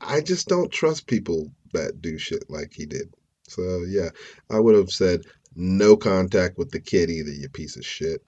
I 0.00 0.20
just 0.20 0.48
don't 0.48 0.72
trust 0.72 1.06
people 1.06 1.52
that 1.72 2.02
do 2.02 2.18
shit 2.18 2.50
like 2.50 2.72
he 2.72 2.86
did. 2.86 3.14
So, 3.48 3.84
yeah, 3.88 4.10
I 4.50 4.58
would 4.58 4.74
have 4.74 4.90
said 4.90 5.22
no 5.54 5.96
contact 5.96 6.58
with 6.58 6.70
the 6.70 6.80
kid 6.80 7.10
either, 7.10 7.30
you 7.30 7.48
piece 7.48 7.76
of 7.76 7.84
shit. 7.84 8.22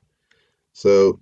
So, 0.73 1.21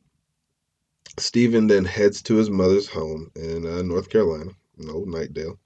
Steven 1.18 1.66
then 1.66 1.84
heads 1.84 2.22
to 2.22 2.36
his 2.36 2.50
mother's 2.50 2.88
home 2.88 3.30
in 3.36 3.66
uh, 3.66 3.82
North 3.82 4.08
Carolina, 4.08 4.52
in 4.78 4.90
Old 4.90 5.08
Knightdale, 5.08 5.58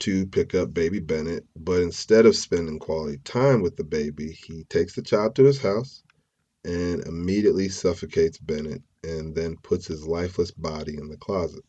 to 0.00 0.26
pick 0.26 0.54
up 0.54 0.74
baby 0.74 1.00
Bennett. 1.00 1.46
But 1.56 1.82
instead 1.82 2.26
of 2.26 2.36
spending 2.36 2.78
quality 2.78 3.18
time 3.24 3.62
with 3.62 3.76
the 3.76 3.84
baby, 3.84 4.32
he 4.32 4.64
takes 4.64 4.94
the 4.94 5.02
child 5.02 5.36
to 5.36 5.44
his 5.44 5.58
house 5.58 6.02
and 6.64 7.02
immediately 7.06 7.68
suffocates 7.68 8.38
Bennett 8.38 8.82
and 9.02 9.34
then 9.34 9.56
puts 9.62 9.86
his 9.86 10.06
lifeless 10.06 10.50
body 10.50 10.96
in 10.96 11.08
the 11.08 11.16
closet. 11.16 11.64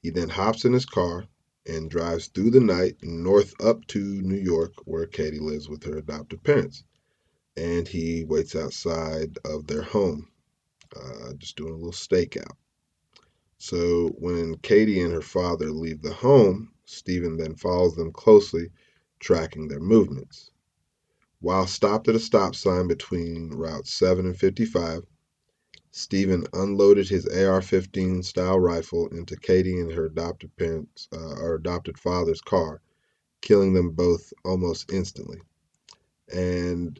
He 0.00 0.10
then 0.10 0.28
hops 0.30 0.64
in 0.64 0.72
his 0.72 0.86
car 0.86 1.26
and 1.66 1.90
drives 1.90 2.26
through 2.28 2.50
the 2.50 2.60
night 2.60 2.96
north 3.02 3.54
up 3.60 3.86
to 3.88 3.98
New 4.00 4.40
York, 4.40 4.72
where 4.84 5.06
Katie 5.06 5.38
lives 5.38 5.68
with 5.68 5.84
her 5.84 5.98
adoptive 5.98 6.42
parents. 6.42 6.82
And 7.56 7.86
he 7.86 8.24
waits 8.24 8.56
outside 8.56 9.38
of 9.44 9.66
their 9.66 9.82
home, 9.82 10.28
uh, 10.96 11.32
just 11.34 11.56
doing 11.56 11.72
a 11.72 11.76
little 11.76 11.92
stakeout. 11.92 12.56
So 13.58 14.08
when 14.18 14.56
Katie 14.56 15.00
and 15.00 15.12
her 15.12 15.22
father 15.22 15.70
leave 15.70 16.02
the 16.02 16.12
home, 16.12 16.72
Steven 16.84 17.36
then 17.36 17.54
follows 17.54 17.94
them 17.94 18.12
closely, 18.12 18.70
tracking 19.20 19.68
their 19.68 19.80
movements. 19.80 20.50
While 21.40 21.66
stopped 21.66 22.08
at 22.08 22.14
a 22.14 22.20
stop 22.20 22.54
sign 22.54 22.88
between 22.88 23.50
Route 23.50 23.86
7 23.86 24.26
and 24.26 24.36
55, 24.36 25.04
Steven 25.90 26.46
unloaded 26.52 27.08
his 27.08 27.26
AR-15 27.26 28.24
style 28.24 28.58
rifle 28.58 29.08
into 29.08 29.36
Katie 29.36 29.78
and 29.78 29.92
her 29.92 30.06
adopted 30.06 30.56
parents, 30.56 31.08
uh, 31.12 31.34
or 31.34 31.54
adopted 31.54 31.98
father's 31.98 32.40
car, 32.40 32.80
killing 33.42 33.74
them 33.74 33.90
both 33.90 34.32
almost 34.44 34.90
instantly. 34.90 35.40
And 36.32 36.98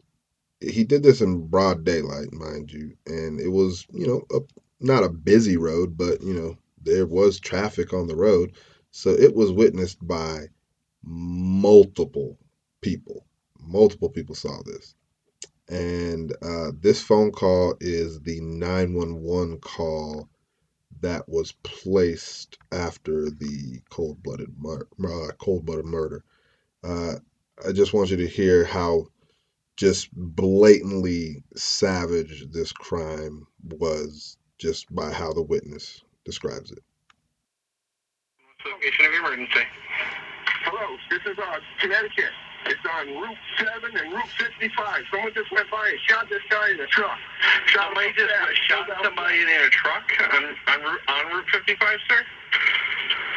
he 0.63 0.83
did 0.83 1.03
this 1.03 1.21
in 1.21 1.47
broad 1.47 1.83
daylight, 1.83 2.33
mind 2.33 2.71
you, 2.71 2.95
and 3.05 3.39
it 3.39 3.49
was, 3.49 3.85
you 3.91 4.07
know, 4.07 4.23
a, 4.31 4.41
not 4.79 5.03
a 5.03 5.09
busy 5.09 5.57
road, 5.57 5.97
but 5.97 6.21
you 6.21 6.33
know, 6.33 6.57
there 6.83 7.05
was 7.05 7.39
traffic 7.39 7.93
on 7.93 8.07
the 8.07 8.15
road, 8.15 8.53
so 8.91 9.11
it 9.11 9.35
was 9.35 9.51
witnessed 9.51 10.05
by 10.05 10.47
multiple 11.03 12.37
people. 12.81 13.25
Multiple 13.59 14.09
people 14.09 14.35
saw 14.35 14.61
this. 14.63 14.95
And 15.69 16.35
uh, 16.41 16.71
this 16.79 17.01
phone 17.01 17.31
call 17.31 17.75
is 17.79 18.19
the 18.21 18.41
911 18.41 19.59
call 19.59 20.29
that 21.01 21.27
was 21.27 21.53
placed 21.63 22.57
after 22.71 23.29
the 23.29 23.81
cold-blooded 23.89 24.49
mur- 24.57 24.87
uh, 25.03 25.31
cold-blooded 25.39 25.85
murder. 25.85 26.23
Uh, 26.83 27.15
I 27.67 27.71
just 27.71 27.93
want 27.93 28.09
you 28.11 28.17
to 28.17 28.27
hear 28.27 28.65
how 28.65 29.07
just 29.77 30.09
blatantly 30.13 31.43
savage 31.55 32.45
this 32.51 32.71
crime 32.71 33.47
was, 33.63 34.37
just 34.59 34.93
by 34.95 35.11
how 35.11 35.33
the 35.33 35.43
witness 35.43 36.03
describes 36.25 36.71
it. 36.71 36.79
Location 38.65 39.05
of 39.07 39.13
emergency. 39.13 39.65
Hello, 40.65 40.97
this 41.09 41.19
is 41.25 41.37
uh, 41.39 41.59
Connecticut. 41.81 42.31
It's 42.67 42.79
on 42.87 43.07
Route 43.19 43.37
7 43.59 43.97
and 43.97 44.13
Route 44.13 44.29
55. 44.39 45.03
Someone 45.11 45.33
just 45.35 45.51
went 45.51 45.69
by 45.71 45.89
and 45.89 45.99
shot 46.07 46.29
this 46.29 46.41
guy 46.49 46.71
in 46.71 46.77
the 46.77 46.87
truck. 46.87 47.17
Shot 47.67 47.87
Somebody 47.87 48.07
him 48.09 48.15
just 48.15 48.31
fast. 48.31 48.55
shot 48.69 48.89
out- 48.91 49.03
somebody 49.03 49.41
in 49.41 49.49
a 49.49 49.69
truck 49.71 50.05
on, 50.33 50.43
on, 50.67 50.79
on 51.09 51.23
Route 51.33 51.49
55, 51.51 51.99
sir? 52.09 52.21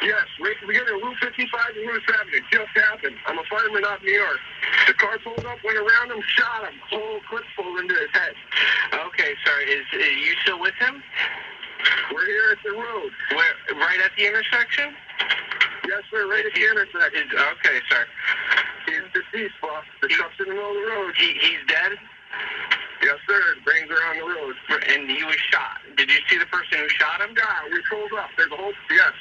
Yes, 0.06 0.22
right 0.38 0.54
at 0.54 0.62
the 0.62 0.68
beginning 0.70 0.94
of 0.94 1.02
Route 1.02 1.18
55 1.18 1.50
and 1.50 1.82
Route 1.90 2.06
7. 2.06 2.30
It 2.30 2.44
just 2.54 2.70
happened. 2.78 3.18
I'm 3.26 3.42
a 3.42 3.46
fireman 3.50 3.82
out 3.90 3.98
in 4.00 4.06
New 4.06 4.14
York. 4.14 4.38
The 4.86 4.94
car 4.94 5.18
pulled 5.18 5.42
up, 5.44 5.58
went 5.66 5.78
around 5.78 6.14
him, 6.14 6.22
shot 6.38 6.62
him. 6.62 6.78
Whole 6.90 7.18
clip 7.28 7.42
pulled 7.58 7.80
into 7.80 7.94
his 7.98 8.12
head. 8.14 8.34
Okay, 8.94 9.34
sir. 9.44 9.56
Is, 9.66 9.82
are 9.98 10.06
you 10.06 10.34
still 10.46 10.60
with 10.62 10.78
him? 10.78 11.02
We're 12.14 12.26
here 12.26 12.54
at 12.54 12.58
the 12.62 12.78
road. 12.78 13.10
Where, 13.34 13.82
right 13.82 13.98
at 13.98 14.12
the 14.16 14.28
intersection? 14.30 14.94
Yes, 15.90 16.02
sir, 16.14 16.30
right 16.30 16.46
at 16.46 16.54
the 16.54 16.62
intersection. 16.62 17.26
Is, 17.26 17.34
okay, 17.58 17.78
sir. 17.90 18.06
He's 18.86 19.10
deceased, 19.10 19.58
boss. 19.60 19.82
The 20.02 20.08
truck's 20.08 20.38
in 20.38 20.46
the 20.48 20.54
middle 20.54 20.70
of 20.70 20.76
the 20.76 20.86
road. 20.86 21.14
He, 21.18 21.34
he's 21.42 21.66
dead, 21.66 21.98
Yes, 23.02 23.18
sir. 23.28 23.42
Brains 23.64 23.90
are 23.90 24.02
on 24.10 24.18
the 24.18 24.26
road. 24.26 24.55
And 24.68 25.10
he 25.10 25.22
was 25.22 25.38
shot. 25.50 25.78
Did 25.96 26.10
you 26.10 26.18
see 26.28 26.38
the 26.38 26.46
person 26.46 26.78
who 26.78 26.88
shot 26.88 27.20
him? 27.20 27.34
Yeah, 27.36 27.70
we 27.70 27.78
pulled 27.90 28.12
up. 28.18 28.30
There's 28.36 28.50
a 28.50 28.56
whole, 28.56 28.74
yes. 28.90 29.14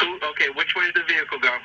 Who? 0.00 0.20
Okay, 0.36 0.48
which 0.52 0.74
way 0.76 0.92
did 0.92 1.02
the 1.02 1.06
vehicle 1.08 1.38
go? 1.40 1.56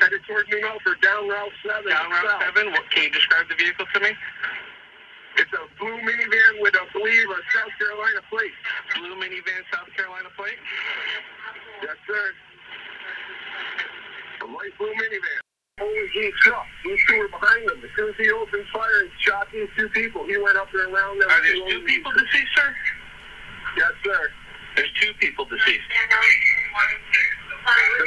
Headed 0.00 0.20
towards 0.26 0.48
New 0.48 0.60
Milford, 0.60 1.00
down 1.00 1.28
Route 1.28 1.52
7. 1.62 1.86
Down 1.88 2.10
Route 2.10 2.26
south. 2.26 2.56
7? 2.56 2.72
What, 2.72 2.90
can 2.90 3.04
you 3.04 3.10
describe 3.10 3.48
the 3.48 3.54
vehicle 3.54 3.86
to 3.94 4.00
me? 4.00 4.10
It's 5.36 5.52
a 5.52 5.64
blue 5.78 5.96
minivan 6.02 6.60
with, 6.60 6.74
I 6.74 6.84
believe, 6.92 7.28
a 7.30 7.40
South 7.54 7.72
Carolina 7.78 8.20
plate. 8.28 8.56
Blue 8.96 9.14
minivan, 9.16 9.62
South 9.72 9.88
Carolina 9.96 10.28
plate? 10.36 10.58
Yes, 11.82 11.96
sir. 12.06 12.24
A 14.42 14.46
light 14.46 14.76
blue 14.78 14.92
minivan. 14.94 15.41
Holy 15.82 16.06
he's 16.14 16.30
up. 16.54 16.62
These 16.86 17.02
two 17.10 17.18
were 17.18 17.34
behind 17.34 17.66
him. 17.66 17.82
As 17.82 17.90
soon 17.98 18.14
as 18.14 18.18
he 18.22 18.30
opened 18.30 18.62
fire 18.70 19.02
and 19.02 19.10
shot 19.18 19.50
these 19.50 19.66
two 19.74 19.90
people, 19.90 20.22
he 20.30 20.38
went 20.38 20.54
up 20.54 20.70
and 20.70 20.94
around 20.94 21.18
them. 21.18 21.26
Are 21.26 21.42
there 21.42 21.58
two 21.58 21.82
people 21.82 22.14
deceased, 22.14 22.54
sir? 22.54 22.70
Yes, 23.76 23.90
sir. 24.06 24.30
There's 24.76 24.92
two 25.02 25.12
people 25.18 25.44
deceased. 25.44 25.82
That's 25.90 26.14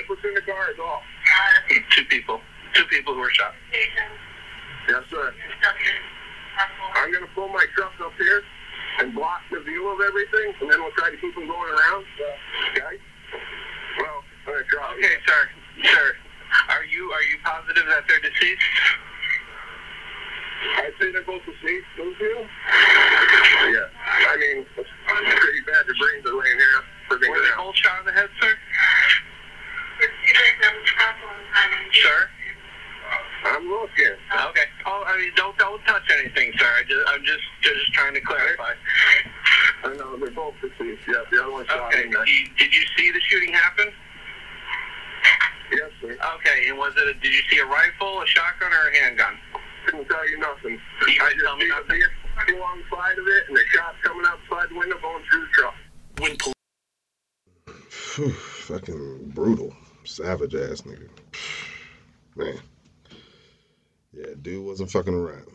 what's 0.08 0.24
in 0.24 0.36
the 0.36 0.42
car 0.48 0.72
is 0.72 0.80
all. 0.80 1.04
Two 1.92 2.06
people. 2.06 2.40
Two 2.74 2.86
people 2.86 3.14
who 3.14 3.20
were 3.20 3.32
shot. 3.32 3.54
Yes, 4.88 5.04
sir. 5.12 5.36
I'm 6.96 7.12
going 7.12 7.28
to 7.28 7.32
pull 7.36 7.50
my 7.50 7.66
truck 7.76 7.92
up 8.00 8.14
here 8.18 8.42
and 9.00 9.14
block 9.14 9.42
the 9.52 9.60
view 9.60 9.92
of 9.92 10.00
everything, 10.00 10.54
and 10.62 10.72
then 10.72 10.80
we'll 10.80 10.96
try 10.96 11.12
to 11.12 11.18
keep 11.18 11.36
them 11.36 11.48
going 11.48 11.74
around. 11.76 12.06
Uh, 12.16 12.72
okay? 12.72 12.96
Well, 14.00 14.24
I'm 14.48 14.54
going 14.54 14.64
to 14.64 14.70
try. 14.70 14.94
Okay, 14.96 15.20
sir. 15.28 15.50
Sir, 15.84 16.16
are 16.70 16.84
you 16.86 17.12
are 17.12 17.24
you 17.24 17.38
positive 17.43 17.86
that 17.88 18.03
they're 18.08 18.20
deceased? 18.20 18.62
I'd 20.78 20.93
say 20.99 21.12
they're 21.12 21.22
both 21.24 21.41
deceased, 21.45 21.86
don't 21.97 22.18
you? 22.20 22.36
Yeah. 23.70 23.86
I 24.32 24.36
mean, 24.39 24.66
it's 24.78 24.89
pretty 25.06 25.62
bad. 25.68 25.86
Their 25.86 25.95
brains 25.99 26.26
are 26.26 26.34
laying 26.34 26.58
here. 26.58 26.82
Living 27.12 27.30
Were 27.30 27.39
they 27.39 27.49
around. 27.49 27.58
both 27.70 27.76
shot 27.76 27.99
in 27.99 28.06
the 28.08 28.14
head, 28.14 28.30
sir? 28.41 28.53
Sir? 32.01 32.30
I'm 33.45 33.70
looking. 33.70 34.16
Okay. 34.49 34.66
Oh, 34.86 35.03
I 35.06 35.18
mean, 35.18 35.32
don't 35.36 35.58
don't 35.60 35.82
touch 35.86 36.03
anything, 36.20 36.51
sir. 36.58 36.66
I 36.66 36.84
just, 36.84 37.03
I'm 37.08 37.24
just 37.24 37.43
just 37.62 37.93
trying 37.93 38.14
to 38.16 38.22
clarify. 38.22 38.74
I 39.84 39.93
know 39.95 40.18
they're 40.18 40.32
both 40.32 40.56
deceased. 40.62 41.01
Yeah, 41.08 41.22
the 41.32 41.43
other 41.43 41.51
one 41.51 41.66
shot 41.68 41.93
Okay. 41.93 42.06
in 42.06 42.10
the 42.12 42.18
Did 42.26 42.28
you, 42.30 42.45
did 42.58 42.74
you 42.74 42.82
see 42.97 43.12
the 43.12 43.20
shooting 43.30 43.53
happen? 43.53 43.88
Yes, 45.72 45.91
sir. 46.01 46.18
Okay. 46.36 46.70
And 46.70 46.78
was 46.78 46.93
it? 46.97 47.07
A, 47.07 47.13
did 47.13 47.34
you 47.34 47.41
see 47.49 47.59
a 47.59 47.66
rifle, 47.66 48.22
a 48.22 48.28
shotgun, 48.28 48.72
or 48.72 48.88
a 48.89 48.97
handgun? 48.99 49.38
Couldn't 49.86 50.07
tell 50.09 50.30
you 50.30 50.39
nothing. 50.39 50.80
You 51.07 51.22
I 51.22 51.32
just 51.32 51.45
tell 51.45 51.57
me 51.57 51.63
see 51.63 51.70
nothing? 51.70 51.88
the 51.88 52.45
vehicle 52.45 52.63
on 52.63 52.80
of 52.80 53.28
it 53.28 53.43
and 53.47 53.57
the 53.57 53.61
shots 53.74 53.97
coming 54.03 54.26
outside 54.26 54.70
the 54.70 54.76
window 54.78 54.97
going 55.01 55.24
through 55.30 55.41
the 55.41 55.47
truck. 55.53 55.74
When 56.20 56.38
police 56.38 56.53
Phew, 57.89 58.32
fucking 58.32 59.32
brutal. 59.34 59.76
Savage 60.05 60.55
ass 60.55 60.82
nigga. 60.82 61.09
Man. 62.36 62.59
Yeah, 64.13 64.34
dude 64.41 64.66
wasn't 64.66 64.91
fucking 64.91 65.13
around. 65.13 65.47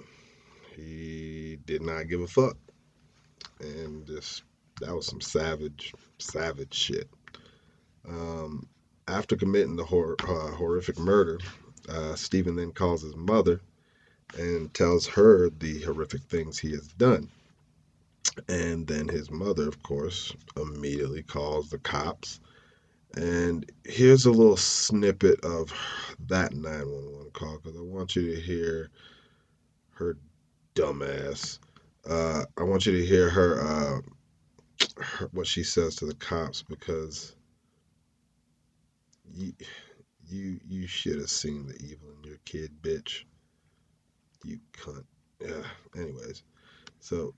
He 0.74 1.58
did 1.64 1.82
not 1.82 2.08
give 2.08 2.20
a 2.20 2.26
fuck. 2.26 2.56
And 3.60 4.06
just, 4.06 4.42
that 4.80 4.94
was 4.94 5.06
some 5.06 5.20
savage, 5.20 5.94
savage 6.18 6.74
shit. 6.74 7.08
Um, 8.08 8.66
after 9.10 9.36
committing 9.36 9.76
the 9.76 9.84
hor- 9.84 10.16
uh, 10.20 10.52
horrific 10.52 10.98
murder, 10.98 11.38
uh, 11.88 12.14
Steven 12.14 12.56
then 12.56 12.72
calls 12.72 13.02
his 13.02 13.16
mother 13.16 13.60
and 14.38 14.72
tells 14.74 15.06
her 15.08 15.50
the 15.50 15.82
horrific 15.82 16.22
things 16.22 16.58
he 16.58 16.70
has 16.72 16.88
done. 16.88 17.28
And 18.48 18.86
then 18.86 19.08
his 19.08 19.30
mother, 19.30 19.66
of 19.66 19.82
course, 19.82 20.34
immediately 20.56 21.22
calls 21.22 21.70
the 21.70 21.78
cops. 21.78 22.40
And 23.16 23.70
here's 23.84 24.26
a 24.26 24.30
little 24.30 24.56
snippet 24.56 25.44
of 25.44 25.72
that 26.28 26.54
911 26.54 27.30
call 27.32 27.58
because 27.58 27.76
I 27.76 27.82
want 27.82 28.14
you 28.14 28.34
to 28.34 28.40
hear 28.40 28.90
her 29.94 30.16
dumbass. 30.76 31.58
Uh, 32.08 32.44
I 32.56 32.62
want 32.62 32.86
you 32.86 32.92
to 32.92 33.04
hear 33.04 33.28
her, 33.28 33.60
uh, 33.60 34.00
her 35.02 35.28
what 35.32 35.46
she 35.46 35.64
says 35.64 35.96
to 35.96 36.06
the 36.06 36.14
cops 36.14 36.62
because 36.62 37.34
you 39.34 39.52
you 40.28 40.60
you 40.68 40.86
should 40.86 41.18
have 41.18 41.30
seen 41.30 41.66
the 41.66 41.76
evil 41.84 42.10
in 42.18 42.24
your 42.24 42.38
kid, 42.44 42.72
bitch. 42.82 43.24
You 44.44 44.60
cunt. 44.72 45.04
Yeah. 45.40 45.62
Anyways, 45.96 46.42
so 47.00 47.34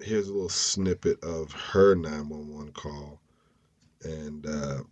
here's 0.00 0.28
a 0.28 0.32
little 0.32 0.48
snippet 0.50 1.22
of 1.24 1.52
her 1.52 1.94
911 1.94 2.72
call, 2.72 3.20
and 4.04 4.46
uh, 4.46 4.82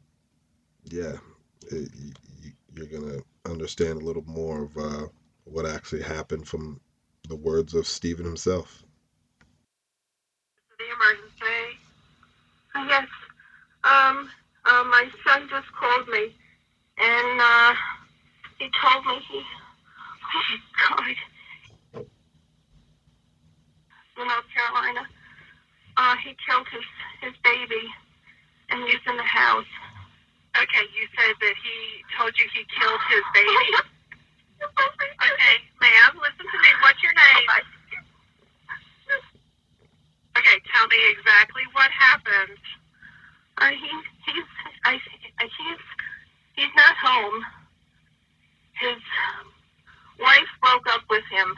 yeah, 0.84 1.16
it, 1.70 1.90
you, 1.96 2.12
you- 2.42 2.52
you're 2.74 2.86
gonna 3.00 3.20
understand 3.46 4.00
a 4.02 4.04
little 4.04 4.24
more 4.26 4.64
of 4.64 4.76
uh, 4.78 5.06
what 5.44 5.66
actually 5.66 6.02
happened 6.02 6.48
from 6.48 6.80
the 7.28 7.36
words 7.36 7.74
of 7.74 7.86
Steven 7.86 8.24
himself. 8.24 8.84
the 10.78 10.84
emergency. 10.94 11.78
Yes. 12.88 13.08
Um, 13.84 14.30
uh, 14.72 14.84
my 14.84 15.04
son 15.26 15.48
just 15.50 15.68
called 15.76 16.08
me, 16.08 16.32
and 16.96 17.40
uh, 17.40 17.74
he 18.58 18.70
told 18.80 19.04
me 19.04 19.20
he, 19.28 19.36
oh 19.36 20.42
my 20.48 20.56
God, 20.80 21.16
in 24.16 24.28
North 24.28 24.48
Carolina, 24.56 25.04
uh, 25.96 26.16
he 26.24 26.32
killed 26.48 26.66
his 26.72 26.86
his 27.20 27.34
baby, 27.44 27.84
and 28.70 28.82
he's 28.88 29.04
in 29.06 29.16
the 29.16 29.28
house. 29.28 29.68
Okay, 30.56 30.84
you 30.96 31.04
said 31.16 31.34
that 31.40 31.54
he 31.60 31.76
told 32.16 32.32
you 32.38 32.48
he 32.54 32.64
killed 32.80 33.00
his 33.10 33.24
baby. 33.34 33.68
Okay, 34.62 35.56
ma'am, 35.82 36.22
listen 36.22 36.46
to 36.46 36.58
me. 36.62 36.70
What's 36.82 37.02
your 37.02 37.10
name? 37.14 37.48
Okay, 40.38 40.58
tell 40.70 40.86
me 40.86 40.96
exactly 41.10 41.62
what 41.74 41.90
happened. 41.90 42.58
Uh, 43.62 43.68
he 43.68 44.32
he's 44.32 44.44
I, 44.84 44.98
I 45.38 45.44
he's 45.44 45.78
he's 46.56 46.74
not 46.74 46.96
home. 47.00 47.44
His 48.72 48.98
wife 50.18 50.48
broke 50.60 50.86
up 50.92 51.02
with 51.08 51.22
him 51.30 51.54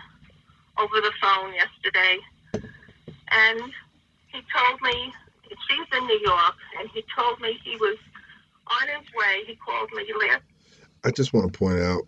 over 0.78 1.00
the 1.00 1.12
phone 1.22 1.54
yesterday, 1.54 2.18
and 3.30 3.72
he 4.26 4.40
told 4.54 4.82
me 4.82 5.14
she's 5.48 5.98
in 5.98 6.06
New 6.06 6.20
York, 6.26 6.56
and 6.78 6.90
he 6.92 7.02
told 7.16 7.40
me 7.40 7.58
he 7.64 7.76
was 7.76 7.96
on 8.82 8.88
his 8.88 9.08
way. 9.16 9.44
He 9.46 9.56
called 9.56 9.88
me 9.94 10.04
last. 10.28 10.42
I 11.04 11.10
just 11.10 11.32
want 11.32 11.50
to 11.50 11.58
point 11.58 11.80
out 11.80 12.02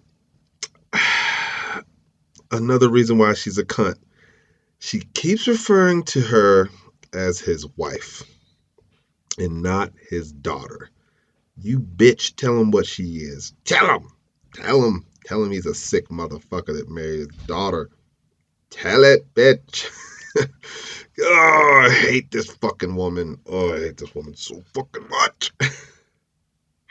another 2.51 2.91
reason 2.91 3.17
why 3.17 3.33
she's 3.33 3.57
a 3.57 3.65
cunt. 3.65 3.97
She 4.79 5.01
keeps 5.15 5.49
referring 5.49 6.03
to 6.05 6.21
her 6.21 6.69
as 7.15 7.41
his 7.41 7.67
wife 7.79 8.25
and 9.39 9.63
not 9.63 9.93
his 10.11 10.33
daughter. 10.33 10.91
You 11.59 11.81
bitch, 11.81 12.37
tell 12.37 12.59
him 12.61 12.71
what 12.71 12.87
she 12.87 13.19
is. 13.19 13.55
Tell 13.65 13.87
him. 13.87 14.13
Tell 14.55 14.83
him. 14.85 15.07
Tell 15.25 15.43
him 15.43 15.51
he's 15.51 15.67
a 15.67 15.75
sick 15.75 16.09
motherfucker 16.09 16.77
that 16.77 16.89
married 16.89 17.19
his 17.19 17.29
daughter. 17.47 17.91
Tell 18.71 19.05
it, 19.05 19.33
bitch. 19.35 19.91
oh, 21.21 21.87
I 21.89 21.91
hate 21.91 22.31
this 22.31 22.51
fucking 22.51 22.95
woman. 22.95 23.41
Oh, 23.47 23.75
I 23.75 23.79
hate 23.79 23.97
this 23.97 24.15
woman 24.15 24.37
so 24.37 24.63
fucking 24.75 25.09
much. 25.09 25.53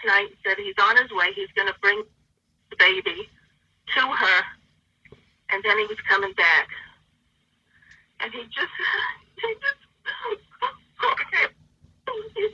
tonight 0.01 0.29
said 0.43 0.57
he's 0.57 0.75
on 0.81 0.97
his 0.97 1.11
way. 1.11 1.27
He's 1.35 1.51
going 1.55 1.67
to 1.67 1.75
bring 1.81 2.03
the 2.69 2.75
baby 2.77 3.29
to 3.95 4.01
her, 4.01 4.43
and 5.49 5.63
then 5.63 5.77
he 5.77 5.85
was 5.85 5.97
coming 6.09 6.33
back. 6.33 6.67
And 8.19 8.33
he 8.33 8.43
just, 8.43 8.55
he 9.41 9.53
just, 9.53 9.85
he, 12.35 12.47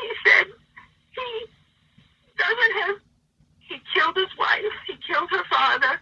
he 0.00 0.08
said 0.26 0.46
he 1.12 1.46
doesn't 2.36 2.72
have, 2.82 2.96
he 3.58 3.76
killed 3.94 4.16
his 4.16 4.36
wife, 4.38 4.64
he 4.86 4.94
killed 5.28 5.40
her 5.40 5.48
father, 5.50 6.00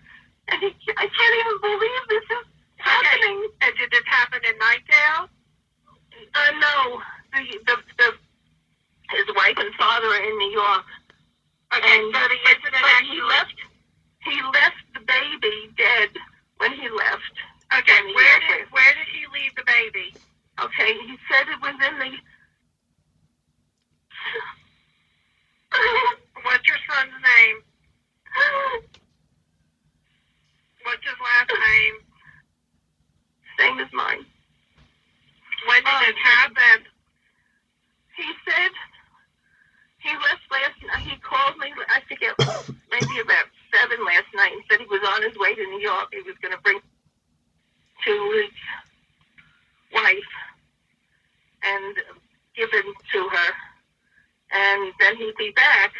and 0.49 0.63
he, 0.63 0.69
I 0.97 1.07
can't 1.07 1.35
even 1.41 1.61
believe 1.61 2.03
this 2.09 2.25
is 2.39 2.47
happening. 2.79 3.49
And 3.63 3.73
did 3.79 3.91
this 3.91 4.05
happen 4.07 4.41
in 4.45 4.55
Knightdale? 4.59 5.29
Uh, 6.35 6.51
no, 6.61 7.01
the, 7.35 7.59
the, 7.67 7.77
the, 7.99 8.09
his 9.17 9.27
wife 9.37 9.57
and 9.59 9.75
father 9.75 10.07
are 10.07 10.23
in 10.23 10.39
New 10.39 10.51
York. 10.53 10.85
Okay, 11.77 11.99
And- 11.99 12.15
so 12.15 12.21
the 12.21 12.41
incident 12.51 12.83
But 12.83 13.05
he 13.11 13.21
left. 13.23 13.55
He 14.25 14.43
left 14.43 14.83
the 14.95 15.01
baby 15.07 15.71
dead 15.79 16.11
when 16.59 16.73
he 16.73 16.89
left. 16.89 17.35
Okay, 17.79 18.01
where 18.15 18.41
did 18.41 18.67
where 18.73 18.95
did 18.95 19.07
he 19.13 19.23
leave 19.33 19.55
the 19.55 19.63
baby? 19.67 20.15
Okay, 20.61 20.95
he 21.07 21.17
said 21.31 21.47
it 21.49 21.61
was 21.63 21.75
in 21.75 21.99
the. 21.99 22.11
What's 26.43 26.67
your 26.67 26.77
son's 26.91 27.13
name? 27.23 27.63
What's 30.87 31.03
his 31.03 31.19
last 31.19 31.51
name? 31.51 31.95
Same 33.59 33.79
as 33.81 33.91
mine. 33.93 34.25
When 35.67 35.83
did 35.83 35.87
Oh, 35.91 35.97
uh, 35.97 36.07
this 36.07 36.17
happen? 36.23 36.79
He 38.17 38.29
said 38.47 38.71
he 39.99 40.11
left 40.15 40.47
last 40.51 40.79
night. 40.87 41.09
He 41.11 41.17
called 41.19 41.59
me. 41.59 41.73
I 41.91 42.01
forget, 42.09 42.35
maybe 42.93 43.21
about 43.21 43.47
seven 43.75 44.05
last 44.07 44.31
night, 44.35 44.53
and 44.53 44.63
said 44.71 44.81
he 44.81 44.87
was 44.87 45.03
on 45.15 45.23
his 45.23 45.37
way 45.39 45.55
to 45.55 45.63
New 45.67 45.81
York. 45.81 46.09
He 46.13 46.23
was 46.23 46.37
going 46.43 46.53
to 46.55 46.63
bring 46.63 46.81
to 48.07 48.43
his 48.43 48.53
wife 49.93 50.33
and 51.65 51.97
give 52.57 52.71
it 52.73 52.87
to 53.13 53.21
her, 53.29 53.51
and 54.53 54.93
then 55.01 55.17
he'd 55.17 55.37
be 55.39 55.53
back. 55.57 55.93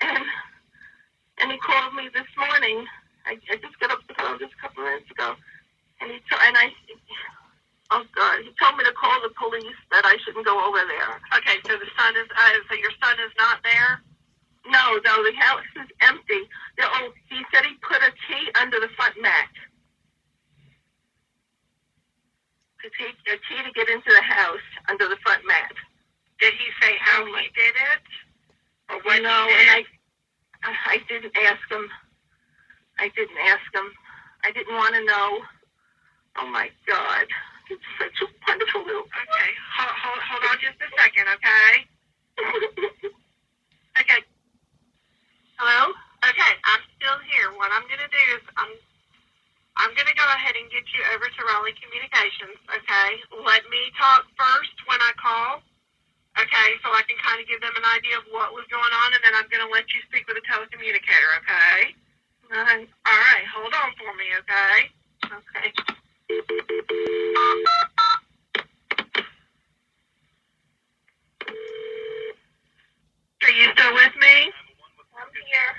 And 0.00 0.24
and 1.40 1.52
he 1.52 1.58
called 1.58 1.94
me 1.94 2.08
this 2.14 2.28
morning. 2.38 2.86
I, 3.26 3.36
I 3.50 3.56
just 3.60 3.78
got 3.80 3.90
up 3.92 4.00
the 4.08 4.14
phone 4.14 4.38
just 4.38 4.54
a 4.54 4.60
couple 4.62 4.84
minutes 4.84 5.10
ago, 5.10 5.34
and 6.00 6.10
he 6.12 6.18
told 6.30 6.42
and 6.46 6.56
I. 6.58 6.68
Oh 7.92 8.04
God! 8.16 8.42
He 8.42 8.50
told 8.58 8.78
me 8.78 8.84
to 8.84 8.94
call 8.96 9.14
the 9.22 9.30
police 9.38 9.78
that 9.92 10.04
I 10.06 10.16
shouldn't 10.24 10.46
go 10.46 10.56
over 10.58 10.82
there. 10.88 11.12
Okay, 11.38 11.60
so 11.68 11.78
the 11.78 11.90
son 11.98 12.16
is 12.16 12.28
uh, 12.34 12.52
so 12.68 12.74
your 12.76 12.94
son 13.02 13.16
is 13.22 13.32
not 13.38 13.62
there. 13.64 14.02
No, 14.66 15.00
no, 15.04 15.14
the 15.24 15.34
house 15.38 15.64
is 15.76 15.88
empty. 16.02 16.42
The, 16.78 16.84
oh, 16.84 17.12
he 17.30 17.40
said 17.54 17.64
he 17.64 17.76
put 17.86 18.02
a 18.02 18.12
key 18.28 18.50
under 18.60 18.80
the 18.80 18.90
front 18.96 19.16
mat. 19.22 19.48
To 22.82 22.88
take 22.98 23.16
a 23.28 23.38
key 23.48 23.60
to 23.64 23.72
get 23.72 23.88
into 23.90 24.10
the 24.10 24.22
house 24.22 24.66
under 24.90 25.08
the 25.08 25.18
front 25.24 25.42
mat. 25.46 25.72
Did 26.40 26.54
he 26.54 26.68
say 26.82 26.94
how 27.00 27.22
Oh, 27.22 27.26
he 27.26 27.48
did 27.54 27.74
it, 27.76 28.04
or 28.90 28.96
what 29.04 29.22
no, 29.22 29.46
he 29.48 29.54
and 29.54 29.68
did? 29.80 29.86
I, 30.64 30.70
I, 30.70 30.72
I 30.94 30.98
didn't 31.08 31.36
ask 31.36 31.62
him. 31.70 31.88
I 32.98 33.08
didn't 33.16 33.38
ask 33.48 33.64
him. 33.74 33.90
I 34.44 34.50
didn't 34.52 34.74
want 34.74 34.94
to 34.94 35.04
know. 35.04 35.40
Oh 36.38 36.48
my 36.50 36.70
God. 36.86 37.26
It's 37.70 37.82
such 37.98 38.18
a 38.22 38.28
wonderful 38.46 38.84
little. 38.84 39.08
Okay, 39.08 39.50
hold, 39.78 39.94
hold, 39.96 40.20
hold 40.20 40.44
on 40.52 40.56
just 40.60 40.76
a 40.84 40.88
second, 41.00 41.26
okay? 41.40 41.72
Okay. 44.00 44.20
Hello? 45.54 45.94
Okay, 46.26 46.52
I'm 46.66 46.82
still 46.98 47.14
here. 47.30 47.54
What 47.54 47.70
I'm 47.70 47.86
gonna 47.86 48.10
do 48.10 48.24
is 48.34 48.42
I'm 48.58 48.74
I'm 49.78 49.94
gonna 49.94 50.14
go 50.18 50.26
ahead 50.34 50.58
and 50.58 50.66
get 50.70 50.82
you 50.90 51.02
over 51.14 51.30
to 51.30 51.40
Raleigh 51.46 51.78
Communications, 51.78 52.58
okay? 52.74 53.10
Let 53.38 53.62
me 53.70 53.94
talk 53.94 54.26
first 54.34 54.74
when 54.90 54.98
I 54.98 55.12
call. 55.14 55.62
Okay, 56.34 56.68
so 56.82 56.90
I 56.90 57.06
can 57.06 57.14
kind 57.22 57.38
of 57.38 57.46
give 57.46 57.62
them 57.62 57.74
an 57.78 57.86
idea 57.94 58.18
of 58.18 58.26
what 58.34 58.50
was 58.50 58.66
going 58.66 58.90
on, 58.90 59.14
and 59.14 59.22
then 59.22 59.34
I'm 59.38 59.46
gonna 59.46 59.70
let 59.70 59.86
you 59.94 60.02
speak 60.10 60.26
with 60.26 60.42
a 60.42 60.44
telecommunicator, 60.50 61.30
okay? 61.46 61.94
Nice. 62.50 62.90
All 63.06 63.20
right, 63.30 63.46
hold 63.54 63.74
on 63.74 63.90
for 63.94 64.10
me, 64.18 64.26
okay? 64.42 64.90
Okay. 65.30 65.68
Are 73.44 73.50
you 73.52 73.68
still 73.76 73.94
with 73.94 74.16
me? 74.20 74.50
I'm 75.14 75.30
here. 75.46 75.74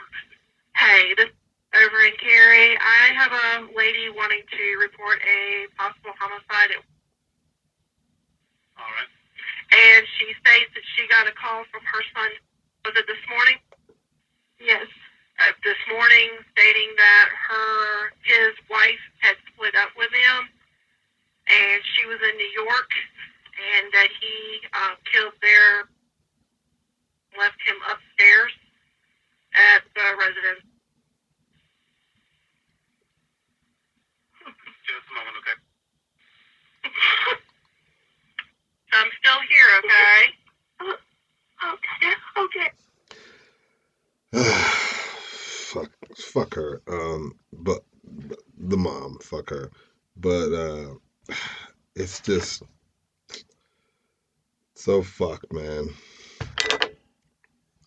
Hey, 0.78 1.14
this 1.18 1.28
is 1.28 1.36
over 1.76 2.00
in 2.08 2.14
Cary. 2.22 2.78
I 2.78 3.14
have 3.18 3.34
a 3.34 3.74
lady 3.76 4.10
wanting 4.14 4.44
to 4.46 4.64
report 4.80 5.20
a 5.26 5.68
possible 5.78 6.14
homicide. 6.20 6.72
At, 6.78 6.84
All 8.80 8.86
right. 8.88 9.12
and 9.74 10.04
she 10.20 10.32
states 10.40 10.72
that 10.76 10.86
she 10.96 11.08
got 11.10 11.28
a 11.28 11.34
call 11.36 11.66
from 11.72 11.82
her 11.84 12.04
son. 12.16 12.32
Was 12.86 12.96
it 12.96 13.08
this 13.08 13.24
morning? 13.30 13.58
Yes. 14.62 14.88
Uh, 15.40 15.52
this 15.66 15.80
morning, 15.92 16.30
stating 16.56 16.92
that 16.98 17.28
her 17.34 18.14
his 18.24 18.54
wife 18.72 19.04
had 19.20 19.36
split 19.52 19.76
up 19.76 19.92
with 19.98 20.12
him, 20.14 20.48
and 21.50 21.80
she 21.96 22.08
was 22.08 22.20
in 22.24 22.38
New 22.38 22.54
York, 22.56 22.92
and 23.58 23.92
that 23.94 24.10
he 24.22 24.36
uh, 24.74 24.96
killed 25.12 25.34
their 25.42 25.90
left 27.38 27.60
him 27.68 27.76
upstairs 27.92 28.54
at 29.56 29.84
the 29.96 30.06
residence. 30.20 30.66
Just 34.88 35.08
a 35.10 35.14
moment, 35.16 35.38
okay? 35.42 35.58
I'm 38.94 39.12
still 39.20 39.42
here, 39.50 39.70
okay? 39.80 40.20
Okay. 41.74 42.14
Okay. 42.38 42.70
fuck, 45.74 45.92
fuck 46.18 46.54
her. 46.56 46.82
Um, 46.88 47.34
but, 47.54 47.84
but 48.04 48.40
the 48.58 48.78
mom, 48.78 49.18
fuck 49.22 49.50
her. 49.50 49.72
But 50.18 50.54
uh, 50.54 50.96
it's 51.96 52.20
just 52.22 52.64
so 54.76 55.02
fucked, 55.02 55.52
man. 55.52 55.90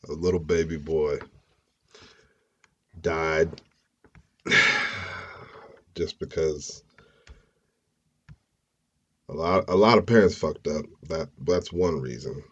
A 0.08 0.12
little 0.12 0.40
baby 0.40 0.76
boy 0.78 1.18
died 3.00 3.60
just 5.94 6.18
because 6.18 6.82
a 9.28 9.32
lot 9.34 9.64
a 9.68 9.74
lot 9.76 9.97
of 9.97 9.97
parents 10.08 10.36
fucked 10.36 10.66
up. 10.68 10.86
That 11.08 11.28
that's 11.46 11.72
one 11.72 12.00
reason. 12.00 12.42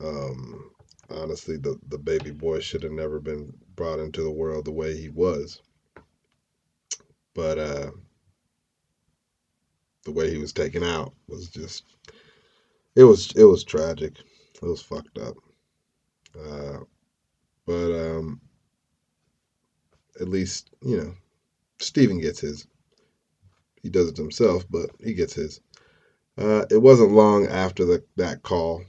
Um, 0.00 0.70
honestly, 1.10 1.56
the 1.56 1.78
the 1.88 1.98
baby 1.98 2.32
boy 2.32 2.60
should 2.60 2.82
have 2.82 2.92
never 2.92 3.20
been 3.20 3.52
brought 3.76 4.00
into 4.00 4.22
the 4.22 4.30
world 4.30 4.64
the 4.64 4.72
way 4.72 4.96
he 4.96 5.08
was. 5.08 5.60
But 7.34 7.58
uh, 7.58 7.90
the 10.04 10.12
way 10.12 10.30
he 10.30 10.38
was 10.38 10.52
taken 10.52 10.82
out 10.82 11.14
was 11.28 11.48
just 11.48 11.84
it 12.96 13.04
was 13.04 13.32
it 13.36 13.44
was 13.44 13.64
tragic. 13.64 14.18
It 14.62 14.66
was 14.66 14.82
fucked 14.82 15.18
up. 15.18 15.36
Uh, 16.38 16.78
but 17.66 17.92
um, 17.92 18.40
at 20.20 20.28
least 20.28 20.70
you 20.82 20.96
know 20.98 21.14
Steven 21.80 22.20
gets 22.20 22.40
his. 22.40 22.66
He 23.82 23.88
does 23.90 24.08
it 24.08 24.16
himself, 24.18 24.64
but 24.70 24.90
he 25.02 25.14
gets 25.14 25.34
his. 25.34 25.60
Uh, 26.38 26.64
it 26.70 26.80
wasn't 26.80 27.12
long 27.12 27.46
after 27.46 27.84
the, 27.84 28.02
that 28.16 28.42
call 28.42 28.82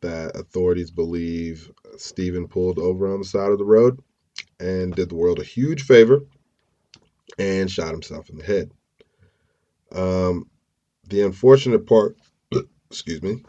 that 0.00 0.36
authorities 0.36 0.90
believe 0.90 1.70
Steven 1.96 2.48
pulled 2.48 2.78
over 2.78 3.12
on 3.12 3.20
the 3.20 3.24
side 3.24 3.50
of 3.50 3.58
the 3.58 3.64
road 3.64 4.00
and 4.60 4.94
did 4.94 5.08
the 5.08 5.14
world 5.14 5.38
a 5.38 5.44
huge 5.44 5.84
favor 5.84 6.20
and 7.38 7.70
shot 7.70 7.92
himself 7.92 8.28
in 8.30 8.36
the 8.36 8.44
head. 8.44 8.70
Um, 9.92 10.48
the 11.08 11.22
unfortunate 11.22 11.86
part, 11.86 12.16
excuse 12.90 13.22
me, 13.22 13.42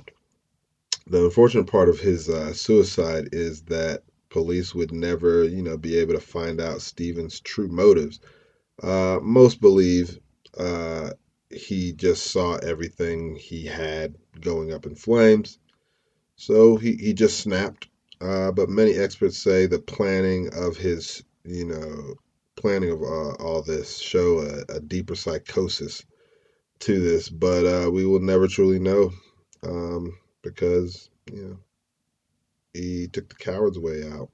the 1.08 1.26
unfortunate 1.26 1.68
part 1.68 1.90
of 1.90 2.00
his 2.00 2.30
uh, 2.30 2.54
suicide 2.54 3.30
is 3.32 3.64
that 3.64 4.04
police 4.30 4.74
would 4.74 4.92
never, 4.92 5.44
you 5.44 5.62
know, 5.62 5.78
be 5.78 5.98
able 5.98 6.14
to 6.14 6.20
find 6.20 6.60
out 6.62 6.82
Steven's 6.82 7.40
true 7.40 7.68
motives. 7.68 8.20
Uh, 8.82 9.20
most 9.22 9.62
believe 9.62 10.20
uh, 10.58 11.12
he 11.56 11.94
just 11.94 12.32
saw 12.32 12.56
everything 12.56 13.36
he 13.36 13.66
had 13.66 14.16
going 14.42 14.74
up 14.74 14.86
in 14.86 14.96
flames 14.96 15.60
so 16.36 16.78
he, 16.78 16.94
he 16.96 17.14
just 17.14 17.40
snapped. 17.40 17.88
Uh, 18.22 18.52
but 18.52 18.70
many 18.70 18.94
experts 18.94 19.38
say 19.38 19.66
the 19.66 19.80
planning 19.80 20.50
of 20.54 20.78
his, 20.78 21.24
you 21.44 21.66
know, 21.66 22.16
planning 22.56 22.92
of 22.92 23.02
uh, 23.02 23.34
all 23.44 23.62
this 23.62 24.00
show 24.00 24.40
a, 24.40 24.76
a 24.76 24.80
deeper 24.80 25.16
psychosis 25.16 26.04
to 26.80 27.00
this. 27.00 27.30
But 27.30 27.66
uh, 27.66 27.92
we 27.92 28.06
will 28.06 28.20
never 28.20 28.48
truly 28.48 28.80
know 28.80 29.12
um, 29.64 30.18
because, 30.42 31.10
you 31.32 31.44
know, 31.44 31.58
he 32.74 33.08
took 33.08 33.30
the 33.30 33.36
coward's 33.36 33.80
way 33.80 34.04
out. 34.10 34.30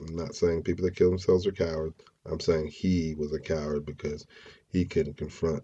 I'm 0.00 0.16
not 0.16 0.34
saying 0.34 0.62
people 0.64 0.84
that 0.84 0.96
kill 0.96 1.08
themselves 1.08 1.46
are 1.46 1.52
cowards. 1.52 1.94
I'm 2.26 2.40
saying 2.40 2.68
he 2.68 3.14
was 3.16 3.32
a 3.32 3.40
coward 3.40 3.86
because 3.86 4.26
he 4.68 4.84
couldn't 4.84 5.16
confront 5.16 5.62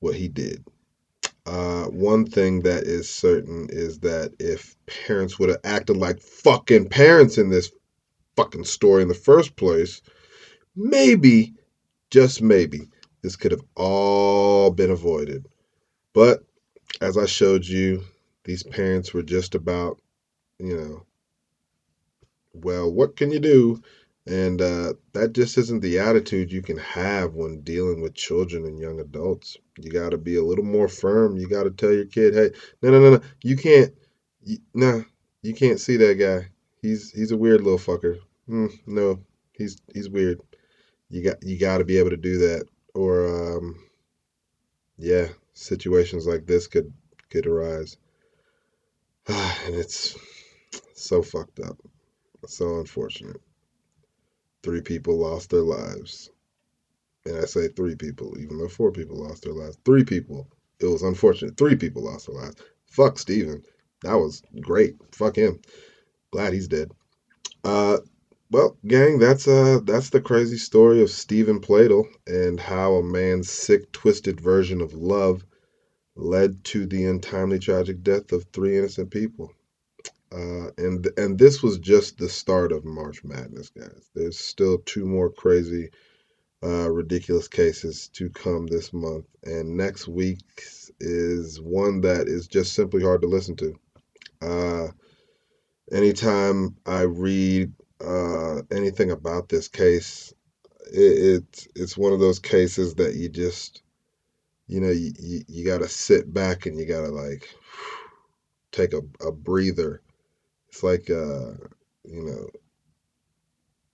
what 0.00 0.14
he 0.14 0.28
did. 0.28 0.64
Uh, 1.46 1.84
one 1.86 2.26
thing 2.26 2.60
that 2.60 2.84
is 2.84 3.08
certain 3.08 3.68
is 3.70 4.00
that 4.00 4.32
if 4.38 4.76
parents 5.06 5.38
would 5.38 5.48
have 5.48 5.60
acted 5.64 5.96
like 5.96 6.20
fucking 6.20 6.88
parents 6.88 7.38
in 7.38 7.48
this 7.50 7.70
fucking 8.36 8.64
story 8.64 9.02
in 9.02 9.08
the 9.08 9.14
first 9.14 9.56
place, 9.56 10.02
maybe, 10.76 11.54
just 12.10 12.42
maybe, 12.42 12.88
this 13.22 13.36
could 13.36 13.52
have 13.52 13.64
all 13.74 14.70
been 14.70 14.90
avoided. 14.90 15.46
But 16.12 16.40
as 17.00 17.16
I 17.16 17.26
showed 17.26 17.64
you, 17.64 18.02
these 18.44 18.62
parents 18.62 19.12
were 19.14 19.22
just 19.22 19.54
about, 19.54 20.00
you 20.58 20.76
know, 20.76 21.06
well, 22.52 22.90
what 22.90 23.16
can 23.16 23.30
you 23.30 23.38
do? 23.38 23.82
And 24.26 24.60
uh, 24.60 24.92
that 25.12 25.32
just 25.32 25.56
isn't 25.56 25.80
the 25.80 25.98
attitude 25.98 26.52
you 26.52 26.60
can 26.62 26.76
have 26.76 27.34
when 27.34 27.62
dealing 27.62 28.02
with 28.02 28.14
children 28.14 28.66
and 28.66 28.78
young 28.78 29.00
adults. 29.00 29.56
You 29.78 29.90
got 29.90 30.10
to 30.10 30.18
be 30.18 30.36
a 30.36 30.44
little 30.44 30.64
more 30.64 30.88
firm. 30.88 31.36
You 31.36 31.48
got 31.48 31.64
to 31.64 31.70
tell 31.70 31.92
your 31.92 32.04
kid, 32.04 32.34
"Hey, 32.34 32.50
no, 32.82 32.90
no, 32.90 33.00
no, 33.00 33.10
no, 33.16 33.22
you 33.42 33.56
can't, 33.56 33.94
no, 34.74 35.04
you 35.42 35.54
can't 35.54 35.80
see 35.80 35.96
that 35.96 36.18
guy. 36.18 36.48
He's 36.82 37.10
he's 37.10 37.32
a 37.32 37.36
weird 37.36 37.62
little 37.62 37.78
fucker. 37.78 38.18
Mm, 38.48 38.70
no, 38.86 39.20
he's 39.52 39.78
he's 39.92 40.10
weird. 40.10 40.40
You 41.08 41.24
got 41.24 41.42
you 41.42 41.58
got 41.58 41.78
to 41.78 41.84
be 41.84 41.96
able 41.96 42.10
to 42.10 42.16
do 42.16 42.38
that, 42.38 42.66
or 42.94 43.26
um, 43.56 43.82
yeah, 44.98 45.28
situations 45.54 46.26
like 46.26 46.46
this 46.46 46.66
could 46.66 46.92
could 47.30 47.46
arise, 47.46 47.96
and 49.26 49.74
it's 49.74 50.14
so 50.94 51.22
fucked 51.22 51.60
up, 51.60 51.78
so 52.46 52.78
unfortunate 52.80 53.40
three 54.62 54.80
people 54.80 55.18
lost 55.18 55.50
their 55.50 55.62
lives. 55.62 56.30
And 57.24 57.36
I 57.36 57.44
say 57.44 57.68
three 57.68 57.94
people, 57.96 58.36
even 58.38 58.58
though 58.58 58.68
four 58.68 58.92
people 58.92 59.16
lost 59.16 59.42
their 59.42 59.52
lives. 59.52 59.76
Three 59.84 60.04
people. 60.04 60.48
It 60.80 60.86
was 60.86 61.02
unfortunate. 61.02 61.56
Three 61.56 61.76
people 61.76 62.04
lost 62.04 62.26
their 62.26 62.36
lives. 62.36 62.56
Fuck 62.86 63.18
Steven. 63.18 63.62
That 64.02 64.14
was 64.14 64.42
great. 64.60 64.96
Fuck 65.12 65.36
him. 65.36 65.60
Glad 66.32 66.52
he's 66.52 66.68
dead. 66.68 66.90
Uh 67.64 67.98
well, 68.50 68.76
gang, 68.86 69.18
that's 69.18 69.46
uh 69.46 69.80
that's 69.84 70.10
the 70.10 70.20
crazy 70.20 70.56
story 70.56 71.02
of 71.02 71.10
Steven 71.10 71.60
Pladl 71.60 72.04
and 72.26 72.58
how 72.58 72.94
a 72.94 73.02
man's 73.02 73.50
sick, 73.50 73.92
twisted 73.92 74.40
version 74.40 74.80
of 74.80 74.94
love 74.94 75.44
led 76.16 76.64
to 76.64 76.86
the 76.86 77.04
untimely 77.04 77.58
tragic 77.58 78.02
death 78.02 78.32
of 78.32 78.44
three 78.52 78.78
innocent 78.78 79.10
people. 79.10 79.52
Uh, 80.32 80.70
and 80.78 81.08
and 81.16 81.38
this 81.38 81.62
was 81.62 81.78
just 81.78 82.18
the 82.18 82.28
start 82.28 82.70
of 82.70 82.84
March 82.84 83.24
Madness, 83.24 83.70
guys. 83.70 84.10
There's 84.14 84.38
still 84.38 84.78
two 84.78 85.04
more 85.04 85.28
crazy, 85.28 85.90
uh, 86.62 86.88
ridiculous 86.88 87.48
cases 87.48 88.08
to 88.14 88.30
come 88.30 88.66
this 88.66 88.92
month, 88.92 89.26
and 89.42 89.76
next 89.76 90.06
week 90.06 90.38
is 91.00 91.60
one 91.60 92.02
that 92.02 92.28
is 92.28 92.46
just 92.46 92.74
simply 92.74 93.02
hard 93.02 93.22
to 93.22 93.28
listen 93.28 93.56
to. 93.56 93.74
Uh, 94.40 94.88
anytime 95.90 96.76
I 96.86 97.02
read 97.02 97.72
uh, 98.00 98.62
anything 98.70 99.10
about 99.10 99.48
this 99.48 99.66
case, 99.66 100.32
it, 100.92 101.42
it's 101.50 101.68
it's 101.74 101.98
one 101.98 102.12
of 102.12 102.20
those 102.20 102.38
cases 102.38 102.94
that 102.96 103.16
you 103.16 103.28
just 103.28 103.82
you 104.68 104.80
know 104.80 104.90
you, 104.90 105.10
you, 105.18 105.40
you 105.48 105.64
got 105.64 105.78
to 105.78 105.88
sit 105.88 106.32
back 106.32 106.66
and 106.66 106.78
you 106.78 106.86
got 106.86 107.02
to 107.02 107.08
like 107.08 107.52
take 108.70 108.94
a, 108.94 109.00
a 109.26 109.32
breather 109.32 110.02
it's 110.70 110.82
like 110.82 111.10
uh 111.10 111.52
you 112.04 112.24
know 112.24 112.48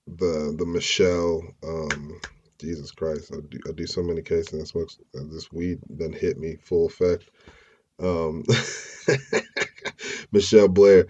the 0.06 0.54
the 0.56 0.64
mitchelle 0.64 1.42
um 1.64 2.20
jesus 2.60 2.90
christ 2.92 3.32
i 3.34 3.38
do, 3.48 3.58
I 3.68 3.72
do 3.72 3.86
so 3.86 4.02
many 4.02 4.22
cases 4.22 4.52
and 4.52 4.68
smoke 4.68 4.90
this 5.12 5.50
weed 5.52 5.80
then 5.88 6.12
hit 6.12 6.38
me 6.38 6.56
full 6.56 6.86
effect. 6.86 7.28
Um 7.98 8.44
mitchelle 10.32 10.72
blair 10.72 11.06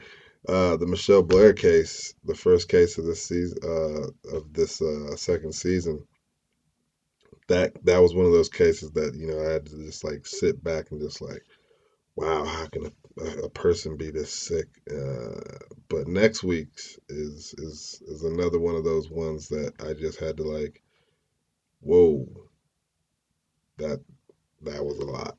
uh, 0.48 0.76
the 0.76 0.86
Mitchelle 0.86 1.26
Blair 1.26 1.52
case, 1.52 2.14
the 2.24 2.34
first 2.34 2.68
case 2.68 2.98
of 2.98 3.04
this 3.04 3.24
season, 3.24 3.58
uh, 3.64 4.36
of 4.36 4.52
this 4.52 4.80
uh, 4.80 5.16
second 5.16 5.52
season, 5.52 6.06
that 7.48 7.72
that 7.84 7.98
was 7.98 8.14
one 8.14 8.26
of 8.26 8.32
those 8.32 8.48
cases 8.48 8.92
that 8.92 9.14
you 9.16 9.26
know 9.26 9.40
I 9.40 9.52
had 9.52 9.66
to 9.66 9.84
just 9.84 10.04
like 10.04 10.26
sit 10.26 10.62
back 10.62 10.90
and 10.90 11.00
just 11.00 11.20
like, 11.20 11.44
wow, 12.14 12.44
how 12.44 12.66
can 12.66 12.86
a, 12.86 12.90
a 13.18 13.48
person 13.48 13.96
be 13.96 14.10
this 14.10 14.32
sick? 14.32 14.68
Uh, 14.90 15.40
but 15.88 16.08
next 16.08 16.42
week's 16.42 16.98
is 17.08 17.54
is 17.58 18.02
is 18.06 18.22
another 18.22 18.58
one 18.58 18.74
of 18.74 18.84
those 18.84 19.10
ones 19.10 19.48
that 19.48 19.72
I 19.80 19.94
just 19.94 20.18
had 20.18 20.36
to 20.38 20.42
like, 20.42 20.82
whoa, 21.80 22.26
that 23.78 24.00
that 24.62 24.84
was 24.84 24.98
a 24.98 25.04
lot. 25.04 25.36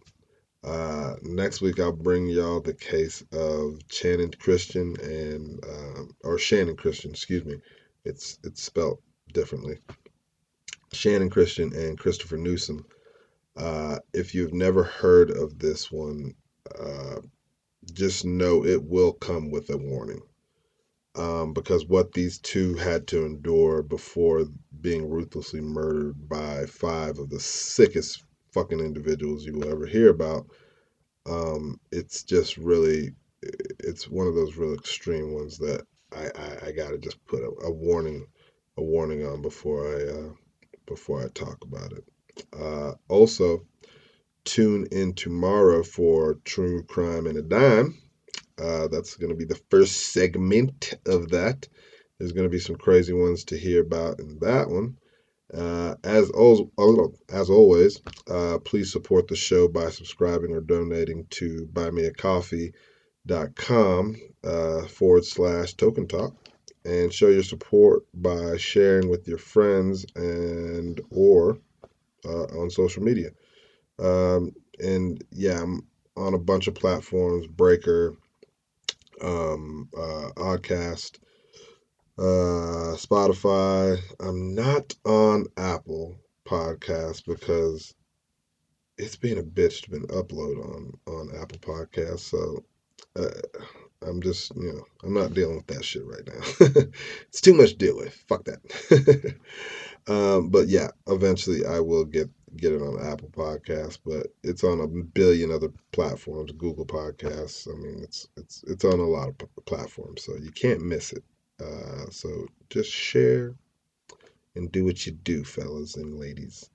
Uh, 0.63 1.15
next 1.21 1.61
week, 1.61 1.79
I'll 1.79 1.91
bring 1.91 2.27
y'all 2.27 2.59
the 2.59 2.73
case 2.73 3.21
of 3.31 3.79
Channon 3.89 4.37
Christian 4.37 4.95
and, 5.01 5.63
um, 5.63 6.15
or 6.23 6.37
Channon 6.37 6.77
Christian, 6.77 7.11
excuse 7.11 7.45
me. 7.45 7.61
It's 8.03 8.39
it's 8.43 8.63
spelled 8.63 8.99
differently. 9.33 9.79
Channon 10.93 11.31
Christian 11.31 11.73
and 11.73 11.97
Christopher 11.97 12.37
Newsom. 12.37 12.85
Uh, 13.55 13.99
if 14.13 14.35
you've 14.35 14.53
never 14.53 14.83
heard 14.83 15.31
of 15.31 15.57
this 15.57 15.91
one, 15.91 16.33
uh, 16.77 17.19
just 17.93 18.25
know 18.25 18.65
it 18.65 18.83
will 18.83 19.13
come 19.13 19.51
with 19.51 19.69
a 19.69 19.77
warning. 19.77 20.21
Um, 21.15 21.53
because 21.53 21.85
what 21.87 22.13
these 22.13 22.37
two 22.37 22.75
had 22.75 23.07
to 23.07 23.25
endure 23.25 23.81
before 23.81 24.45
being 24.81 25.09
ruthlessly 25.09 25.61
murdered 25.61 26.29
by 26.29 26.67
five 26.67 27.17
of 27.17 27.29
the 27.31 27.39
sickest 27.39 28.23
fucking 28.51 28.79
individuals 28.79 29.43
you 29.43 29.53
will 29.53 29.69
ever 29.69 29.87
hear 29.87 30.09
about. 30.09 30.45
Um, 31.25 31.79
it's 31.91 32.23
just 32.23 32.57
really, 32.57 33.15
it's 33.79 34.07
one 34.07 34.27
of 34.27 34.35
those 34.35 34.57
real 34.57 34.75
extreme 34.75 35.33
ones 35.33 35.57
that 35.57 35.81
I, 36.15 36.29
I, 36.35 36.67
I 36.67 36.71
gotta 36.71 36.99
just 36.99 37.23
put 37.25 37.41
a, 37.41 37.51
a, 37.65 37.71
warning, 37.71 38.27
a 38.77 38.83
warning 38.83 39.25
on 39.25 39.41
before 39.41 39.87
I, 39.87 40.03
uh, 40.03 40.33
before 40.85 41.23
I 41.23 41.27
talk 41.29 41.57
about 41.63 41.93
it. 41.93 42.03
Uh, 42.53 42.93
also, 43.09 43.65
tune 44.47 44.87
in 44.91 45.13
tomorrow 45.13 45.83
for 45.83 46.35
True 46.45 46.81
Crime 46.83 47.27
and 47.27 47.37
a 47.37 47.41
Dime. 47.41 47.97
Uh, 48.57 48.87
that's 48.87 49.17
going 49.17 49.29
to 49.29 49.35
be 49.35 49.45
the 49.45 49.59
first 49.69 50.13
segment 50.13 50.93
of 51.05 51.29
that. 51.31 51.67
There's 52.17 52.31
going 52.31 52.45
to 52.45 52.49
be 52.49 52.59
some 52.59 52.77
crazy 52.77 53.13
ones 53.13 53.43
to 53.45 53.57
hear 53.57 53.81
about 53.81 54.19
in 54.19 54.39
that 54.39 54.69
one. 54.69 54.97
Uh, 55.53 55.95
as, 56.03 56.31
as 57.29 57.49
always, 57.49 58.01
uh, 58.29 58.57
please 58.59 58.91
support 58.91 59.27
the 59.27 59.35
show 59.35 59.67
by 59.67 59.89
subscribing 59.89 60.51
or 60.51 60.61
donating 60.61 61.25
to 61.29 61.67
buymeacoffee.com 61.73 64.15
uh, 64.43 64.81
forward 64.87 65.25
slash 65.25 65.75
Tokin 65.75 66.09
Talk 66.09 66.35
and 66.85 67.13
show 67.13 67.27
your 67.27 67.43
support 67.43 68.03
by 68.13 68.57
sharing 68.57 69.09
with 69.09 69.27
your 69.27 69.37
friends 69.37 70.05
and 70.15 70.99
or 71.11 71.59
uh, 72.25 72.45
on 72.59 72.69
social 72.69 73.03
media. 73.03 73.31
Um, 73.99 74.51
and 74.79 75.23
yeah, 75.31 75.61
I'm 75.61 75.87
on 76.15 76.33
a 76.33 76.39
bunch 76.39 76.67
of 76.67 76.75
platforms, 76.75 77.47
Breaker, 77.47 78.15
um, 79.21 79.89
uh, 79.97 80.29
Oddcast, 80.35 81.19
uh, 82.17 82.95
Spotify. 82.95 83.99
I'm 84.19 84.55
not 84.55 84.95
on 85.05 85.45
Apple 85.57 86.15
Podcasts 86.45 87.23
because 87.25 87.93
it's 88.97 89.15
being 89.15 89.37
a 89.37 89.43
bitch 89.43 89.83
to 89.83 89.91
been 89.91 90.07
upload 90.07 90.63
on 90.63 90.93
on 91.07 91.29
Apple 91.39 91.59
Podcasts. 91.59 92.19
So 92.21 92.63
uh, 93.15 93.61
I'm 94.07 94.21
just 94.21 94.55
you 94.55 94.73
know 94.73 94.83
I'm 95.03 95.13
not 95.13 95.33
dealing 95.33 95.57
with 95.57 95.67
that 95.67 95.85
shit 95.85 96.05
right 96.05 96.25
now. 96.25 96.81
it's 97.27 97.41
too 97.41 97.53
much 97.53 97.71
to 97.71 97.77
deal 97.77 97.97
with. 97.97 98.13
Fuck 98.27 98.45
that. 98.45 99.35
um, 100.07 100.49
but 100.49 100.67
yeah, 100.67 100.89
eventually 101.07 101.65
I 101.65 101.79
will 101.79 102.05
get 102.05 102.29
get 102.55 102.73
it 102.73 102.81
on 102.81 103.05
Apple 103.05 103.29
Podcasts, 103.29 103.97
but 104.05 104.27
it's 104.43 104.63
on 104.63 104.79
a 104.79 104.87
billion 104.87 105.51
other 105.51 105.71
platforms. 105.91 106.51
Google 106.53 106.85
Podcasts. 106.85 107.67
I 107.67 107.77
mean, 107.77 108.01
it's 108.03 108.27
it's 108.37 108.63
it's 108.67 108.85
on 108.85 108.99
a 108.99 109.07
lot 109.07 109.29
of 109.29 109.37
p- 109.37 109.45
platforms, 109.65 110.23
so 110.23 110.35
you 110.35 110.51
can't 110.51 110.81
miss 110.81 111.11
it. 111.11 111.23
Uh, 111.59 112.09
so 112.09 112.47
just 112.69 112.91
share 112.91 113.55
and 114.55 114.71
do 114.71 114.85
what 114.85 115.05
you 115.05 115.11
do, 115.11 115.43
fellas 115.43 115.95
and 115.95 116.19
ladies. 116.19 116.69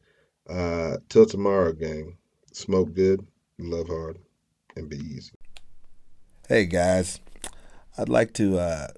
Uh, 0.49 0.97
till 1.09 1.27
tomorrow, 1.27 1.73
gang. 1.73 2.17
Smoke 2.53 2.93
good, 2.93 3.27
love 3.59 3.89
hard, 3.89 4.19
and 4.77 4.89
be 4.89 4.99
easy. 4.99 5.33
Hey, 6.49 6.67
guys. 6.67 7.21
I'd 7.97 8.09
like 8.09 8.33
to 8.35 8.59
uh, 8.59 8.89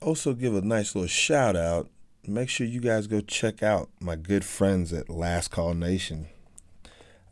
also 0.00 0.34
give 0.34 0.54
a 0.54 0.62
nice 0.62 0.94
little 0.94 1.08
shout 1.08 1.56
out. 1.56 1.90
Make 2.26 2.48
sure 2.48 2.68
you 2.68 2.80
guys 2.80 3.08
go 3.08 3.20
check 3.20 3.64
out 3.64 3.88
my 3.98 4.14
good 4.14 4.44
friends 4.44 4.92
at 4.92 5.10
Last 5.10 5.48
Call 5.48 5.74
Nation. 5.74 6.28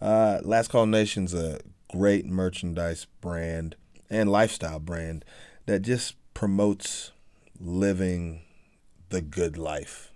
Uh, 0.01 0.41
Last 0.43 0.69
Call 0.69 0.87
Nation's 0.87 1.33
a 1.33 1.61
great 1.93 2.27
merchandise 2.27 3.07
brand 3.21 3.77
and 4.11 4.29
lifestyle 4.33 4.81
brand 4.81 5.25
that 5.67 5.83
just 5.83 6.17
promotes 6.35 7.13
living 7.61 8.43
the 9.11 9.21
good 9.21 9.57
life 9.57 10.11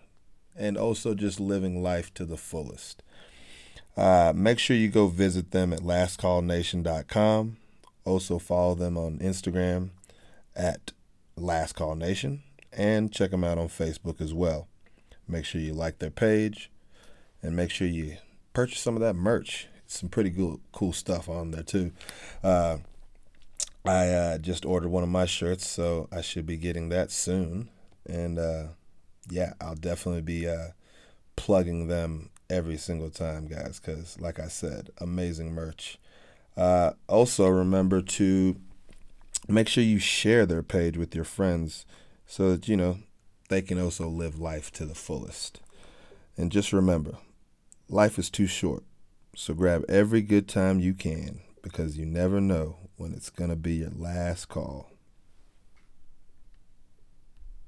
and 0.57 0.77
also 0.77 1.15
just 1.15 1.39
living 1.39 1.81
life 1.81 2.13
to 2.15 2.25
the 2.25 2.37
fullest. 2.37 3.01
Uh, 3.97 4.33
make 4.35 4.59
sure 4.59 4.77
you 4.77 4.89
go 4.89 5.07
visit 5.07 5.53
them 5.53 5.73
at 5.73 5.83
lastcallnation.com. 5.83 7.59
Also 8.05 8.41
follow 8.41 8.75
them 8.75 8.99
on 8.99 9.21
Instagram 9.21 9.91
at 10.57 10.91
Last 11.37 11.75
Call 11.75 11.95
Nation 11.95 12.43
and 12.75 13.13
check 13.13 13.31
them 13.31 13.45
out 13.45 13.59
on 13.59 13.69
Facebook 13.69 14.21
as 14.21 14.35
well. 14.35 14.69
Make 15.27 15.45
sure 15.45 15.61
you 15.61 15.75
like 15.75 15.99
their 15.99 16.11
page 16.11 16.71
and 17.43 17.57
make 17.57 17.71
sure 17.71 17.87
you 17.87 18.17
purchase 18.53 18.81
some 18.81 18.95
of 18.95 19.01
that 19.01 19.15
merch. 19.15 19.69
Some 19.87 20.09
pretty 20.09 20.31
cool, 20.31 20.61
cool 20.73 20.93
stuff 20.93 21.29
on 21.29 21.51
there 21.51 21.63
too. 21.63 21.93
Uh, 22.43 22.79
I 23.85 24.09
uh, 24.09 24.39
just 24.39 24.65
ordered 24.65 24.89
one 24.89 25.03
of 25.03 25.11
my 25.11 25.27
shirts, 25.27 25.69
so 25.69 26.09
I 26.11 26.23
should 26.23 26.47
be 26.47 26.57
getting 26.57 26.89
that 26.89 27.11
soon. 27.11 27.69
And 28.07 28.39
uh, 28.39 28.69
yeah, 29.31 29.53
I'll 29.61 29.75
definitely 29.75 30.23
be 30.23 30.49
uh, 30.49 30.69
plugging 31.37 31.89
them 31.89 32.31
every 32.49 32.79
single 32.79 33.11
time, 33.11 33.47
guys, 33.47 33.81
because 33.81 34.19
like 34.19 34.39
I 34.39 34.49
said, 34.49 34.91
amazing 34.99 35.53
merch. 35.53 35.99
Uh, 36.57 36.93
also, 37.09 37.49
remember 37.49 38.01
to 38.01 38.57
make 39.49 39.69
sure 39.69 39.85
you 39.85 39.99
share 39.99 40.47
their 40.47 40.63
page 40.63 40.97
with 40.97 41.15
your 41.15 41.25
friends 41.25 41.85
so 42.27 42.51
that, 42.51 42.69
you 42.69 42.77
know, 42.77 42.99
they 43.49 43.63
can 43.63 43.81
also 43.81 44.09
live 44.09 44.39
life 44.39 44.71
to 44.73 44.87
the 44.87 44.95
fullest. 44.95 45.61
And 46.37 46.51
just 46.51 46.73
remember, 46.73 47.19
life 47.89 48.19
is 48.19 48.31
too 48.31 48.47
short. 48.47 48.83
So 49.37 49.55
grab 49.55 49.85
every 49.89 50.23
good 50.23 50.49
time 50.49 50.81
you 50.81 50.95
can 50.95 51.41
because 51.63 51.99
you 51.99 52.07
never 52.07 52.41
know 52.41 52.77
when 52.97 53.13
it's 53.13 53.31
going 53.31 53.51
to 53.51 53.57
be 53.57 53.75
your 53.77 53.91
last 53.91 54.49
call. 54.49 54.94